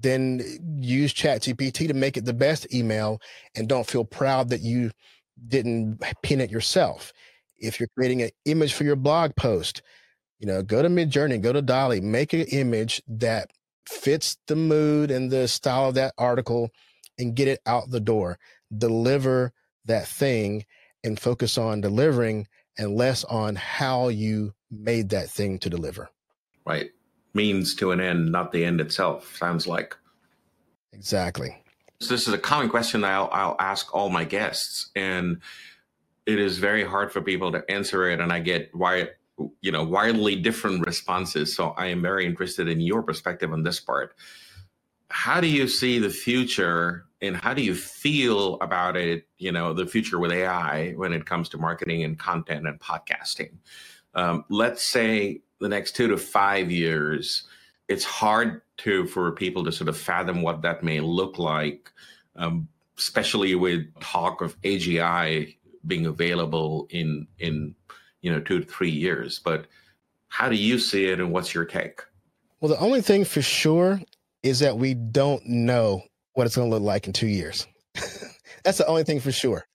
then 0.00 0.40
eh, 0.44 0.58
use 0.78 1.12
ChatGPT 1.12 1.88
to 1.88 1.94
make 1.94 2.16
it 2.16 2.24
the 2.24 2.32
best 2.32 2.72
email 2.74 3.20
and 3.54 3.68
don't 3.68 3.86
feel 3.86 4.04
proud 4.04 4.48
that 4.50 4.60
you 4.60 4.90
didn't 5.48 6.02
pin 6.22 6.40
it 6.40 6.50
yourself. 6.50 7.12
If 7.58 7.78
you're 7.78 7.88
creating 7.96 8.22
an 8.22 8.30
image 8.44 8.72
for 8.72 8.84
your 8.84 8.96
blog 8.96 9.34
post, 9.36 9.82
you 10.38 10.46
know, 10.46 10.62
go 10.62 10.82
to 10.82 10.88
Midjourney, 10.88 11.40
go 11.40 11.52
to 11.52 11.62
DALL-E, 11.62 12.00
make 12.00 12.32
an 12.32 12.42
image 12.42 13.02
that 13.08 13.50
fits 13.86 14.38
the 14.46 14.56
mood 14.56 15.10
and 15.10 15.30
the 15.30 15.46
style 15.46 15.88
of 15.88 15.94
that 15.96 16.14
article 16.16 16.70
and 17.20 17.34
get 17.34 17.48
it 17.48 17.60
out 17.66 17.90
the 17.90 18.00
door. 18.00 18.38
Deliver 18.76 19.52
that 19.84 20.06
thing 20.06 20.64
and 21.04 21.18
focus 21.18 21.58
on 21.58 21.80
delivering 21.80 22.46
and 22.78 22.96
less 22.96 23.24
on 23.24 23.56
how 23.56 24.08
you 24.08 24.54
made 24.70 25.10
that 25.10 25.28
thing 25.30 25.58
to 25.58 25.70
deliver. 25.70 26.10
Right. 26.66 26.90
Means 27.34 27.74
to 27.76 27.92
an 27.92 28.00
end, 28.00 28.32
not 28.32 28.52
the 28.52 28.64
end 28.64 28.80
itself, 28.80 29.36
sounds 29.36 29.66
like. 29.66 29.96
Exactly. 30.92 31.62
So 32.00 32.14
this 32.14 32.26
is 32.26 32.34
a 32.34 32.38
common 32.38 32.68
question 32.68 33.04
I'll, 33.04 33.28
I'll 33.32 33.56
ask 33.58 33.94
all 33.94 34.08
my 34.08 34.24
guests. 34.24 34.90
And 34.96 35.40
it 36.26 36.38
is 36.38 36.58
very 36.58 36.84
hard 36.84 37.12
for 37.12 37.20
people 37.20 37.52
to 37.52 37.70
answer 37.70 38.08
it. 38.10 38.20
And 38.20 38.32
I 38.32 38.40
get 38.40 38.74
why 38.74 39.10
you 39.60 39.72
know 39.72 39.84
wildly 39.84 40.36
different 40.36 40.86
responses 40.86 41.54
so 41.54 41.70
i 41.78 41.86
am 41.86 42.02
very 42.02 42.26
interested 42.26 42.68
in 42.68 42.80
your 42.80 43.02
perspective 43.02 43.52
on 43.52 43.62
this 43.62 43.80
part 43.80 44.14
how 45.08 45.40
do 45.40 45.46
you 45.46 45.66
see 45.66 45.98
the 45.98 46.10
future 46.10 47.06
and 47.22 47.36
how 47.36 47.52
do 47.52 47.62
you 47.62 47.74
feel 47.74 48.54
about 48.60 48.96
it 48.96 49.26
you 49.38 49.52
know 49.52 49.72
the 49.72 49.86
future 49.86 50.18
with 50.18 50.32
ai 50.32 50.92
when 50.92 51.12
it 51.12 51.26
comes 51.26 51.48
to 51.50 51.58
marketing 51.58 52.04
and 52.04 52.18
content 52.18 52.66
and 52.66 52.78
podcasting? 52.80 53.52
Um, 54.14 54.44
let's 54.48 54.82
say 54.82 55.42
the 55.60 55.68
next 55.68 55.94
two 55.94 56.08
to 56.08 56.16
five 56.16 56.70
years 56.70 57.44
it's 57.88 58.04
hard 58.04 58.62
to 58.78 59.06
for 59.06 59.32
people 59.32 59.64
to 59.64 59.72
sort 59.72 59.88
of 59.88 59.96
fathom 59.96 60.42
what 60.42 60.62
that 60.62 60.82
may 60.82 61.00
look 61.00 61.38
like 61.38 61.92
um, 62.36 62.68
especially 62.98 63.54
with 63.54 63.86
talk 64.00 64.40
of 64.40 64.60
agi 64.62 65.56
being 65.86 66.06
available 66.06 66.86
in 66.90 67.26
in 67.38 67.74
you 68.20 68.30
know 68.30 68.40
two 68.40 68.60
to 68.60 68.66
three 68.66 68.90
years. 68.90 69.38
But 69.38 69.66
how 70.28 70.48
do 70.48 70.56
you 70.56 70.78
see 70.78 71.06
it 71.06 71.20
and 71.20 71.32
what's 71.32 71.54
your 71.54 71.64
take? 71.64 72.02
Well 72.60 72.68
the 72.68 72.78
only 72.78 73.00
thing 73.00 73.24
for 73.24 73.42
sure 73.42 74.00
is 74.42 74.60
that 74.60 74.78
we 74.78 74.94
don't 74.94 75.44
know 75.46 76.02
what 76.34 76.46
it's 76.46 76.56
going 76.56 76.70
to 76.70 76.76
look 76.76 76.84
like 76.84 77.06
in 77.06 77.12
two 77.12 77.26
years. 77.26 77.66
That's 78.64 78.78
the 78.78 78.86
only 78.86 79.04
thing 79.04 79.20
for 79.20 79.32
sure 79.32 79.66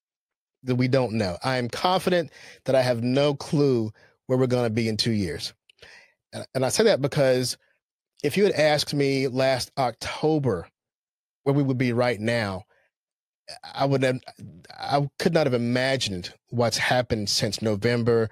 that 0.63 0.75
we 0.75 0.87
don't 0.87 1.13
know. 1.13 1.37
I 1.43 1.57
am 1.57 1.69
confident 1.69 2.31
that 2.65 2.75
I 2.75 2.81
have 2.81 3.03
no 3.03 3.35
clue 3.35 3.91
where 4.27 4.37
we're 4.37 4.47
going 4.47 4.65
to 4.65 4.73
be 4.73 4.89
in 4.89 4.97
two 4.97 5.11
years. 5.11 5.53
And 6.53 6.65
I 6.65 6.69
say 6.69 6.83
that 6.85 7.01
because 7.01 7.57
if 8.23 8.35
you 8.35 8.43
had 8.43 8.53
asked 8.53 8.93
me 8.93 9.27
last 9.27 9.71
October 9.77 10.67
where 11.43 11.53
we 11.55 11.63
would 11.63 11.77
be 11.77 11.93
right 11.93 12.19
now, 12.19 12.63
I 13.73 13.85
would 13.85 14.01
have, 14.03 14.19
I 14.71 15.07
could 15.19 15.33
not 15.33 15.45
have 15.45 15.53
imagined 15.53 16.33
what's 16.49 16.77
happened 16.77 17.29
since 17.29 17.61
November 17.61 18.29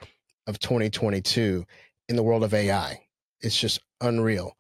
of 0.48 0.60
2022 0.60 1.66
in 2.10 2.16
the 2.16 2.24
world 2.24 2.44
of 2.44 2.54
AI. 2.54 3.00
It's 3.42 3.60
just 3.60 3.80
unreal. 4.02 4.58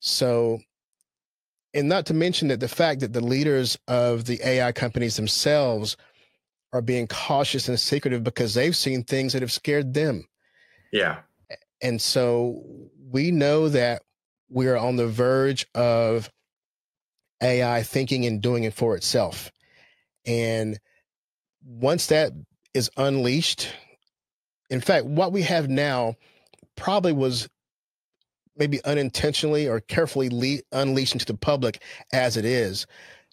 So 0.00 0.60
and 1.78 1.88
not 1.88 2.06
to 2.06 2.14
mention 2.14 2.48
that 2.48 2.58
the 2.58 2.68
fact 2.68 3.00
that 3.00 3.12
the 3.12 3.20
leaders 3.20 3.78
of 3.86 4.24
the 4.24 4.40
AI 4.44 4.72
companies 4.72 5.14
themselves 5.14 5.96
are 6.72 6.82
being 6.82 7.06
cautious 7.06 7.68
and 7.68 7.78
secretive 7.78 8.24
because 8.24 8.54
they've 8.54 8.74
seen 8.74 9.04
things 9.04 9.32
that 9.32 9.42
have 9.42 9.52
scared 9.52 9.94
them. 9.94 10.26
Yeah. 10.92 11.20
And 11.80 12.02
so 12.02 12.64
we 13.10 13.30
know 13.30 13.68
that 13.68 14.02
we 14.50 14.66
are 14.66 14.76
on 14.76 14.96
the 14.96 15.06
verge 15.06 15.66
of 15.74 16.28
AI 17.40 17.84
thinking 17.84 18.26
and 18.26 18.42
doing 18.42 18.64
it 18.64 18.74
for 18.74 18.96
itself. 18.96 19.52
And 20.26 20.80
once 21.64 22.06
that 22.06 22.32
is 22.74 22.90
unleashed, 22.96 23.68
in 24.68 24.80
fact, 24.80 25.06
what 25.06 25.30
we 25.30 25.42
have 25.42 25.68
now 25.68 26.16
probably 26.76 27.12
was 27.12 27.48
maybe 28.58 28.84
unintentionally 28.84 29.68
or 29.68 29.80
carefully 29.80 30.28
le- 30.30 30.62
unleashed 30.72 31.14
into 31.14 31.26
the 31.26 31.34
public 31.34 31.82
as 32.12 32.36
it 32.36 32.44
is. 32.44 32.86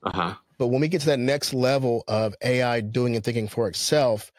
Uh-huh. 0.04 0.36
But 0.58 0.68
when 0.68 0.82
we 0.82 0.88
get 0.88 1.02
to 1.02 1.08
that 1.08 1.20
next 1.20 1.54
level 1.54 2.04
of 2.08 2.36
AI 2.44 2.82
doing 2.82 3.16
and 3.16 3.24
thinking 3.24 3.48
for 3.48 3.68
itself, 3.68 4.32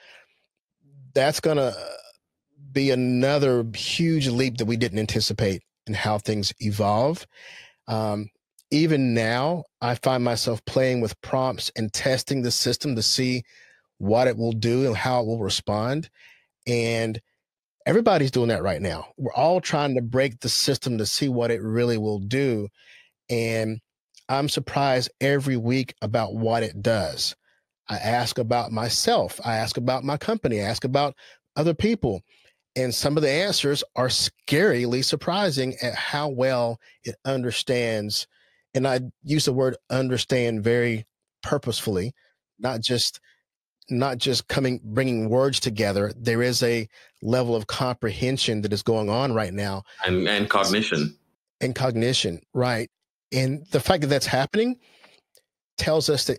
that's 1.14 1.41
going 1.41 1.57
to 1.57 1.74
be 2.72 2.91
another 2.91 3.64
huge 3.74 4.28
leap 4.28 4.59
that 4.59 4.66
we 4.66 4.76
didn't 4.76 4.99
anticipate 4.99 5.62
in 5.87 5.95
how 5.95 6.18
things 6.18 6.53
evolve. 6.61 7.26
Um, 7.89 8.30
even 8.70 9.14
now, 9.14 9.64
I 9.80 9.95
find 9.95 10.24
myself 10.24 10.64
playing 10.64 11.01
with 11.01 11.20
prompts 11.20 11.70
and 11.76 11.93
testing 11.93 12.43
the 12.43 12.51
system 12.51 12.97
to 12.97 13.03
see 13.03 13.45
what 13.99 14.26
it 14.26 14.37
will 14.37 14.53
do 14.53 14.87
and 14.87 14.97
how 14.97 15.20
it 15.20 15.26
will 15.26 15.39
respond. 15.39 16.11
And 16.66 17.20
Everybody's 17.87 18.32
doing 18.32 18.49
that 18.49 18.64
right 18.64 18.82
now. 18.82 19.07
We're 19.16 19.32
all 19.32 19.61
trying 19.61 19.95
to 19.95 20.03
break 20.03 20.41
the 20.41 20.49
system 20.49 20.99
to 20.99 21.07
see 21.07 21.28
what 21.28 21.53
it 21.53 21.62
really 21.62 21.97
will 21.97 22.18
do. 22.18 22.68
And 23.30 23.80
I'm 24.28 24.49
surprised 24.49 25.11
every 25.20 25.57
week 25.57 25.95
about 26.03 26.34
what 26.34 26.64
it 26.64 26.82
does. 26.82 27.37
I 27.89 27.99
ask 27.99 28.39
about 28.39 28.72
myself, 28.72 29.41
I 29.45 29.57
ask 29.59 29.76
about 29.76 30.03
my 30.03 30.16
company, 30.16 30.61
I 30.61 30.64
ask 30.64 30.82
about 30.82 31.14
other 31.55 31.74
people. 31.74 32.22
And 32.74 32.93
some 32.93 33.16
of 33.16 33.22
the 33.22 33.30
answers 33.30 33.84
are 33.95 34.09
scarily 34.09 35.05
surprising 35.05 35.76
at 35.80 35.95
how 35.95 36.28
well 36.28 36.78
it 37.05 37.14
understands. 37.24 38.26
And 38.74 38.87
I 38.87 39.01
use 39.22 39.45
the 39.45 39.53
word 39.53 39.76
understand 39.89 40.64
very 40.64 41.07
purposefully, 41.43 42.12
not 42.59 42.80
just 42.80 43.20
not 43.91 44.18
just 44.18 44.49
coming 44.49 44.80
bringing 44.84 45.28
words 45.28 45.61
together 45.61 46.12
there 46.16 46.43
is 46.43 46.62
a 46.62 46.89
level 47.22 47.55
of 47.55 47.66
comprehension 47.66 48.62
that 48.62 48.72
is 48.72 48.82
going 48.82 49.09
on 49.09 49.32
right 49.32 49.55
now 49.55 49.82
and 50.05 50.28
and 50.28 50.51
cognition 50.51 51.16
and 51.61 51.74
cognition 51.74 52.41
right 52.53 52.91
And 53.32 53.66
the 53.70 53.80
fact 53.80 54.03
that 54.03 54.09
that's 54.09 54.26
happening 54.26 54.78
tells 55.76 56.09
us 56.09 56.24
that 56.26 56.39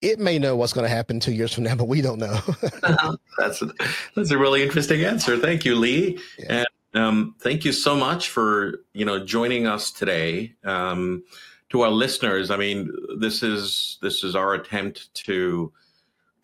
it 0.00 0.18
may 0.18 0.38
know 0.38 0.54
what's 0.54 0.72
going 0.72 0.84
to 0.84 0.94
happen 0.94 1.18
two 1.18 1.32
years 1.32 1.52
from 1.52 1.64
now, 1.64 1.74
but 1.82 1.88
we 1.88 2.00
don't 2.02 2.18
know. 2.18 2.38
that's 3.38 3.62
a, 3.62 3.70
that's 4.14 4.30
a 4.30 4.38
really 4.38 4.62
interesting 4.62 5.02
answer. 5.04 5.38
Thank 5.38 5.64
you, 5.64 5.74
Lee, 5.76 6.18
yeah. 6.38 6.64
and 6.92 7.02
um, 7.02 7.34
thank 7.40 7.64
you 7.64 7.72
so 7.72 7.96
much 7.96 8.28
for 8.28 8.80
you 8.92 9.04
know 9.04 9.24
joining 9.24 9.66
us 9.66 9.90
today. 9.90 10.54
Um, 10.64 11.24
to 11.70 11.80
our 11.80 11.90
listeners, 11.90 12.50
I 12.50 12.56
mean, 12.56 12.90
this 13.18 13.42
is 13.42 13.98
this 14.00 14.22
is 14.22 14.36
our 14.36 14.54
attempt 14.54 15.12
to 15.26 15.72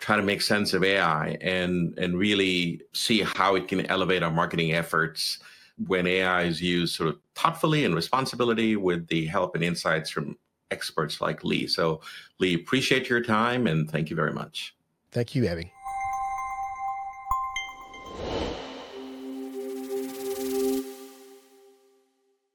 try 0.01 0.17
to 0.17 0.23
make 0.23 0.43
sense 0.43 0.75
of 0.75 0.83
AI 0.83 1.39
and 1.41 1.97
and 1.99 2.19
really 2.19 2.81
see 2.93 3.23
how 3.23 3.55
it 3.55 3.69
can 3.69 3.87
elevate 3.87 4.23
our 4.23 4.31
marketing 4.31 4.73
efforts 4.73 5.39
when 5.87 6.07
AI 6.07 6.43
is 6.43 6.61
used 6.61 6.95
sort 6.95 7.11
of 7.11 7.19
thoughtfully 7.35 7.85
and 7.85 7.95
responsibility 7.95 8.77
with 8.77 9.07
the 9.09 9.27
help 9.27 9.55
and 9.55 9.65
insights 9.65 10.11
from 10.11 10.37
experts 10.71 11.21
like 11.21 11.43
Lee. 11.45 11.67
So, 11.67 12.01
Lee, 12.39 12.55
appreciate 12.55 13.09
your 13.09 13.23
time 13.23 13.67
and 13.67 13.91
thank 13.91 14.11
you 14.11 14.17
very 14.17 14.33
much. 14.33 14.75
Thank 15.11 15.35
you, 15.35 15.47
Aby. 15.47 15.73